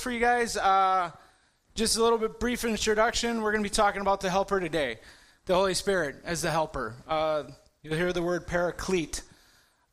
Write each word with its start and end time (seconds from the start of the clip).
for 0.00 0.10
you 0.10 0.20
guys. 0.20 0.56
Uh, 0.56 1.10
just 1.74 1.96
a 1.96 2.02
little 2.02 2.18
bit 2.18 2.40
brief 2.40 2.64
introduction. 2.64 3.42
We're 3.42 3.52
going 3.52 3.62
to 3.62 3.68
be 3.68 3.74
talking 3.74 4.00
about 4.00 4.20
the 4.20 4.30
helper 4.30 4.60
today, 4.60 4.98
the 5.46 5.54
Holy 5.54 5.74
Spirit 5.74 6.16
as 6.24 6.42
the 6.42 6.50
helper. 6.50 6.94
Uh, 7.06 7.44
you'll 7.82 7.94
hear 7.94 8.12
the 8.12 8.22
word 8.22 8.46
paraclete. 8.46 9.22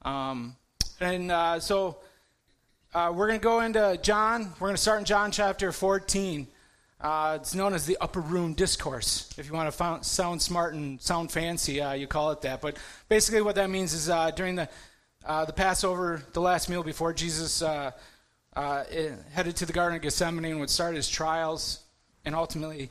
Um, 0.03 0.55
and 0.99 1.31
uh, 1.31 1.59
so 1.59 1.97
uh, 2.93 3.11
we're 3.15 3.27
going 3.27 3.39
to 3.39 3.43
go 3.43 3.61
into 3.61 3.99
John. 4.01 4.53
We're 4.59 4.67
going 4.67 4.75
to 4.75 4.81
start 4.81 4.99
in 4.99 5.05
John 5.05 5.31
chapter 5.31 5.71
14. 5.71 6.47
Uh, 7.01 7.37
it's 7.39 7.55
known 7.55 7.73
as 7.73 7.85
the 7.85 7.97
upper 8.01 8.21
room 8.21 8.53
discourse. 8.53 9.33
If 9.37 9.47
you 9.47 9.53
want 9.53 9.71
to 9.71 10.03
sound 10.03 10.41
smart 10.41 10.73
and 10.73 11.01
sound 11.01 11.31
fancy, 11.31 11.81
uh, 11.81 11.93
you 11.93 12.07
call 12.07 12.31
it 12.31 12.41
that. 12.41 12.61
But 12.61 12.77
basically, 13.09 13.41
what 13.41 13.55
that 13.55 13.69
means 13.69 13.93
is 13.93 14.09
during 14.35 14.55
the 14.55 14.69
the 15.27 15.53
Passover, 15.53 16.23
the 16.33 16.41
last 16.41 16.69
meal 16.69 16.83
before 16.83 17.13
Jesus 17.13 17.63
uh, 18.55 18.83
headed 19.33 19.55
to 19.57 19.65
the 19.65 19.73
Garden 19.73 19.97
of 19.97 20.01
Gethsemane 20.01 20.45
and 20.45 20.59
would 20.59 20.69
start 20.69 20.95
his 20.95 21.09
trials 21.09 21.79
and 22.23 22.33
ultimately 22.35 22.89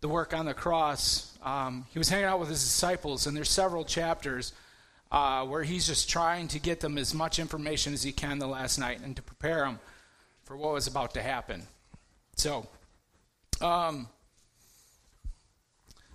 the 0.00 0.08
work 0.08 0.34
on 0.34 0.46
the 0.46 0.54
cross. 0.54 1.36
Um, 1.42 1.86
he 1.90 1.98
was 1.98 2.08
hanging 2.08 2.26
out 2.26 2.40
with 2.40 2.48
his 2.48 2.62
disciples, 2.62 3.26
and 3.26 3.36
there's 3.36 3.50
several 3.50 3.84
chapters 3.84 4.52
uh, 5.10 5.44
where 5.44 5.62
he's 5.62 5.86
just 5.86 6.08
trying 6.08 6.48
to 6.48 6.58
get 6.58 6.80
them 6.80 6.98
as 6.98 7.14
much 7.14 7.38
information 7.38 7.92
as 7.92 8.02
he 8.02 8.12
can 8.12 8.38
the 8.38 8.46
last 8.46 8.78
night 8.78 9.00
and 9.02 9.16
to 9.16 9.22
prepare 9.22 9.64
them 9.64 9.78
for 10.44 10.56
what 10.56 10.72
was 10.72 10.86
about 10.86 11.14
to 11.14 11.22
happen. 11.22 11.62
So, 12.36 12.66
um, 13.60 14.08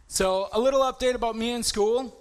so 0.08 0.50
a 0.54 0.60
little 0.60 0.82
update 0.82 1.14
about 1.14 1.36
me 1.36 1.52
in 1.52 1.64
school, 1.64 2.16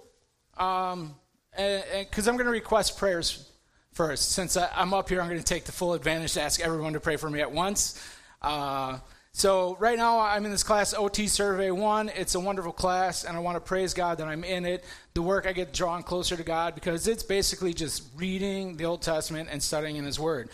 because 0.51 0.93
um, 0.93 1.15
I'm 1.57 2.35
going 2.35 2.45
to 2.45 2.51
request 2.51 2.97
prayers 2.97 3.49
first. 3.95 4.33
Since 4.33 4.57
I, 4.57 4.69
am 4.75 4.93
up 4.93 5.07
here, 5.07 5.21
I'm 5.21 5.29
going 5.29 5.39
to 5.39 5.45
take 5.45 5.63
the 5.63 5.71
full 5.71 5.93
advantage 5.93 6.33
to 6.33 6.41
ask 6.41 6.59
everyone 6.59 6.93
to 6.93 6.99
pray 6.99 7.15
for 7.15 7.29
me 7.29 7.39
at 7.39 7.51
once. 7.51 7.99
Uh, 8.41 8.99
so, 9.31 9.77
right 9.79 9.97
now, 9.97 10.19
I'm 10.19 10.43
in 10.45 10.51
this 10.51 10.63
class, 10.63 10.93
OT 10.93 11.27
Survey 11.27 11.71
1. 11.71 12.09
It's 12.09 12.35
a 12.35 12.39
wonderful 12.39 12.73
class, 12.73 13.23
and 13.23 13.37
I 13.37 13.39
want 13.39 13.55
to 13.55 13.61
praise 13.61 13.93
God 13.93 14.17
that 14.17 14.27
I'm 14.27 14.43
in 14.43 14.65
it. 14.65 14.83
The 15.13 15.21
work 15.21 15.47
I 15.47 15.53
get 15.53 15.73
drawn 15.73 16.03
closer 16.03 16.35
to 16.35 16.43
God 16.43 16.75
because 16.75 17.07
it's 17.07 17.23
basically 17.23 17.73
just 17.73 18.03
reading 18.17 18.75
the 18.75 18.83
Old 18.83 19.01
Testament 19.01 19.47
and 19.49 19.63
studying 19.63 19.95
in 19.95 20.03
His 20.03 20.19
Word. 20.19 20.49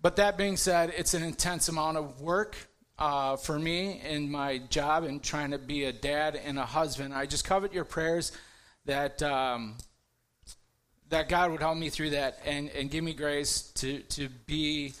But 0.00 0.16
that 0.16 0.36
being 0.36 0.56
said, 0.56 0.92
it's 0.96 1.14
an 1.14 1.22
intense 1.22 1.68
amount 1.68 1.98
of 1.98 2.20
work 2.20 2.56
uh, 2.98 3.36
for 3.36 3.60
me 3.60 4.00
in 4.00 4.28
my 4.28 4.58
job 4.58 5.04
and 5.04 5.22
trying 5.22 5.52
to 5.52 5.58
be 5.58 5.84
a 5.84 5.92
dad 5.92 6.34
and 6.34 6.58
a 6.58 6.66
husband. 6.66 7.14
I 7.14 7.26
just 7.26 7.44
covet 7.44 7.72
your 7.72 7.84
prayers 7.84 8.32
that. 8.86 9.22
Um, 9.22 9.76
that 11.12 11.28
God 11.28 11.50
would 11.50 11.60
help 11.60 11.76
me 11.76 11.90
through 11.90 12.10
that 12.10 12.38
and, 12.46 12.70
and 12.70 12.90
give 12.90 13.04
me 13.04 13.12
grace 13.12 13.70
to, 13.74 13.98
to 14.00 14.30
be 14.46 14.94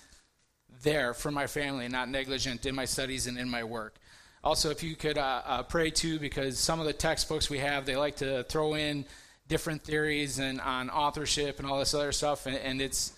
there 0.82 1.14
for 1.14 1.30
my 1.30 1.46
family 1.46 1.88
not 1.88 2.06
negligent 2.10 2.66
in 2.66 2.74
my 2.74 2.84
studies 2.84 3.26
and 3.26 3.38
in 3.38 3.48
my 3.48 3.64
work. 3.64 3.96
Also, 4.44 4.68
if 4.68 4.82
you 4.82 4.94
could 4.94 5.16
uh, 5.16 5.40
uh, 5.46 5.62
pray 5.62 5.90
too, 5.90 6.18
because 6.18 6.58
some 6.58 6.80
of 6.80 6.84
the 6.84 6.92
textbooks 6.92 7.48
we 7.48 7.58
have, 7.58 7.86
they 7.86 7.96
like 7.96 8.16
to 8.16 8.42
throw 8.44 8.74
in 8.74 9.06
different 9.48 9.82
theories 9.84 10.38
and 10.38 10.60
on 10.60 10.90
authorship 10.90 11.58
and 11.58 11.66
all 11.66 11.78
this 11.78 11.94
other 11.94 12.12
stuff, 12.12 12.44
and, 12.44 12.56
and 12.56 12.82
it's 12.82 13.14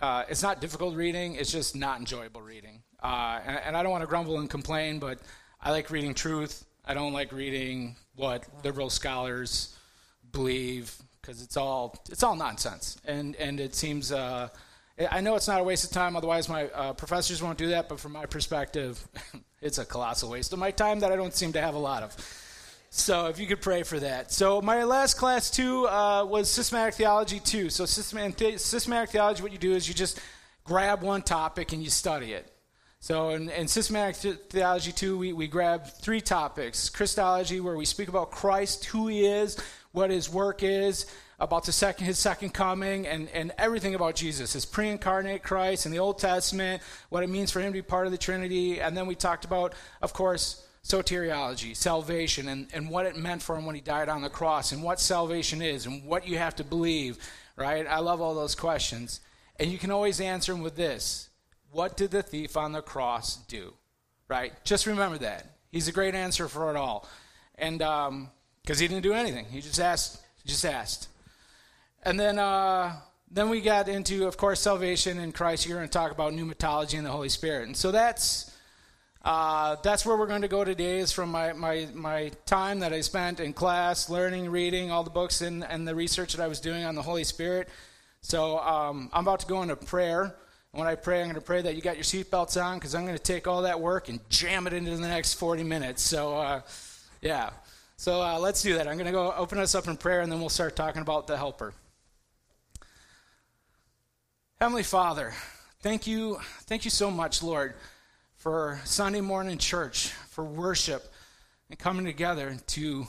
uh, 0.00 0.24
it's 0.30 0.42
not 0.42 0.62
difficult 0.62 0.94
reading; 0.96 1.34
it's 1.34 1.52
just 1.52 1.76
not 1.76 1.98
enjoyable 1.98 2.40
reading. 2.40 2.82
Uh, 3.02 3.40
and, 3.44 3.60
and 3.66 3.76
I 3.76 3.82
don't 3.82 3.92
want 3.92 4.02
to 4.02 4.08
grumble 4.08 4.38
and 4.38 4.48
complain, 4.48 5.00
but 5.00 5.18
I 5.60 5.70
like 5.70 5.90
reading 5.90 6.14
truth. 6.14 6.64
I 6.82 6.94
don't 6.94 7.12
like 7.12 7.30
reading 7.32 7.96
what 8.14 8.46
liberal 8.64 8.88
scholars 8.88 9.76
believe 10.32 10.96
because 11.20 11.42
it's 11.42 11.56
all 11.56 12.02
it's 12.10 12.22
all 12.22 12.36
nonsense, 12.36 12.96
and 13.04 13.36
and 13.36 13.60
it 13.60 13.74
seems. 13.74 14.12
Uh, 14.12 14.48
I 15.10 15.22
know 15.22 15.34
it's 15.34 15.48
not 15.48 15.60
a 15.60 15.64
waste 15.64 15.84
of 15.84 15.92
time, 15.92 16.14
otherwise 16.14 16.48
my 16.48 16.66
uh, 16.68 16.92
professors 16.92 17.42
won't 17.42 17.56
do 17.56 17.68
that. 17.68 17.88
But 17.88 18.00
from 18.00 18.12
my 18.12 18.26
perspective, 18.26 19.02
it's 19.62 19.78
a 19.78 19.84
colossal 19.84 20.30
waste 20.30 20.52
of 20.52 20.58
my 20.58 20.70
time 20.70 21.00
that 21.00 21.10
I 21.10 21.16
don't 21.16 21.34
seem 21.34 21.52
to 21.54 21.60
have 21.60 21.74
a 21.74 21.78
lot 21.78 22.02
of. 22.02 22.14
So 22.90 23.26
if 23.26 23.38
you 23.38 23.46
could 23.46 23.62
pray 23.62 23.84
for 23.84 24.00
that. 24.00 24.32
So 24.32 24.60
my 24.60 24.82
last 24.82 25.14
class 25.14 25.48
too 25.48 25.86
uh, 25.86 26.24
was 26.24 26.50
systematic 26.50 26.94
theology 26.94 27.38
too. 27.38 27.70
So 27.70 27.86
systematic, 27.86 28.58
systematic 28.58 29.10
theology, 29.10 29.42
what 29.42 29.52
you 29.52 29.58
do 29.58 29.72
is 29.72 29.86
you 29.86 29.94
just 29.94 30.20
grab 30.64 31.02
one 31.02 31.22
topic 31.22 31.72
and 31.72 31.82
you 31.82 31.88
study 31.88 32.32
it. 32.32 32.52
So 32.98 33.30
in, 33.30 33.48
in 33.48 33.68
systematic 33.68 34.16
theology 34.50 34.92
too, 34.92 35.16
we, 35.16 35.32
we 35.32 35.46
grab 35.46 35.86
three 35.86 36.20
topics: 36.20 36.90
Christology, 36.90 37.60
where 37.60 37.76
we 37.76 37.86
speak 37.86 38.08
about 38.08 38.32
Christ, 38.32 38.84
who 38.86 39.06
He 39.06 39.24
is, 39.24 39.56
what 39.92 40.10
his 40.10 40.30
work 40.30 40.62
is, 40.62 41.06
about 41.40 41.64
the 41.64 41.72
second, 41.72 42.04
his 42.04 42.18
second 42.18 42.50
coming, 42.50 43.06
and, 43.06 43.28
and 43.30 43.52
everything 43.56 43.94
about 43.94 44.14
Jesus, 44.14 44.52
his 44.52 44.66
pre 44.66 44.90
incarnate 44.90 45.42
Christ 45.42 45.86
in 45.86 45.92
the 45.92 45.98
Old 45.98 46.18
Testament, 46.18 46.82
what 47.08 47.22
it 47.22 47.30
means 47.30 47.50
for 47.50 47.60
him 47.60 47.68
to 47.68 47.72
be 47.72 47.82
part 47.82 48.06
of 48.06 48.12
the 48.12 48.18
Trinity. 48.18 48.80
And 48.80 48.96
then 48.96 49.06
we 49.06 49.14
talked 49.14 49.46
about, 49.46 49.74
of 50.02 50.12
course, 50.12 50.66
soteriology, 50.84 51.74
salvation, 51.74 52.48
and, 52.48 52.68
and 52.74 52.90
what 52.90 53.06
it 53.06 53.16
meant 53.16 53.42
for 53.42 53.56
him 53.56 53.64
when 53.64 53.74
he 53.74 53.80
died 53.80 54.08
on 54.08 54.22
the 54.22 54.30
cross, 54.30 54.72
and 54.72 54.82
what 54.82 55.00
salvation 55.00 55.62
is, 55.62 55.86
and 55.86 56.04
what 56.04 56.28
you 56.28 56.36
have 56.36 56.56
to 56.56 56.64
believe, 56.64 57.18
right? 57.56 57.86
I 57.86 57.98
love 58.00 58.20
all 58.20 58.34
those 58.34 58.54
questions. 58.54 59.20
And 59.58 59.70
you 59.70 59.78
can 59.78 59.90
always 59.90 60.20
answer 60.20 60.52
them 60.52 60.62
with 60.62 60.76
this 60.76 61.30
What 61.70 61.96
did 61.96 62.10
the 62.10 62.22
thief 62.22 62.56
on 62.56 62.72
the 62.72 62.82
cross 62.82 63.36
do? 63.46 63.74
Right? 64.28 64.52
Just 64.64 64.86
remember 64.86 65.18
that. 65.18 65.56
He's 65.72 65.88
a 65.88 65.92
great 65.92 66.14
answer 66.14 66.48
for 66.48 66.70
it 66.70 66.76
all. 66.76 67.08
And, 67.56 67.80
um, 67.80 68.30
because 68.70 68.78
he 68.78 68.86
didn't 68.86 69.02
do 69.02 69.14
anything. 69.14 69.46
He 69.50 69.60
just 69.60 69.80
asked. 69.80 70.22
Just 70.46 70.64
asked. 70.64 71.08
And 72.04 72.20
then, 72.20 72.38
uh, 72.38 72.94
then 73.28 73.48
we 73.48 73.60
got 73.60 73.88
into, 73.88 74.28
of 74.28 74.36
course, 74.36 74.60
salvation 74.60 75.18
in 75.18 75.32
Christ. 75.32 75.66
You're 75.66 75.76
going 75.76 75.88
to 75.88 75.92
talk 75.92 76.12
about 76.12 76.34
pneumatology 76.34 76.96
and 76.96 77.04
the 77.04 77.10
Holy 77.10 77.30
Spirit. 77.30 77.66
And 77.66 77.76
so 77.76 77.90
that's 77.90 78.56
uh, 79.24 79.74
that's 79.82 80.06
where 80.06 80.16
we're 80.16 80.28
going 80.28 80.42
to 80.42 80.48
go 80.48 80.62
today. 80.62 81.00
Is 81.00 81.10
from 81.10 81.32
my, 81.32 81.52
my 81.52 81.88
my 81.94 82.30
time 82.46 82.78
that 82.78 82.92
I 82.92 83.00
spent 83.00 83.40
in 83.40 83.54
class, 83.54 84.08
learning, 84.08 84.48
reading 84.48 84.92
all 84.92 85.02
the 85.02 85.10
books 85.10 85.40
and, 85.40 85.64
and 85.64 85.86
the 85.86 85.96
research 85.96 86.34
that 86.34 86.42
I 86.42 86.46
was 86.46 86.60
doing 86.60 86.84
on 86.84 86.94
the 86.94 87.02
Holy 87.02 87.24
Spirit. 87.24 87.68
So 88.20 88.60
um, 88.60 89.10
I'm 89.12 89.24
about 89.24 89.40
to 89.40 89.46
go 89.46 89.62
into 89.62 89.74
prayer. 89.74 90.32
When 90.70 90.86
I 90.86 90.94
pray, 90.94 91.22
I'm 91.22 91.26
going 91.26 91.34
to 91.34 91.40
pray 91.40 91.60
that 91.60 91.74
you 91.74 91.82
got 91.82 91.96
your 91.96 92.04
seatbelts 92.04 92.64
on 92.64 92.78
because 92.78 92.94
I'm 92.94 93.04
going 93.04 93.16
to 93.16 93.22
take 93.22 93.48
all 93.48 93.62
that 93.62 93.80
work 93.80 94.08
and 94.08 94.20
jam 94.28 94.68
it 94.68 94.72
into 94.72 94.92
the 94.92 95.08
next 95.08 95.34
40 95.34 95.64
minutes. 95.64 96.02
So, 96.02 96.38
uh, 96.38 96.60
yeah. 97.20 97.50
So 98.00 98.22
uh, 98.22 98.38
let's 98.38 98.62
do 98.62 98.72
that. 98.76 98.88
I'm 98.88 98.94
going 98.94 99.04
to 99.04 99.12
go 99.12 99.30
open 99.36 99.58
us 99.58 99.74
up 99.74 99.86
in 99.86 99.94
prayer 99.94 100.22
and 100.22 100.32
then 100.32 100.40
we'll 100.40 100.48
start 100.48 100.74
talking 100.74 101.02
about 101.02 101.26
the 101.26 101.36
helper. 101.36 101.74
Heavenly 104.58 104.84
Father, 104.84 105.34
thank 105.82 106.06
you, 106.06 106.38
thank 106.62 106.86
you 106.86 106.90
so 106.90 107.10
much, 107.10 107.42
Lord, 107.42 107.74
for 108.36 108.80
Sunday 108.84 109.20
morning 109.20 109.58
church, 109.58 110.08
for 110.30 110.42
worship, 110.42 111.12
and 111.68 111.78
coming 111.78 112.06
together 112.06 112.56
to 112.68 113.06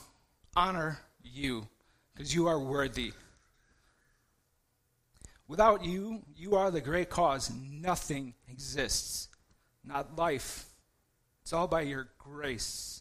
honor 0.57 0.99
you 1.23 1.69
because 2.13 2.35
you 2.35 2.47
are 2.47 2.59
worthy. 2.59 3.13
Without 5.47 5.85
you, 5.85 6.21
you 6.35 6.57
are 6.57 6.69
the 6.69 6.81
great 6.81 7.09
cause. 7.09 7.49
Nothing 7.49 8.33
exists, 8.49 9.29
not 9.85 10.17
life. 10.17 10.65
It's 11.43 11.53
all 11.53 11.69
by 11.69 11.83
your 11.83 12.09
grace. 12.17 13.00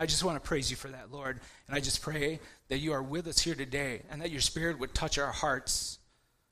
I 0.00 0.06
just 0.06 0.24
want 0.24 0.42
to 0.42 0.46
praise 0.46 0.70
you 0.70 0.76
for 0.76 0.88
that, 0.88 1.12
Lord. 1.12 1.40
And 1.66 1.76
I 1.76 1.80
just 1.80 2.02
pray 2.02 2.40
that 2.68 2.78
you 2.78 2.92
are 2.92 3.02
with 3.02 3.26
us 3.26 3.40
here 3.40 3.54
today 3.54 4.02
and 4.10 4.20
that 4.20 4.30
your 4.30 4.40
spirit 4.40 4.78
would 4.78 4.94
touch 4.94 5.18
our 5.18 5.32
hearts. 5.32 5.98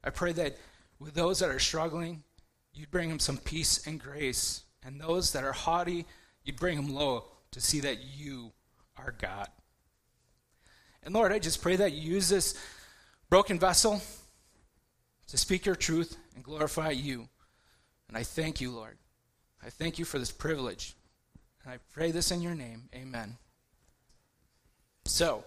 I 0.02 0.10
pray 0.10 0.32
that 0.32 0.56
with 0.98 1.14
those 1.14 1.38
that 1.40 1.50
are 1.50 1.58
struggling, 1.58 2.22
you'd 2.74 2.90
bring 2.90 3.08
them 3.08 3.18
some 3.18 3.38
peace 3.38 3.86
and 3.86 4.00
grace. 4.00 4.64
And 4.84 5.00
those 5.00 5.32
that 5.32 5.44
are 5.44 5.52
haughty, 5.52 6.06
you'd 6.44 6.56
bring 6.56 6.76
them 6.76 6.94
low 6.94 7.24
to 7.52 7.60
see 7.60 7.80
that 7.80 7.98
you 8.16 8.52
are 8.96 9.14
God. 9.18 9.48
And 11.02 11.14
Lord, 11.14 11.32
I 11.32 11.38
just 11.38 11.62
pray 11.62 11.76
that 11.76 11.92
you 11.92 12.14
use 12.14 12.28
this 12.28 12.58
broken 13.30 13.58
vessel 13.58 14.00
to 15.28 15.36
speak 15.36 15.66
your 15.66 15.74
truth 15.74 16.16
and 16.34 16.44
glorify 16.44 16.90
you. 16.90 17.28
And 18.08 18.16
I 18.16 18.22
thank 18.22 18.60
you, 18.60 18.70
Lord. 18.70 18.98
I 19.64 19.70
thank 19.70 19.98
you 19.98 20.04
for 20.04 20.18
this 20.18 20.30
privilege. 20.30 20.94
And 21.66 21.74
I 21.74 21.78
pray 21.92 22.12
this 22.12 22.30
in 22.30 22.42
your 22.42 22.54
name. 22.54 22.88
Amen. 22.94 23.36
So, 25.04 25.44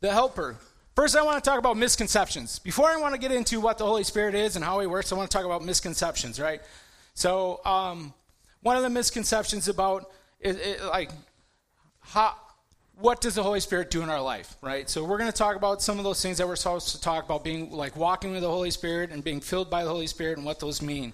the 0.00 0.10
helper. 0.10 0.56
First, 0.96 1.16
I 1.16 1.22
want 1.22 1.42
to 1.42 1.48
talk 1.48 1.58
about 1.58 1.76
misconceptions. 1.76 2.58
Before 2.58 2.88
I 2.88 2.96
want 2.96 3.14
to 3.14 3.20
get 3.20 3.30
into 3.30 3.60
what 3.60 3.78
the 3.78 3.84
Holy 3.84 4.02
Spirit 4.02 4.34
is 4.34 4.56
and 4.56 4.64
how 4.64 4.80
he 4.80 4.86
works, 4.86 5.12
I 5.12 5.14
want 5.14 5.30
to 5.30 5.36
talk 5.36 5.46
about 5.46 5.64
misconceptions, 5.64 6.40
right? 6.40 6.62
So, 7.14 7.60
um, 7.64 8.12
one 8.62 8.76
of 8.76 8.82
the 8.82 8.90
misconceptions 8.90 9.68
about 9.68 10.10
it, 10.40 10.56
it, 10.56 10.84
like 10.84 11.10
how 12.00 12.34
what 12.98 13.20
does 13.20 13.34
the 13.34 13.42
Holy 13.42 13.60
Spirit 13.60 13.90
do 13.90 14.02
in 14.02 14.08
our 14.08 14.20
life, 14.20 14.56
right? 14.62 14.88
So 14.88 15.04
we're 15.04 15.18
going 15.18 15.30
to 15.30 15.36
talk 15.36 15.54
about 15.54 15.82
some 15.82 15.98
of 15.98 16.04
those 16.04 16.22
things 16.22 16.38
that 16.38 16.48
we're 16.48 16.56
supposed 16.56 16.88
to 16.88 17.00
talk 17.00 17.24
about, 17.26 17.44
being 17.44 17.70
like 17.70 17.94
walking 17.94 18.32
with 18.32 18.40
the 18.40 18.48
Holy 18.48 18.70
Spirit 18.70 19.10
and 19.10 19.22
being 19.22 19.40
filled 19.40 19.68
by 19.68 19.84
the 19.84 19.90
Holy 19.90 20.06
Spirit 20.06 20.38
and 20.38 20.46
what 20.46 20.58
those 20.58 20.80
mean. 20.80 21.12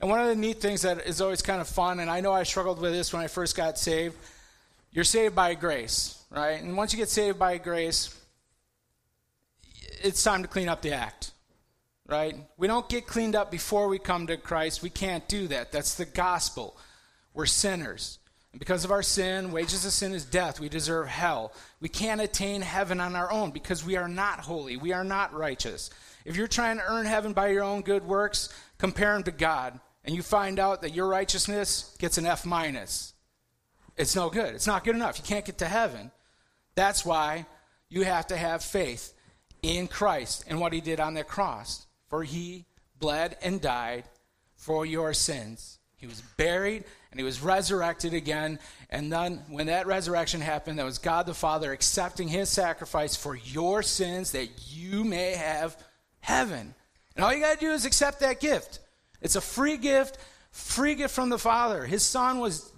And 0.00 0.10
one 0.10 0.20
of 0.20 0.28
the 0.28 0.34
neat 0.34 0.60
things 0.60 0.82
that 0.82 1.06
is 1.06 1.20
always 1.20 1.42
kind 1.42 1.60
of 1.60 1.68
fun, 1.68 2.00
and 2.00 2.10
I 2.10 2.20
know 2.20 2.32
I 2.32 2.42
struggled 2.42 2.80
with 2.80 2.92
this 2.92 3.12
when 3.12 3.22
I 3.22 3.26
first 3.26 3.56
got 3.56 3.78
saved, 3.78 4.16
you're 4.92 5.04
saved 5.04 5.34
by 5.34 5.54
grace, 5.54 6.22
right? 6.30 6.62
And 6.62 6.76
once 6.76 6.92
you 6.92 6.98
get 6.98 7.08
saved 7.08 7.38
by 7.38 7.58
grace, 7.58 8.16
it's 10.02 10.22
time 10.22 10.42
to 10.42 10.48
clean 10.48 10.68
up 10.68 10.82
the 10.82 10.92
act, 10.92 11.32
right? 12.06 12.36
We 12.56 12.66
don't 12.66 12.88
get 12.88 13.06
cleaned 13.06 13.34
up 13.34 13.50
before 13.50 13.88
we 13.88 13.98
come 13.98 14.26
to 14.26 14.36
Christ. 14.36 14.82
We 14.82 14.90
can't 14.90 15.26
do 15.28 15.48
that. 15.48 15.72
That's 15.72 15.94
the 15.94 16.04
gospel. 16.04 16.76
We're 17.32 17.46
sinners. 17.46 18.18
And 18.52 18.60
because 18.60 18.84
of 18.84 18.92
our 18.92 19.02
sin, 19.02 19.50
wages 19.50 19.84
of 19.84 19.92
sin 19.92 20.14
is 20.14 20.24
death. 20.24 20.60
We 20.60 20.68
deserve 20.68 21.08
hell. 21.08 21.52
We 21.80 21.88
can't 21.88 22.20
attain 22.20 22.62
heaven 22.62 23.00
on 23.00 23.16
our 23.16 23.32
own 23.32 23.50
because 23.50 23.84
we 23.84 23.96
are 23.96 24.08
not 24.08 24.40
holy. 24.40 24.76
We 24.76 24.92
are 24.92 25.02
not 25.02 25.34
righteous. 25.34 25.90
If 26.24 26.36
you're 26.36 26.46
trying 26.46 26.76
to 26.76 26.84
earn 26.86 27.06
heaven 27.06 27.32
by 27.32 27.48
your 27.48 27.64
own 27.64 27.82
good 27.82 28.04
works, 28.06 28.48
compare 28.78 29.12
them 29.14 29.24
to 29.24 29.32
God, 29.32 29.80
and 30.04 30.14
you 30.14 30.22
find 30.22 30.58
out 30.58 30.82
that 30.82 30.94
your 30.94 31.08
righteousness 31.08 31.96
gets 31.98 32.18
an 32.18 32.26
F 32.26 32.44
minus. 32.44 33.14
It's 33.96 34.16
no 34.16 34.28
good. 34.28 34.54
It's 34.54 34.66
not 34.66 34.84
good 34.84 34.96
enough. 34.96 35.18
You 35.18 35.24
can't 35.24 35.44
get 35.44 35.58
to 35.58 35.68
heaven. 35.68 36.10
That's 36.74 37.04
why 37.04 37.46
you 37.88 38.02
have 38.02 38.26
to 38.28 38.36
have 38.36 38.62
faith 38.62 39.14
in 39.62 39.88
Christ 39.88 40.44
and 40.48 40.60
what 40.60 40.72
he 40.72 40.80
did 40.80 41.00
on 41.00 41.14
the 41.14 41.24
cross. 41.24 41.86
For 42.08 42.22
he 42.22 42.66
bled 42.98 43.36
and 43.42 43.60
died 43.60 44.04
for 44.56 44.84
your 44.84 45.14
sins. 45.14 45.78
He 45.96 46.06
was 46.06 46.20
buried 46.36 46.84
and 47.10 47.20
he 47.20 47.24
was 47.24 47.40
resurrected 47.40 48.12
again. 48.12 48.58
And 48.90 49.12
then 49.12 49.42
when 49.48 49.66
that 49.66 49.86
resurrection 49.86 50.40
happened, 50.40 50.78
that 50.78 50.84
was 50.84 50.98
God 50.98 51.26
the 51.26 51.34
Father 51.34 51.72
accepting 51.72 52.28
his 52.28 52.50
sacrifice 52.50 53.16
for 53.16 53.36
your 53.36 53.82
sins 53.82 54.32
that 54.32 54.48
you 54.70 55.04
may 55.04 55.32
have 55.32 55.76
heaven. 56.20 56.74
And 57.16 57.24
all 57.24 57.32
you 57.32 57.40
got 57.40 57.54
to 57.54 57.66
do 57.66 57.72
is 57.72 57.86
accept 57.86 58.20
that 58.20 58.40
gift. 58.40 58.80
It's 59.24 59.36
a 59.36 59.40
free 59.40 59.78
gift, 59.78 60.18
free 60.52 60.94
gift 60.94 61.14
from 61.14 61.30
the 61.30 61.38
Father. 61.38 61.84
His 61.86 62.04
son 62.04 62.38
was 62.38 62.72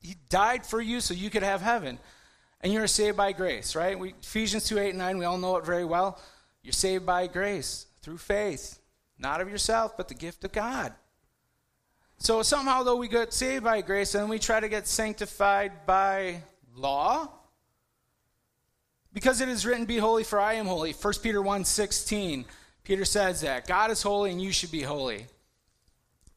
he 0.00 0.16
died 0.30 0.64
for 0.64 0.80
you 0.80 1.00
so 1.00 1.12
you 1.12 1.28
could 1.28 1.42
have 1.42 1.60
heaven. 1.60 1.98
And 2.62 2.72
you're 2.72 2.86
saved 2.86 3.18
by 3.18 3.32
grace, 3.32 3.76
right? 3.76 3.98
We, 3.98 4.14
Ephesians 4.22 4.64
2 4.64 4.78
8 4.78 4.88
and 4.90 4.98
9, 4.98 5.18
we 5.18 5.24
all 5.26 5.38
know 5.38 5.56
it 5.58 5.64
very 5.66 5.84
well. 5.84 6.18
You're 6.62 6.72
saved 6.72 7.06
by 7.06 7.26
grace 7.26 7.86
through 8.02 8.18
faith, 8.18 8.80
not 9.18 9.40
of 9.40 9.50
yourself, 9.50 9.96
but 9.96 10.08
the 10.08 10.14
gift 10.14 10.42
of 10.44 10.52
God. 10.52 10.92
So 12.18 12.42
somehow, 12.42 12.82
though, 12.82 12.96
we 12.96 13.08
get 13.08 13.32
saved 13.32 13.64
by 13.64 13.80
grace 13.82 14.14
and 14.14 14.28
we 14.28 14.38
try 14.38 14.60
to 14.60 14.68
get 14.68 14.86
sanctified 14.86 15.86
by 15.86 16.42
law. 16.74 17.30
Because 19.12 19.40
it 19.40 19.48
is 19.48 19.66
written, 19.66 19.84
Be 19.86 19.98
holy, 19.98 20.24
for 20.24 20.40
I 20.40 20.54
am 20.54 20.66
holy. 20.66 20.92
1 20.92 21.14
Peter 21.22 21.42
1 21.42 21.64
16, 21.64 22.44
Peter 22.84 23.04
says 23.04 23.42
that. 23.42 23.66
God 23.66 23.90
is 23.90 24.02
holy 24.02 24.30
and 24.30 24.40
you 24.40 24.52
should 24.52 24.70
be 24.70 24.82
holy. 24.82 25.26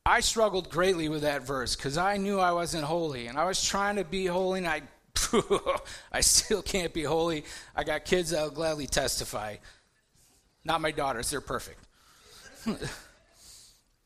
I 0.06 0.20
struggled 0.20 0.70
greatly 0.70 1.08
with 1.08 1.22
that 1.22 1.44
verse 1.44 1.76
because 1.76 1.98
I 1.98 2.18
knew 2.18 2.40
I 2.40 2.52
wasn't 2.52 2.84
holy 2.84 3.28
and 3.28 3.38
I 3.38 3.46
was 3.46 3.64
trying 3.64 3.96
to 3.96 4.04
be 4.04 4.26
holy 4.26 4.60
and 4.60 4.68
I 4.68 4.82
I 6.12 6.22
still 6.22 6.62
can't 6.62 6.94
be 6.94 7.04
holy. 7.04 7.46
I 7.76 7.84
got 7.84 8.06
kids 8.06 8.32
that'll 8.32 8.50
gladly 8.50 8.88
testify. 8.88 9.58
Not 10.66 10.82
my 10.82 10.92
daughters, 10.92 11.30
they're 11.30 11.42
perfect. 11.42 11.80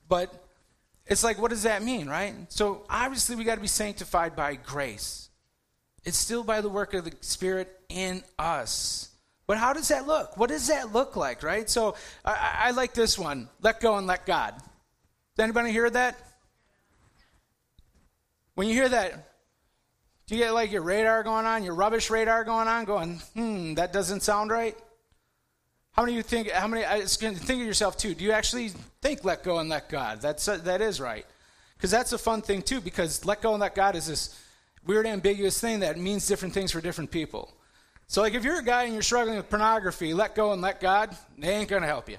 but 0.09 0.33
it's 1.05 1.23
like, 1.23 1.39
what 1.39 1.49
does 1.49 1.63
that 1.63 1.83
mean, 1.83 2.07
right? 2.07 2.33
So 2.49 2.83
obviously, 2.89 3.35
we 3.35 3.43
got 3.43 3.55
to 3.55 3.61
be 3.61 3.67
sanctified 3.67 4.35
by 4.35 4.55
grace. 4.55 5.29
It's 6.03 6.17
still 6.17 6.43
by 6.43 6.61
the 6.61 6.69
work 6.69 6.93
of 6.93 7.05
the 7.05 7.13
Spirit 7.21 7.69
in 7.89 8.23
us. 8.37 9.09
But 9.45 9.57
how 9.57 9.71
does 9.73 9.87
that 9.87 10.07
look? 10.07 10.35
What 10.37 10.49
does 10.49 10.67
that 10.67 10.91
look 10.91 11.15
like, 11.15 11.43
right? 11.43 11.69
So 11.69 11.95
I, 12.25 12.65
I 12.65 12.71
like 12.71 12.93
this 12.93 13.17
one 13.17 13.49
let 13.61 13.79
go 13.79 13.95
and 13.95 14.07
let 14.07 14.25
God. 14.25 14.53
Does 15.37 15.43
anybody 15.43 15.71
hear 15.71 15.87
that? 15.87 16.17
When 18.55 18.67
you 18.67 18.73
hear 18.73 18.89
that, 18.89 19.33
do 20.25 20.35
you 20.35 20.43
get 20.43 20.53
like 20.55 20.71
your 20.71 20.81
radar 20.81 21.21
going 21.21 21.45
on, 21.45 21.63
your 21.63 21.75
rubbish 21.75 22.09
radar 22.09 22.43
going 22.43 22.67
on, 22.67 22.85
going, 22.85 23.21
hmm, 23.35 23.75
that 23.75 23.93
doesn't 23.93 24.21
sound 24.21 24.49
right? 24.49 24.75
How 25.91 26.01
many 26.01 26.13
of 26.13 26.17
you 26.17 26.23
think, 26.23 26.49
how 26.49 26.65
many, 26.65 26.83
I 26.83 27.01
think 27.01 27.49
of 27.61 27.67
yourself 27.67 27.97
too, 27.97 28.15
do 28.15 28.25
you 28.25 28.31
actually 28.31 28.69
think 29.01 29.23
let 29.23 29.43
go 29.43 29.59
and 29.59 29.69
let 29.69 29.89
God? 29.89 30.21
That's, 30.21 30.47
uh, 30.47 30.57
that 30.57 30.81
is 30.81 30.99
right. 30.99 31.25
Because 31.75 31.91
that's 31.91 32.13
a 32.13 32.17
fun 32.17 32.41
thing 32.41 32.63
too, 32.63 32.81
because 32.81 33.23
let 33.23 33.43
go 33.43 33.53
and 33.53 33.61
let 33.61 33.75
God 33.75 33.95
is 33.95 34.07
this 34.07 34.43
weird 34.87 35.05
ambiguous 35.05 35.61
thing 35.61 35.81
that 35.81 35.99
means 35.99 36.27
different 36.27 36.55
things 36.55 36.71
for 36.71 36.81
different 36.81 37.11
people. 37.11 37.53
So 38.07 38.21
like 38.21 38.33
if 38.33 38.43
you're 38.43 38.59
a 38.59 38.63
guy 38.63 38.85
and 38.85 38.93
you're 38.93 39.03
struggling 39.03 39.37
with 39.37 39.51
pornography, 39.51 40.15
let 40.15 40.33
go 40.33 40.51
and 40.51 40.63
let 40.63 40.81
God, 40.81 41.15
they 41.37 41.53
ain't 41.53 41.69
going 41.69 41.83
to 41.83 41.87
help 41.87 42.09
you. 42.09 42.17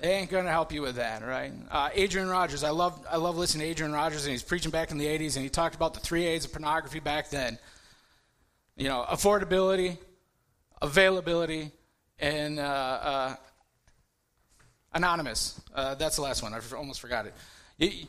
They 0.00 0.14
ain't 0.14 0.30
going 0.30 0.46
to 0.46 0.50
help 0.50 0.72
you 0.72 0.80
with 0.80 0.96
that, 0.96 1.22
right? 1.22 1.52
Uh, 1.70 1.90
Adrian 1.92 2.30
Rogers, 2.30 2.64
I 2.64 2.70
love, 2.70 3.06
I 3.10 3.18
love 3.18 3.36
listening 3.36 3.66
to 3.66 3.70
Adrian 3.70 3.92
Rogers, 3.92 4.24
and 4.24 4.32
he's 4.32 4.42
preaching 4.42 4.70
back 4.70 4.90
in 4.90 4.96
the 4.96 5.04
80s, 5.04 5.36
and 5.36 5.44
he 5.44 5.50
talked 5.50 5.74
about 5.74 5.92
the 5.92 6.00
three 6.00 6.24
A's 6.24 6.46
of 6.46 6.52
pornography 6.52 7.00
back 7.00 7.28
then. 7.28 7.58
You 8.78 8.88
know, 8.88 9.04
affordability, 9.06 9.98
availability, 10.80 11.70
and 12.18 12.58
uh, 12.58 12.62
uh, 12.62 13.36
anonymous. 14.94 15.60
Uh, 15.74 15.94
that's 15.96 16.16
the 16.16 16.22
last 16.22 16.42
one. 16.42 16.54
I 16.54 16.60
almost 16.74 17.00
forgot 17.00 17.26
it. 17.26 17.34
it. 17.78 18.06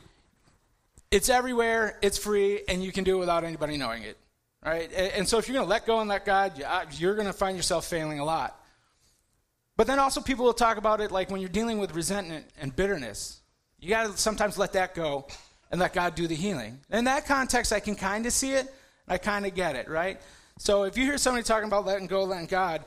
It's 1.10 1.28
everywhere. 1.28 1.98
It's 2.00 2.16
free, 2.16 2.62
and 2.68 2.82
you 2.82 2.90
can 2.90 3.04
do 3.04 3.16
it 3.16 3.20
without 3.20 3.44
anybody 3.44 3.76
knowing 3.76 4.02
it, 4.02 4.16
right? 4.64 4.90
And, 4.96 5.12
and 5.12 5.28
so, 5.28 5.36
if 5.36 5.46
you're 5.46 5.56
going 5.56 5.66
to 5.66 5.70
let 5.70 5.84
go 5.84 6.00
and 6.00 6.08
let 6.08 6.24
God, 6.24 6.54
you're 6.98 7.16
going 7.16 7.26
to 7.26 7.34
find 7.34 7.54
yourself 7.54 7.84
failing 7.84 8.18
a 8.18 8.24
lot. 8.24 8.58
But 9.76 9.86
then 9.86 9.98
also, 9.98 10.20
people 10.20 10.44
will 10.44 10.52
talk 10.52 10.76
about 10.76 11.00
it 11.00 11.10
like 11.10 11.30
when 11.30 11.40
you're 11.40 11.48
dealing 11.48 11.78
with 11.78 11.94
resentment 11.94 12.46
and 12.60 12.74
bitterness. 12.74 13.40
You 13.80 13.88
got 13.88 14.10
to 14.10 14.16
sometimes 14.16 14.58
let 14.58 14.74
that 14.74 14.94
go 14.94 15.26
and 15.70 15.80
let 15.80 15.92
God 15.92 16.14
do 16.14 16.26
the 16.26 16.34
healing. 16.34 16.78
In 16.90 17.04
that 17.04 17.26
context, 17.26 17.72
I 17.72 17.80
can 17.80 17.96
kind 17.96 18.26
of 18.26 18.32
see 18.32 18.52
it. 18.52 18.72
I 19.08 19.18
kind 19.18 19.46
of 19.46 19.54
get 19.54 19.74
it, 19.74 19.88
right? 19.88 20.20
So 20.58 20.84
if 20.84 20.96
you 20.96 21.04
hear 21.04 21.18
somebody 21.18 21.42
talking 21.42 21.66
about 21.66 21.86
letting 21.86 22.06
go, 22.06 22.22
letting 22.24 22.46
God, 22.46 22.84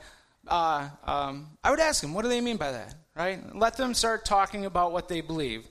uh, 0.47 0.87
um, 1.05 1.47
I 1.63 1.71
would 1.71 1.79
ask 1.79 2.01
them, 2.01 2.13
what 2.13 2.21
do 2.21 2.29
they 2.29 2.39
mean 2.39 2.57
by 2.57 2.71
that? 2.71 2.95
Right? 3.15 3.39
Let 3.55 3.77
them 3.77 3.93
start 3.93 4.23
talking 4.23 4.65
about 4.65 4.91
what 4.91 5.07
they 5.07 5.21
believe. 5.21 5.67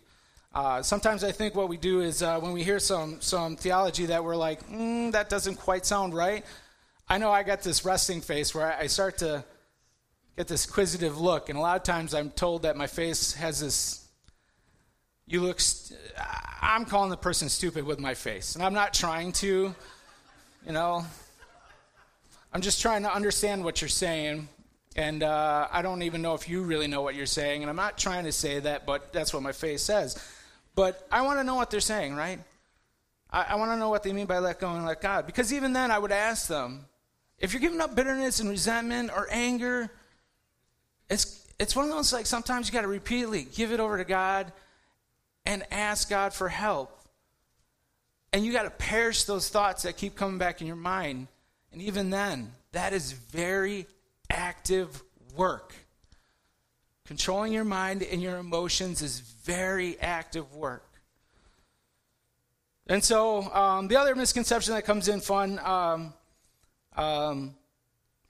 Uh, 0.54 0.82
sometimes 0.82 1.24
I 1.24 1.32
think 1.32 1.54
what 1.54 1.68
we 1.68 1.76
do 1.76 2.00
is 2.00 2.22
uh, 2.22 2.38
when 2.40 2.52
we 2.52 2.62
hear 2.62 2.78
some 2.78 3.20
some 3.20 3.56
theology 3.56 4.06
that 4.06 4.22
we're 4.22 4.36
like, 4.36 4.68
mm, 4.68 5.10
that 5.12 5.28
doesn't 5.28 5.56
quite 5.56 5.84
sound 5.84 6.14
right. 6.14 6.44
I 7.08 7.18
know 7.18 7.30
I 7.30 7.42
got 7.42 7.62
this 7.62 7.84
resting 7.84 8.20
face 8.20 8.54
where 8.54 8.72
I 8.72 8.86
start 8.86 9.18
to 9.18 9.44
get 10.36 10.48
this 10.48 10.66
inquisitive 10.66 11.20
look, 11.20 11.48
and 11.48 11.58
a 11.58 11.62
lot 11.62 11.76
of 11.76 11.82
times 11.82 12.14
I'm 12.14 12.30
told 12.30 12.62
that 12.62 12.76
my 12.76 12.86
face 12.86 13.34
has 13.34 13.60
this. 13.60 14.08
You 15.26 15.40
look. 15.40 15.60
St- 15.60 15.98
I'm 16.60 16.84
calling 16.84 17.10
the 17.10 17.16
person 17.16 17.48
stupid 17.48 17.84
with 17.84 17.98
my 17.98 18.14
face, 18.14 18.54
and 18.54 18.64
I'm 18.64 18.74
not 18.74 18.94
trying 18.94 19.32
to. 19.32 19.74
You 20.66 20.72
know, 20.72 21.04
I'm 22.52 22.62
just 22.62 22.80
trying 22.80 23.02
to 23.02 23.14
understand 23.14 23.64
what 23.64 23.82
you're 23.82 23.88
saying 23.88 24.48
and 24.96 25.22
uh, 25.22 25.66
I 25.72 25.82
don't 25.82 26.02
even 26.02 26.22
know 26.22 26.34
if 26.34 26.48
you 26.48 26.62
really 26.62 26.86
know 26.86 27.02
what 27.02 27.14
you're 27.14 27.26
saying. 27.26 27.62
And 27.62 27.70
I'm 27.70 27.76
not 27.76 27.98
trying 27.98 28.24
to 28.24 28.32
say 28.32 28.60
that, 28.60 28.86
but 28.86 29.12
that's 29.12 29.34
what 29.34 29.42
my 29.42 29.52
face 29.52 29.82
says. 29.82 30.22
But 30.76 31.06
I 31.10 31.22
want 31.22 31.40
to 31.40 31.44
know 31.44 31.56
what 31.56 31.70
they're 31.70 31.80
saying, 31.80 32.14
right? 32.14 32.38
I, 33.30 33.46
I 33.50 33.54
want 33.56 33.72
to 33.72 33.76
know 33.76 33.88
what 33.88 34.04
they 34.04 34.12
mean 34.12 34.26
by 34.26 34.38
let 34.38 34.60
go 34.60 34.70
and 34.70 34.86
let 34.86 35.00
God. 35.00 35.26
Because 35.26 35.52
even 35.52 35.72
then, 35.72 35.90
I 35.90 35.98
would 35.98 36.12
ask 36.12 36.46
them 36.46 36.86
if 37.38 37.52
you're 37.52 37.60
giving 37.60 37.80
up 37.80 37.96
bitterness 37.96 38.38
and 38.38 38.48
resentment 38.48 39.10
or 39.10 39.26
anger, 39.30 39.90
it's, 41.08 41.46
it's 41.58 41.76
one 41.76 41.84
of 41.84 41.90
those 41.90 42.12
like 42.12 42.26
sometimes 42.26 42.68
you 42.68 42.72
got 42.72 42.82
to 42.82 42.88
repeatedly 42.88 43.46
give 43.54 43.72
it 43.72 43.80
over 43.80 43.98
to 43.98 44.04
God 44.04 44.52
and 45.46 45.62
ask 45.70 46.08
God 46.08 46.32
for 46.32 46.48
help. 46.48 47.00
And 48.32 48.44
you 48.44 48.52
got 48.52 48.64
to 48.64 48.70
perish 48.70 49.24
those 49.24 49.48
thoughts 49.48 49.84
that 49.84 49.96
keep 49.96 50.16
coming 50.16 50.38
back 50.38 50.60
in 50.60 50.66
your 50.66 50.76
mind. 50.76 51.28
And 51.72 51.80
even 51.80 52.10
then, 52.10 52.52
that 52.72 52.92
is 52.92 53.12
very 53.12 53.86
active 54.30 55.02
work. 55.36 55.74
Controlling 57.06 57.52
your 57.52 57.64
mind 57.64 58.02
and 58.02 58.22
your 58.22 58.38
emotions 58.38 59.02
is 59.02 59.20
very 59.20 60.00
active 60.00 60.54
work. 60.54 60.88
And 62.86 63.02
so 63.02 63.42
um, 63.52 63.88
the 63.88 63.96
other 63.96 64.14
misconception 64.14 64.74
that 64.74 64.84
comes 64.84 65.08
in 65.08 65.20
fun, 65.20 65.58
um, 65.62 66.12
um, 66.96 67.54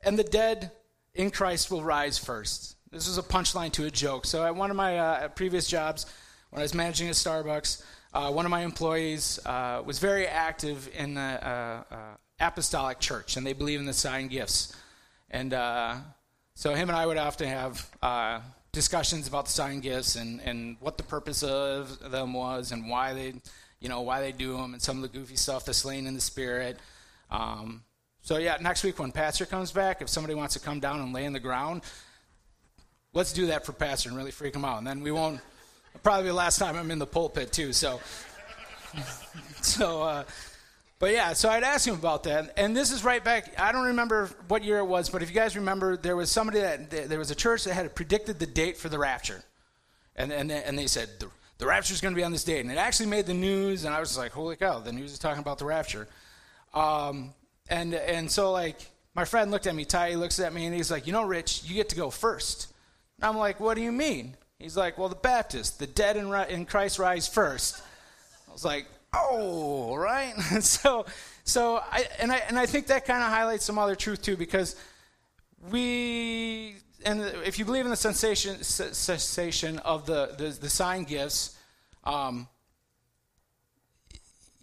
and 0.02 0.18
the 0.18 0.24
dead 0.24 0.70
in 1.14 1.30
Christ 1.30 1.70
will 1.70 1.82
rise 1.82 2.18
first. 2.18 2.76
This 2.90 3.08
is 3.08 3.18
a 3.18 3.22
punchline 3.22 3.72
to 3.72 3.86
a 3.86 3.90
joke. 3.90 4.26
So 4.26 4.44
at 4.44 4.54
one 4.54 4.70
of 4.70 4.76
my 4.76 4.98
uh, 4.98 5.28
previous 5.28 5.66
jobs, 5.66 6.06
when 6.50 6.60
I 6.60 6.64
was 6.64 6.74
managing 6.74 7.08
a 7.08 7.12
Starbucks, 7.12 7.82
uh, 8.12 8.30
one 8.30 8.44
of 8.44 8.50
my 8.50 8.62
employees 8.62 9.40
uh, 9.44 9.82
was 9.84 9.98
very 9.98 10.26
active 10.26 10.88
in 10.96 11.14
the 11.14 11.20
uh, 11.20 11.82
uh, 11.90 11.96
apostolic 12.38 13.00
church, 13.00 13.36
and 13.36 13.44
they 13.44 13.52
believe 13.52 13.80
in 13.80 13.86
the 13.86 13.92
sign 13.92 14.28
gifts. 14.28 14.74
And 15.30 15.52
uh, 15.52 15.96
so 16.54 16.74
him 16.74 16.88
and 16.88 16.96
I 16.96 17.06
would 17.06 17.16
often 17.16 17.48
have 17.48 17.90
discussions 18.70 19.26
about 19.26 19.46
the 19.46 19.52
sign 19.52 19.80
gifts 19.80 20.16
and, 20.16 20.40
and 20.42 20.76
what 20.80 20.96
the 20.96 21.02
purpose 21.04 21.42
of 21.42 22.10
them 22.10 22.32
was 22.32 22.72
and 22.72 22.88
why 22.88 23.12
they, 23.12 23.34
you 23.80 23.88
know, 23.88 24.02
why 24.02 24.20
they 24.20 24.32
do 24.32 24.56
them 24.56 24.74
and 24.74 24.82
some 24.82 24.96
of 24.96 25.02
the 25.02 25.16
goofy 25.16 25.36
stuff, 25.36 25.64
the 25.64 25.74
slaying 25.74 26.06
in 26.06 26.14
the 26.14 26.20
spirit. 26.20 26.78
Um, 27.30 27.82
so 28.24 28.38
yeah, 28.38 28.56
next 28.58 28.82
week 28.82 28.98
when 28.98 29.12
Pastor 29.12 29.44
comes 29.44 29.70
back, 29.70 30.00
if 30.00 30.08
somebody 30.08 30.34
wants 30.34 30.54
to 30.54 30.60
come 30.60 30.80
down 30.80 31.00
and 31.02 31.12
lay 31.12 31.26
in 31.26 31.34
the 31.34 31.40
ground, 31.40 31.82
let's 33.12 33.34
do 33.34 33.48
that 33.48 33.66
for 33.66 33.72
Pastor 33.72 34.08
and 34.08 34.16
really 34.16 34.30
freak 34.30 34.56
him 34.56 34.64
out. 34.64 34.78
And 34.78 34.86
then 34.86 35.02
we 35.02 35.12
won't. 35.12 35.40
Probably 36.02 36.26
the 36.26 36.34
last 36.34 36.58
time 36.58 36.74
I'm 36.74 36.90
in 36.90 36.98
the 36.98 37.06
pulpit 37.06 37.52
too. 37.52 37.74
So, 37.74 38.00
so. 39.60 40.02
Uh, 40.02 40.24
but 40.98 41.12
yeah, 41.12 41.34
so 41.34 41.50
I'd 41.50 41.64
ask 41.64 41.86
him 41.86 41.96
about 41.96 42.22
that. 42.22 42.54
And 42.56 42.74
this 42.74 42.90
is 42.90 43.04
right 43.04 43.22
back, 43.22 43.60
I 43.60 43.72
don't 43.72 43.88
remember 43.88 44.30
what 44.48 44.64
year 44.64 44.78
it 44.78 44.86
was, 44.86 45.10
but 45.10 45.22
if 45.22 45.28
you 45.28 45.34
guys 45.34 45.54
remember, 45.54 45.98
there 45.98 46.16
was 46.16 46.30
somebody 46.30 46.60
that, 46.60 46.90
there 46.90 47.18
was 47.18 47.30
a 47.30 47.34
church 47.34 47.64
that 47.64 47.74
had 47.74 47.94
predicted 47.94 48.38
the 48.38 48.46
date 48.46 48.78
for 48.78 48.88
the 48.88 48.98
rapture. 48.98 49.42
And, 50.16 50.32
and, 50.32 50.50
and 50.50 50.78
they 50.78 50.86
said, 50.86 51.10
the, 51.18 51.28
the 51.58 51.66
rapture 51.66 51.92
is 51.92 52.00
going 52.00 52.14
to 52.14 52.16
be 52.16 52.24
on 52.24 52.32
this 52.32 52.44
date. 52.44 52.60
And 52.60 52.70
it 52.70 52.78
actually 52.78 53.10
made 53.10 53.26
the 53.26 53.34
news, 53.34 53.84
and 53.84 53.94
I 53.94 54.00
was 54.00 54.16
like, 54.16 54.32
holy 54.32 54.56
cow, 54.56 54.78
the 54.78 54.92
news 54.92 55.12
is 55.12 55.18
talking 55.18 55.42
about 55.42 55.58
the 55.58 55.66
rapture. 55.66 56.08
Um, 56.72 57.34
and, 57.68 57.94
and 57.94 58.30
so, 58.30 58.52
like, 58.52 58.80
my 59.14 59.24
friend 59.24 59.50
looked 59.50 59.66
at 59.66 59.74
me, 59.74 59.84
Ty, 59.84 60.10
he 60.10 60.16
looks 60.16 60.38
at 60.40 60.52
me, 60.52 60.66
and 60.66 60.74
he's 60.74 60.90
like, 60.90 61.06
you 61.06 61.12
know, 61.12 61.24
Rich, 61.24 61.64
you 61.64 61.74
get 61.74 61.88
to 61.90 61.96
go 61.96 62.10
first. 62.10 62.72
And 63.18 63.24
I'm 63.24 63.36
like, 63.36 63.60
what 63.60 63.74
do 63.74 63.82
you 63.82 63.92
mean? 63.92 64.36
He's 64.58 64.76
like, 64.76 64.98
well, 64.98 65.08
the 65.08 65.14
Baptist, 65.14 65.78
the 65.78 65.86
dead 65.86 66.16
in, 66.16 66.32
in 66.48 66.66
Christ 66.66 66.98
rise 66.98 67.28
first. 67.28 67.82
I 68.48 68.52
was 68.52 68.64
like, 68.64 68.86
oh, 69.12 69.94
right? 69.96 70.34
so, 70.60 71.06
so 71.44 71.76
I, 71.76 72.06
and, 72.18 72.32
I, 72.32 72.36
and 72.48 72.58
I 72.58 72.66
think 72.66 72.88
that 72.88 73.04
kind 73.04 73.22
of 73.22 73.30
highlights 73.30 73.64
some 73.64 73.78
other 73.78 73.94
truth, 73.94 74.22
too, 74.22 74.36
because 74.36 74.76
we 75.70 76.76
and 77.04 77.20
if 77.44 77.58
you 77.58 77.64
believe 77.64 77.84
in 77.84 77.90
the 77.90 77.96
sensation 77.96 78.62
cessation 78.62 79.78
of 79.80 80.06
the, 80.06 80.34
the, 80.38 80.48
the 80.48 80.70
sign 80.70 81.04
gifts, 81.04 81.56
um, 82.04 82.48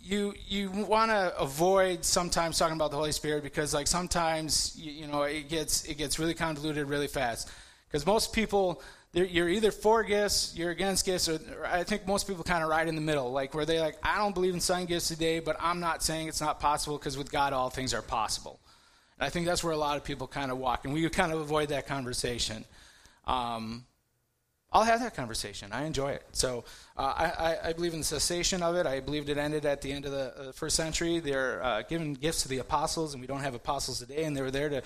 you 0.03 0.34
you 0.48 0.70
want 0.72 1.12
to 1.12 1.38
avoid 1.39 2.03
sometimes 2.03 2.58
talking 2.58 2.75
about 2.75 2.91
the 2.91 2.98
Holy 2.98 3.12
Spirit 3.12 3.43
because 3.43 3.74
like 3.74 3.88
sometimes 3.88 4.75
you, 4.77 4.91
you 4.91 5.08
know 5.08 5.24
it 5.24 5.50
gets 5.50 5.86
it 5.86 5.98
gets 5.98 6.20
really 6.20 6.34
convoluted 6.34 6.88
really 6.88 7.08
fast 7.08 7.50
because 7.88 8.05
most 8.05 8.34
people 8.34 8.81
you're 9.13 9.50
either 9.50 9.72
for 9.72 10.03
gifts 10.03 10.53
you're 10.55 10.72
against 10.72 11.05
gifts 11.05 11.27
or, 11.27 11.39
or 11.60 11.65
I 11.65 11.84
think 11.84 12.08
most 12.08 12.27
people 12.27 12.43
kind 12.43 12.63
of 12.63 12.70
right 12.70 12.88
in 12.88 12.96
the 12.96 13.01
middle 13.01 13.31
like 13.31 13.53
where 13.53 13.65
they 13.65 13.79
like 13.79 13.96
I 14.01 14.17
don't 14.17 14.34
believe 14.34 14.53
in 14.53 14.60
sign 14.60 14.86
gifts 14.86 15.08
today 15.08 15.39
but 15.39 15.55
I'm 15.60 15.79
not 15.79 16.01
saying 16.01 16.27
it's 16.27 16.41
not 16.41 16.60
possible 16.60 16.98
because 16.98 17.17
with 17.17 17.31
God 17.31 17.53
all 17.53 17.70
things 17.70 17.93
are 17.93 18.01
possible 18.01 18.60
and 19.22 19.27
I 19.27 19.29
think 19.29 19.46
that's 19.46 19.63
where 19.63 19.72
a 19.72 19.77
lot 19.77 19.98
of 19.98 20.03
people 20.03 20.25
kind 20.25 20.50
of 20.50 20.58
walk, 20.58 20.84
and 20.84 20.91
we 20.96 21.08
kind 21.08 21.31
of 21.31 21.39
avoid 21.39 21.70
that 21.70 21.86
conversation. 21.86 22.65
Um, 23.27 23.86
I'll 24.73 24.83
have 24.83 25.01
that 25.01 25.15
conversation. 25.15 25.73
I 25.73 25.83
enjoy 25.83 26.11
it. 26.11 26.23
So 26.31 26.63
uh, 26.97 27.01
I, 27.01 27.57
I, 27.69 27.73
believe 27.73 27.91
in 27.91 27.99
the 27.99 28.05
cessation 28.05 28.63
of 28.63 28.75
it. 28.77 28.85
I 28.85 29.01
believed 29.01 29.27
it 29.27 29.37
ended 29.37 29.65
at 29.65 29.81
the 29.81 29.91
end 29.91 30.05
of 30.05 30.11
the 30.11 30.49
uh, 30.49 30.51
first 30.53 30.77
century. 30.77 31.19
They're 31.19 31.61
uh, 31.61 31.81
giving 31.81 32.13
gifts 32.13 32.43
to 32.43 32.47
the 32.47 32.59
apostles, 32.59 33.13
and 33.13 33.19
we 33.19 33.27
don't 33.27 33.41
have 33.41 33.53
apostles 33.53 33.99
today, 33.99 34.23
and 34.23 34.35
they 34.35 34.41
were 34.41 34.51
there 34.51 34.69
to, 34.69 34.81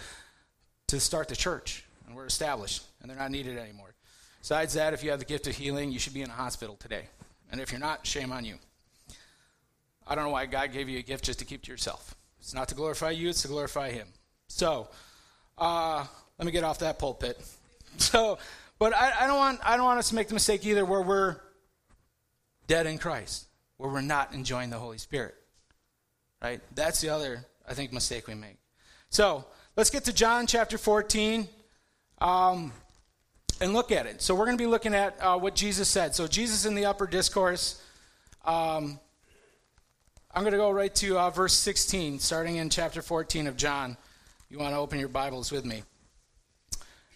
to 0.87 0.99
start 0.99 1.27
the 1.27 1.35
church, 1.35 1.83
and 2.07 2.15
we're 2.15 2.25
established, 2.25 2.83
and 3.01 3.09
they're 3.09 3.17
not 3.17 3.29
needed 3.29 3.59
anymore. 3.59 3.93
Besides 4.39 4.73
that, 4.73 4.93
if 4.95 5.03
you 5.03 5.11
have 5.11 5.19
the 5.19 5.25
gift 5.25 5.45
of 5.45 5.55
healing, 5.55 5.91
you 5.91 5.99
should 5.99 6.15
be 6.15 6.23
in 6.23 6.29
a 6.29 6.33
hospital 6.33 6.75
today. 6.77 7.05
And 7.51 7.61
if 7.61 7.71
you're 7.71 7.79
not, 7.79 8.07
shame 8.07 8.31
on 8.31 8.43
you. 8.43 8.57
I 10.07 10.15
don't 10.15 10.23
know 10.23 10.31
why 10.31 10.47
God 10.47 10.71
gave 10.71 10.89
you 10.89 10.97
a 10.97 11.03
gift 11.03 11.25
just 11.25 11.39
to 11.39 11.45
keep 11.45 11.61
to 11.63 11.71
yourself. 11.71 12.15
It's 12.39 12.53
not 12.55 12.67
to 12.69 12.75
glorify 12.75 13.11
you, 13.11 13.29
it's 13.29 13.43
to 13.43 13.47
glorify 13.47 13.91
Him. 13.91 14.07
So, 14.47 14.87
uh, 15.59 16.05
let 16.39 16.45
me 16.45 16.51
get 16.51 16.63
off 16.63 16.79
that 16.79 16.97
pulpit. 16.97 17.39
So, 17.97 18.39
but 18.79 18.95
I, 18.95 19.11
I, 19.21 19.27
don't 19.27 19.37
want 19.37 19.59
I 19.63 19.77
don't 19.77 19.85
want 19.85 19.99
us 19.99 20.09
to 20.09 20.15
make 20.15 20.27
the 20.27 20.33
mistake 20.33 20.65
either 20.65 20.85
where 20.85 21.01
we're 21.01 21.37
dead 22.67 22.85
in 22.87 22.97
Christ, 22.97 23.47
where 23.77 23.89
we're 23.89 24.01
not 24.01 24.33
enjoying 24.33 24.69
the 24.69 24.79
Holy 24.79 24.97
Spirit. 24.97 25.35
Right? 26.41 26.61
That's 26.73 27.01
the 27.01 27.09
other 27.09 27.45
I 27.67 27.73
think 27.73 27.93
mistake 27.93 28.27
we 28.27 28.35
make. 28.35 28.57
So 29.09 29.45
let's 29.75 29.89
get 29.89 30.05
to 30.05 30.13
John 30.13 30.47
chapter 30.47 30.77
14. 30.77 31.47
Um, 32.19 32.71
and 33.61 33.73
look 33.73 33.91
at 33.91 34.05
it. 34.05 34.21
So 34.21 34.35
we're 34.35 34.45
going 34.45 34.57
to 34.57 34.63
be 34.63 34.69
looking 34.69 34.93
at 34.93 35.17
uh, 35.21 35.37
what 35.37 35.55
Jesus 35.55 35.87
said. 35.87 36.15
So 36.15 36.27
Jesus 36.27 36.65
in 36.65 36.75
the 36.75 36.85
upper 36.85 37.07
discourse. 37.07 37.81
Um, 38.43 38.99
I'm 40.33 40.43
going 40.43 40.51
to 40.51 40.57
go 40.57 40.71
right 40.71 40.93
to 40.95 41.17
uh, 41.17 41.29
verse 41.29 41.53
16, 41.53 42.19
starting 42.19 42.57
in 42.57 42.69
chapter 42.69 43.01
14 43.01 43.47
of 43.47 43.55
John. 43.55 43.95
You 44.49 44.59
want 44.59 44.73
to 44.73 44.77
open 44.77 44.99
your 44.99 45.07
Bibles 45.07 45.51
with 45.51 45.65
me. 45.65 45.83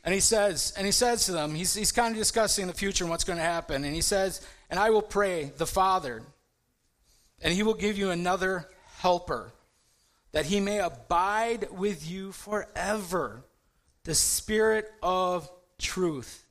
And 0.10 0.16
he 0.16 0.22
says, 0.22 0.74
and 0.76 0.88
he 0.88 0.92
says 0.92 1.28
to 1.28 1.34
them, 1.34 1.54
he's, 1.54 1.76
he's 1.76 1.92
kind 1.92 2.16
of 2.16 2.18
discussing 2.18 2.66
the 2.66 2.74
future 2.74 3.04
and 3.04 3.12
what's 3.12 3.24
going 3.24 3.38
to 3.38 3.46
happen. 3.46 3.84
And 3.84 3.94
he 3.94 4.02
says, 4.02 4.42
And 4.72 4.80
I 4.80 4.90
will 4.90 5.04
pray 5.04 5.52
the 5.56 5.68
Father, 5.68 6.24
and 7.44 7.54
he 7.54 7.62
will 7.62 7.76
give 7.76 7.96
you 7.96 8.10
another 8.10 8.68
helper, 9.02 9.54
that 10.32 10.48
he 10.48 10.62
may 10.62 10.80
abide 10.80 11.68
with 11.70 12.10
you 12.10 12.32
forever, 12.32 13.46
the 14.04 14.16
Spirit 14.16 14.92
of 15.04 15.48
truth, 15.78 16.44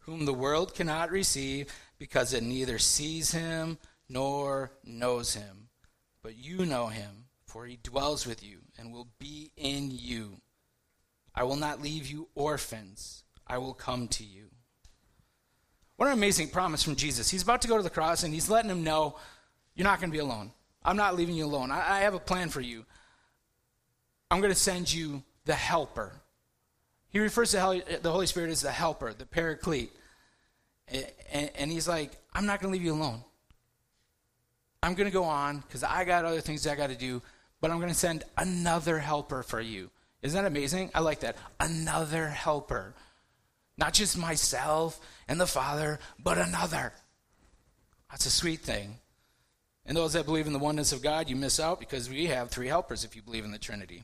whom 0.00 0.24
the 0.24 0.34
world 0.34 0.74
cannot 0.74 1.12
receive, 1.12 1.72
because 2.00 2.34
it 2.34 2.42
neither 2.42 2.80
sees 2.80 3.30
him 3.30 3.78
nor 4.08 4.72
knows 4.82 5.36
him. 5.36 5.68
But 6.20 6.36
you 6.36 6.66
know 6.66 6.88
him, 6.88 7.26
for 7.46 7.64
he 7.64 7.78
dwells 7.80 8.26
with 8.26 8.42
you 8.42 8.58
and 8.76 8.92
will 8.92 9.06
be 9.20 9.52
in 9.56 9.92
you. 9.92 10.40
I 11.38 11.44
will 11.44 11.54
not 11.54 11.80
leave 11.80 12.08
you 12.08 12.26
orphans, 12.34 13.22
I 13.46 13.58
will 13.58 13.72
come 13.72 14.08
to 14.08 14.24
you. 14.24 14.46
What 15.94 16.06
an 16.06 16.12
amazing 16.12 16.48
promise 16.48 16.82
from 16.82 16.96
Jesus. 16.96 17.30
He's 17.30 17.44
about 17.44 17.62
to 17.62 17.68
go 17.68 17.76
to 17.76 17.82
the 17.82 17.90
cross 17.90 18.24
and 18.24 18.34
he's 18.34 18.50
letting 18.50 18.68
him 18.68 18.82
know, 18.82 19.16
You're 19.76 19.84
not 19.84 20.00
going 20.00 20.10
to 20.10 20.12
be 20.12 20.18
alone. 20.18 20.50
I'm 20.84 20.96
not 20.96 21.14
leaving 21.14 21.36
you 21.36 21.44
alone. 21.44 21.70
I, 21.70 21.98
I 21.98 22.00
have 22.00 22.14
a 22.14 22.18
plan 22.18 22.48
for 22.48 22.60
you. 22.60 22.84
I'm 24.32 24.40
going 24.40 24.52
to 24.52 24.58
send 24.58 24.92
you 24.92 25.22
the 25.44 25.54
helper. 25.54 26.12
He 27.10 27.20
refers 27.20 27.52
to 27.52 27.82
the 28.02 28.10
Holy 28.10 28.26
Spirit 28.26 28.50
as 28.50 28.62
the 28.62 28.72
helper, 28.72 29.12
the 29.12 29.24
paraclete. 29.24 29.92
And, 30.88 31.50
and 31.54 31.70
he's 31.70 31.86
like, 31.86 32.10
I'm 32.32 32.46
not 32.46 32.60
going 32.60 32.72
to 32.72 32.76
leave 32.76 32.84
you 32.84 32.94
alone. 32.94 33.22
I'm 34.82 34.94
going 34.94 35.08
to 35.08 35.14
go 35.14 35.24
on 35.24 35.58
because 35.60 35.84
I 35.84 36.04
got 36.04 36.24
other 36.24 36.40
things 36.40 36.66
I 36.66 36.74
got 36.74 36.90
to 36.90 36.96
do 36.96 37.22
but 37.60 37.70
I'm 37.70 37.78
going 37.78 37.88
to 37.92 37.94
send 37.94 38.24
another 38.36 38.98
helper 38.98 39.42
for 39.42 39.60
you. 39.60 39.90
Isn't 40.22 40.42
that 40.42 40.48
amazing? 40.48 40.90
I 40.94 41.00
like 41.00 41.20
that. 41.20 41.36
Another 41.60 42.28
helper. 42.28 42.94
Not 43.76 43.94
just 43.94 44.18
myself 44.18 45.00
and 45.28 45.40
the 45.40 45.46
Father, 45.46 46.00
but 46.18 46.38
another. 46.38 46.92
That's 48.10 48.26
a 48.26 48.30
sweet 48.30 48.60
thing. 48.60 48.96
And 49.86 49.96
those 49.96 50.12
that 50.14 50.26
believe 50.26 50.46
in 50.46 50.52
the 50.52 50.58
oneness 50.58 50.92
of 50.92 51.02
God, 51.02 51.30
you 51.30 51.36
miss 51.36 51.60
out 51.60 51.80
because 51.80 52.10
we 52.10 52.26
have 52.26 52.50
three 52.50 52.66
helpers 52.66 53.04
if 53.04 53.16
you 53.16 53.22
believe 53.22 53.44
in 53.44 53.52
the 53.52 53.58
Trinity. 53.58 54.02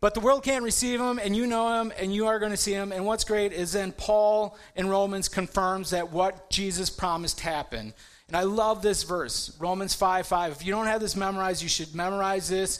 But 0.00 0.12
the 0.12 0.20
world 0.20 0.42
can't 0.42 0.62
receive 0.62 1.00
him, 1.00 1.18
and 1.18 1.34
you 1.34 1.46
know 1.46 1.80
him, 1.80 1.90
and 1.98 2.14
you 2.14 2.26
are 2.26 2.38
going 2.38 2.50
to 2.50 2.56
see 2.56 2.72
him. 2.72 2.92
And 2.92 3.06
what's 3.06 3.24
great 3.24 3.52
is 3.52 3.72
then 3.72 3.92
Paul 3.92 4.58
in 4.74 4.88
Romans 4.88 5.28
confirms 5.28 5.90
that 5.90 6.12
what 6.12 6.50
Jesus 6.50 6.90
promised 6.90 7.40
happened. 7.40 7.94
And 8.28 8.36
I 8.36 8.42
love 8.42 8.82
this 8.82 9.04
verse, 9.04 9.56
Romans 9.58 9.94
5 9.94 10.26
5. 10.26 10.52
If 10.52 10.66
you 10.66 10.72
don't 10.72 10.86
have 10.86 11.00
this 11.00 11.16
memorized, 11.16 11.62
you 11.62 11.68
should 11.68 11.94
memorize 11.94 12.48
this 12.48 12.78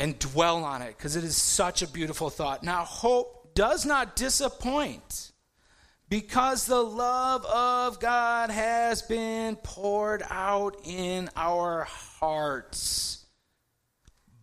and 0.00 0.18
dwell 0.18 0.64
on 0.64 0.80
it 0.80 0.96
because 0.96 1.14
it 1.14 1.22
is 1.22 1.36
such 1.36 1.82
a 1.82 1.86
beautiful 1.86 2.30
thought. 2.30 2.62
Now, 2.62 2.84
hope 2.84 3.54
does 3.54 3.84
not 3.84 4.16
disappoint 4.16 5.30
because 6.08 6.64
the 6.64 6.82
love 6.82 7.44
of 7.44 8.00
God 8.00 8.50
has 8.50 9.02
been 9.02 9.56
poured 9.56 10.22
out 10.30 10.80
in 10.84 11.28
our 11.36 11.84
hearts 11.84 13.26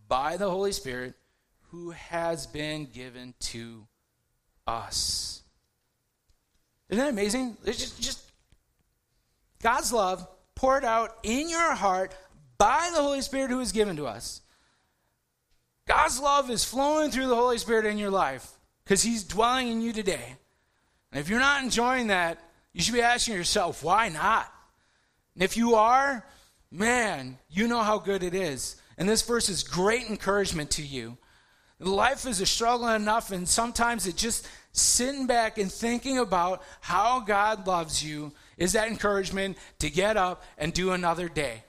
by 0.06 0.36
the 0.36 0.48
Holy 0.48 0.70
Spirit 0.70 1.14
who 1.70 1.90
has 1.90 2.46
been 2.46 2.86
given 2.86 3.34
to 3.40 3.88
us. 4.64 5.42
Isn't 6.88 7.04
that 7.04 7.10
amazing? 7.10 7.56
It's 7.64 7.78
just, 7.78 8.00
just 8.00 8.32
God's 9.60 9.92
love 9.92 10.26
poured 10.54 10.84
out 10.84 11.18
in 11.24 11.50
your 11.50 11.74
heart 11.74 12.14
by 12.58 12.90
the 12.94 13.02
Holy 13.02 13.22
Spirit 13.22 13.50
who 13.50 13.58
is 13.58 13.72
given 13.72 13.96
to 13.96 14.06
us. 14.06 14.40
God's 15.88 16.20
love 16.20 16.50
is 16.50 16.64
flowing 16.64 17.10
through 17.10 17.28
the 17.28 17.34
Holy 17.34 17.58
Spirit 17.58 17.86
in 17.86 17.98
your 17.98 18.10
life 18.10 18.48
because 18.84 19.02
He's 19.02 19.24
dwelling 19.24 19.68
in 19.68 19.80
you 19.80 19.92
today. 19.92 20.36
And 21.10 21.20
if 21.20 21.28
you're 21.28 21.40
not 21.40 21.64
enjoying 21.64 22.08
that, 22.08 22.38
you 22.74 22.82
should 22.82 22.94
be 22.94 23.02
asking 23.02 23.34
yourself, 23.34 23.82
why 23.82 24.10
not? 24.10 24.52
And 25.34 25.42
if 25.42 25.56
you 25.56 25.76
are, 25.76 26.26
man, 26.70 27.38
you 27.48 27.66
know 27.66 27.82
how 27.82 27.98
good 27.98 28.22
it 28.22 28.34
is. 28.34 28.76
And 28.98 29.08
this 29.08 29.22
verse 29.22 29.48
is 29.48 29.62
great 29.62 30.08
encouragement 30.10 30.70
to 30.72 30.82
you. 30.82 31.16
Life 31.80 32.26
is 32.26 32.40
a 32.40 32.46
struggle 32.46 32.88
enough, 32.88 33.30
and 33.30 33.48
sometimes 33.48 34.06
it 34.06 34.16
just 34.16 34.46
sitting 34.72 35.26
back 35.26 35.58
and 35.58 35.72
thinking 35.72 36.18
about 36.18 36.62
how 36.80 37.20
God 37.20 37.66
loves 37.66 38.04
you 38.04 38.32
is 38.56 38.72
that 38.72 38.88
encouragement 38.88 39.56
to 39.78 39.88
get 39.88 40.16
up 40.16 40.42
and 40.58 40.72
do 40.72 40.90
another 40.90 41.28
day. 41.28 41.62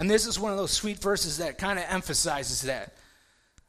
And 0.00 0.10
this 0.10 0.26
is 0.26 0.40
one 0.40 0.50
of 0.50 0.58
those 0.58 0.72
sweet 0.72 0.98
verses 0.98 1.38
that 1.38 1.58
kind 1.58 1.78
of 1.78 1.84
emphasizes 1.88 2.62
that. 2.62 2.94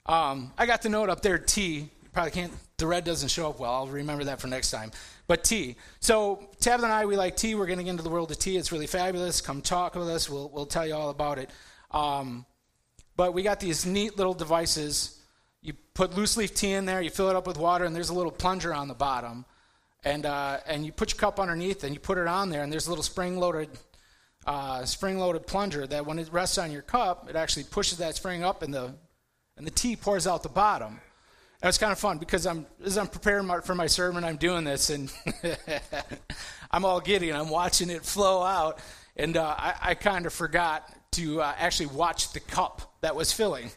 Um, 0.05 0.53
I 0.57 0.65
got 0.65 0.81
the 0.81 0.89
note 0.89 1.09
up 1.09 1.21
there, 1.21 1.37
T. 1.37 1.79
You 1.79 1.89
probably 2.13 2.31
can't, 2.31 2.53
the 2.77 2.87
red 2.87 3.03
doesn't 3.03 3.29
show 3.29 3.49
up 3.49 3.59
well. 3.59 3.71
I'll 3.71 3.87
remember 3.87 4.23
that 4.23 4.39
for 4.39 4.47
next 4.47 4.71
time. 4.71 4.91
But 5.27 5.43
T. 5.43 5.75
So, 5.99 6.49
Tabitha 6.59 6.85
and 6.85 6.93
I, 6.93 7.05
we 7.05 7.17
like 7.17 7.35
tea. 7.35 7.53
We're 7.53 7.67
getting 7.67 7.87
into 7.87 8.01
the 8.01 8.09
world 8.09 8.31
of 8.31 8.39
tea. 8.39 8.57
It's 8.57 8.71
really 8.71 8.87
fabulous. 8.87 9.41
Come 9.41 9.61
talk 9.61 9.93
with 9.95 10.07
us. 10.07 10.29
We'll, 10.29 10.49
we'll 10.49 10.65
tell 10.65 10.87
you 10.87 10.95
all 10.95 11.09
about 11.09 11.37
it. 11.37 11.49
Um, 11.91 12.45
but 13.17 13.33
we 13.33 13.43
got 13.43 13.59
these 13.59 13.85
neat 13.85 14.17
little 14.17 14.33
devices. 14.33 15.19
You 15.61 15.73
put 15.93 16.15
loose 16.15 16.37
leaf 16.37 16.55
tea 16.55 16.71
in 16.71 16.85
there, 16.85 17.01
you 17.01 17.09
fill 17.09 17.29
it 17.29 17.35
up 17.35 17.45
with 17.45 17.57
water, 17.57 17.85
and 17.85 17.95
there's 17.95 18.09
a 18.09 18.15
little 18.15 18.31
plunger 18.31 18.73
on 18.73 18.87
the 18.87 18.95
bottom 18.95 19.45
and 20.03 20.25
uh, 20.25 20.57
and 20.65 20.85
you 20.85 20.91
put 20.91 21.13
your 21.13 21.19
cup 21.19 21.39
underneath 21.39 21.83
and 21.83 21.93
you 21.93 21.99
put 21.99 22.17
it 22.17 22.27
on 22.27 22.49
there, 22.49 22.63
and 22.63 22.71
there's 22.71 22.87
a 22.87 22.89
little 22.89 23.03
spring-loaded 23.03 23.69
uh, 24.45 24.83
spring-loaded 24.85 25.45
plunger 25.45 25.85
that 25.87 26.05
when 26.05 26.19
it 26.19 26.29
rests 26.31 26.57
on 26.57 26.71
your 26.71 26.81
cup, 26.81 27.29
it 27.29 27.35
actually 27.35 27.63
pushes 27.63 27.99
that 27.99 28.15
spring 28.15 28.43
up, 28.43 28.63
and 28.63 28.73
the 28.73 28.93
and 29.57 29.67
the 29.67 29.71
tea 29.71 29.95
pours 29.95 30.25
out 30.25 30.43
the 30.43 30.49
bottom. 30.49 30.99
It 31.61 31.67
was 31.67 31.77
kind 31.77 31.91
of 31.91 31.99
fun 31.99 32.17
because 32.17 32.47
I'm 32.47 32.65
as 32.83 32.97
I'm 32.97 33.07
preparing 33.07 33.45
my, 33.45 33.59
for 33.59 33.75
my 33.75 33.87
sermon, 33.87 34.23
I'm 34.23 34.37
doing 34.37 34.63
this, 34.63 34.89
and 34.89 35.11
I'm 36.71 36.85
all 36.85 36.99
giddy, 36.99 37.29
and 37.29 37.37
I'm 37.37 37.49
watching 37.49 37.89
it 37.89 38.03
flow 38.03 38.41
out, 38.41 38.79
and 39.15 39.37
uh, 39.37 39.55
I, 39.57 39.73
I 39.81 39.93
kind 39.93 40.25
of 40.25 40.33
forgot 40.33 40.89
to 41.11 41.41
uh, 41.41 41.53
actually 41.59 41.87
watch 41.87 42.31
the 42.31 42.39
cup 42.39 42.93
that 43.01 43.15
was 43.15 43.33
filling. 43.33 43.69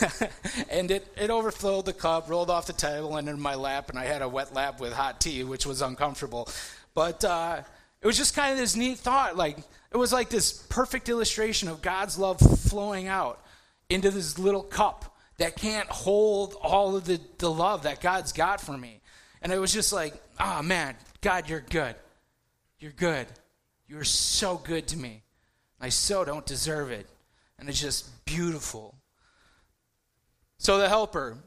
and 0.70 0.90
it, 0.90 1.06
it 1.16 1.30
overflowed 1.30 1.86
the 1.86 1.92
cup, 1.92 2.28
rolled 2.28 2.50
off 2.50 2.66
the 2.66 2.72
table, 2.72 3.16
and 3.16 3.28
in 3.28 3.40
my 3.40 3.54
lap, 3.54 3.90
and 3.90 3.98
I 3.98 4.04
had 4.04 4.22
a 4.22 4.28
wet 4.28 4.52
lap 4.52 4.80
with 4.80 4.92
hot 4.92 5.20
tea, 5.20 5.44
which 5.44 5.66
was 5.66 5.82
uncomfortable. 5.82 6.48
But 6.94 7.24
uh, 7.24 7.62
it 8.02 8.06
was 8.06 8.16
just 8.16 8.34
kind 8.34 8.52
of 8.52 8.58
this 8.58 8.74
neat 8.74 8.98
thought. 8.98 9.36
Like, 9.36 9.58
it 9.92 9.96
was 9.96 10.12
like 10.12 10.28
this 10.28 10.52
perfect 10.52 11.08
illustration 11.08 11.68
of 11.68 11.82
God's 11.82 12.18
love 12.18 12.40
flowing 12.40 13.08
out 13.08 13.42
into 13.88 14.10
this 14.10 14.38
little 14.38 14.62
cup 14.62 15.16
that 15.38 15.56
can't 15.56 15.88
hold 15.88 16.54
all 16.62 16.96
of 16.96 17.04
the, 17.04 17.20
the 17.38 17.50
love 17.50 17.84
that 17.84 18.00
God's 18.00 18.32
got 18.32 18.60
for 18.60 18.76
me. 18.76 19.00
And 19.40 19.52
it 19.52 19.58
was 19.58 19.72
just 19.72 19.92
like, 19.92 20.14
oh 20.40 20.62
man, 20.62 20.96
God, 21.20 21.48
you're 21.48 21.60
good. 21.60 21.94
You're 22.80 22.92
good. 22.92 23.26
You're 23.86 24.04
so 24.04 24.56
good 24.56 24.88
to 24.88 24.98
me. 24.98 25.22
I 25.80 25.88
so 25.88 26.24
don't 26.24 26.44
deserve 26.44 26.90
it. 26.90 27.06
And 27.58 27.68
it's 27.68 27.80
just 27.80 28.24
beautiful. 28.24 28.94
So 30.58 30.78
the 30.78 30.88
helper 30.88 31.38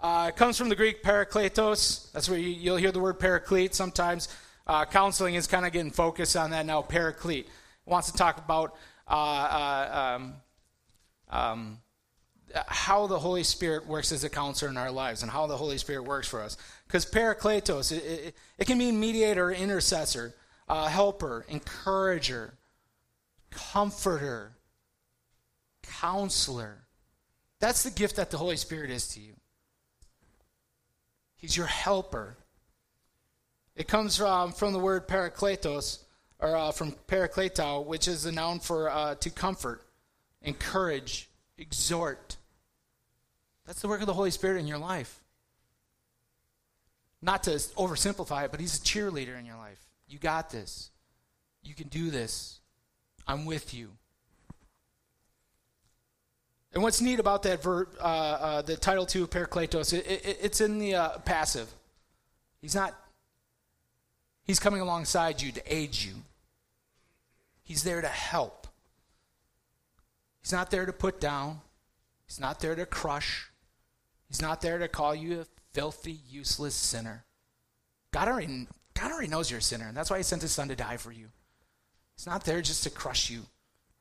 uh, 0.00 0.30
comes 0.30 0.56
from 0.56 0.68
the 0.68 0.76
Greek 0.76 1.02
parakletos. 1.02 2.10
That's 2.12 2.28
where 2.28 2.38
you, 2.38 2.70
will 2.70 2.78
hear 2.78 2.92
the 2.92 3.00
word 3.00 3.18
paraclete 3.18 3.74
sometimes. 3.74 4.28
Uh, 4.66 4.84
counseling 4.84 5.34
is 5.34 5.46
kind 5.46 5.66
of 5.66 5.72
getting 5.72 5.90
focused 5.90 6.36
on 6.36 6.50
that 6.50 6.64
now. 6.64 6.82
Paraclete 6.82 7.46
wants 7.84 8.10
to 8.10 8.16
talk 8.16 8.38
about 8.38 8.76
uh, 9.06 9.12
uh 9.12 10.16
um, 10.16 10.34
um, 11.28 11.78
how 12.66 13.06
the 13.06 13.18
Holy 13.18 13.42
Spirit 13.42 13.86
works 13.86 14.12
as 14.12 14.24
a 14.24 14.30
counselor 14.30 14.70
in 14.70 14.76
our 14.76 14.90
lives 14.90 15.22
and 15.22 15.30
how 15.30 15.46
the 15.46 15.56
Holy 15.56 15.78
Spirit 15.78 16.04
works 16.04 16.28
for 16.28 16.40
us. 16.40 16.56
Because 16.86 17.04
parakletos, 17.04 17.92
it, 17.92 18.04
it, 18.04 18.34
it, 18.58 18.66
can 18.66 18.78
mean 18.78 18.98
mediator, 18.98 19.50
intercessor, 19.50 20.34
uh, 20.68 20.86
helper, 20.86 21.44
encourager, 21.48 22.54
comforter, 23.50 24.52
counselor. 25.82 26.84
That's 27.60 27.82
the 27.82 27.90
gift 27.90 28.16
that 28.16 28.30
the 28.30 28.38
Holy 28.38 28.56
Spirit 28.56 28.90
is 28.90 29.08
to 29.08 29.20
you. 29.20 29.34
He's 31.36 31.56
your 31.56 31.66
helper. 31.66 32.36
It 33.76 33.88
comes 33.88 34.16
from, 34.16 34.52
from 34.52 34.72
the 34.72 34.78
word 34.78 35.08
parakletos, 35.08 35.98
or 36.38 36.56
uh, 36.56 36.72
from 36.72 36.92
parakleto, 37.08 37.84
which 37.84 38.06
is 38.06 38.26
a 38.26 38.32
noun 38.32 38.60
for 38.60 38.90
uh, 38.90 39.14
to 39.16 39.30
comfort, 39.30 39.82
encourage, 40.42 41.28
exhort. 41.58 42.36
That's 43.66 43.80
the 43.80 43.88
work 43.88 44.00
of 44.00 44.06
the 44.06 44.14
Holy 44.14 44.30
Spirit 44.30 44.60
in 44.60 44.66
your 44.66 44.78
life. 44.78 45.20
Not 47.22 47.42
to 47.44 47.52
oversimplify 47.52 48.44
it, 48.44 48.50
but 48.50 48.60
He's 48.60 48.76
a 48.76 48.82
cheerleader 48.82 49.38
in 49.38 49.46
your 49.46 49.56
life. 49.56 49.80
You 50.06 50.18
got 50.18 50.50
this. 50.50 50.90
You 51.62 51.74
can 51.74 51.88
do 51.88 52.10
this. 52.10 52.60
I'm 53.26 53.46
with 53.46 53.72
you. 53.72 53.90
And 56.74 56.82
what's 56.82 57.00
neat 57.00 57.20
about 57.20 57.44
that 57.44 57.62
verb, 57.62 57.88
uh, 58.00 58.02
uh, 58.02 58.62
the 58.62 58.76
title 58.76 59.06
two 59.06 59.22
of 59.22 59.30
Parakletos, 59.30 59.92
it, 59.92 60.06
it, 60.06 60.38
it's 60.42 60.60
in 60.60 60.78
the 60.78 60.96
uh, 60.96 61.18
passive. 61.18 61.72
He's 62.60 62.74
not, 62.74 62.94
he's 64.44 64.60
coming 64.60 64.80
alongside 64.80 65.42
you 65.42 65.52
to 65.52 65.74
aid 65.74 65.96
you. 65.96 66.14
He's 67.62 67.82
there 67.82 68.00
to 68.00 68.08
help. 68.08 68.66
He's 70.42 70.52
not 70.52 70.70
there 70.70 70.86
to 70.86 70.92
put 70.92 71.20
down. 71.20 71.60
He's 72.26 72.38
not 72.38 72.60
there 72.60 72.74
to 72.74 72.86
crush. 72.86 73.50
He's 74.28 74.42
not 74.42 74.60
there 74.60 74.78
to 74.78 74.88
call 74.88 75.14
you 75.14 75.40
a 75.40 75.46
filthy, 75.72 76.18
useless 76.28 76.74
sinner. 76.74 77.24
God 78.12 78.28
already, 78.28 78.66
God 78.94 79.10
already 79.10 79.28
knows 79.28 79.50
you're 79.50 79.58
a 79.58 79.62
sinner, 79.62 79.88
and 79.88 79.96
that's 79.96 80.10
why 80.10 80.18
He 80.18 80.22
sent 80.22 80.42
His 80.42 80.52
Son 80.52 80.68
to 80.68 80.76
die 80.76 80.98
for 80.98 81.12
you. 81.12 81.28
He's 82.16 82.26
not 82.26 82.44
there 82.44 82.62
just 82.62 82.84
to 82.84 82.90
crush 82.90 83.30
you, 83.30 83.42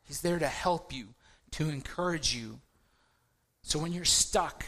He's 0.03 0.21
there 0.21 0.39
to 0.39 0.47
help 0.47 0.93
you, 0.93 1.07
to 1.51 1.69
encourage 1.69 2.35
you. 2.35 2.59
So 3.61 3.79
when 3.79 3.93
you're 3.93 4.05
stuck 4.05 4.65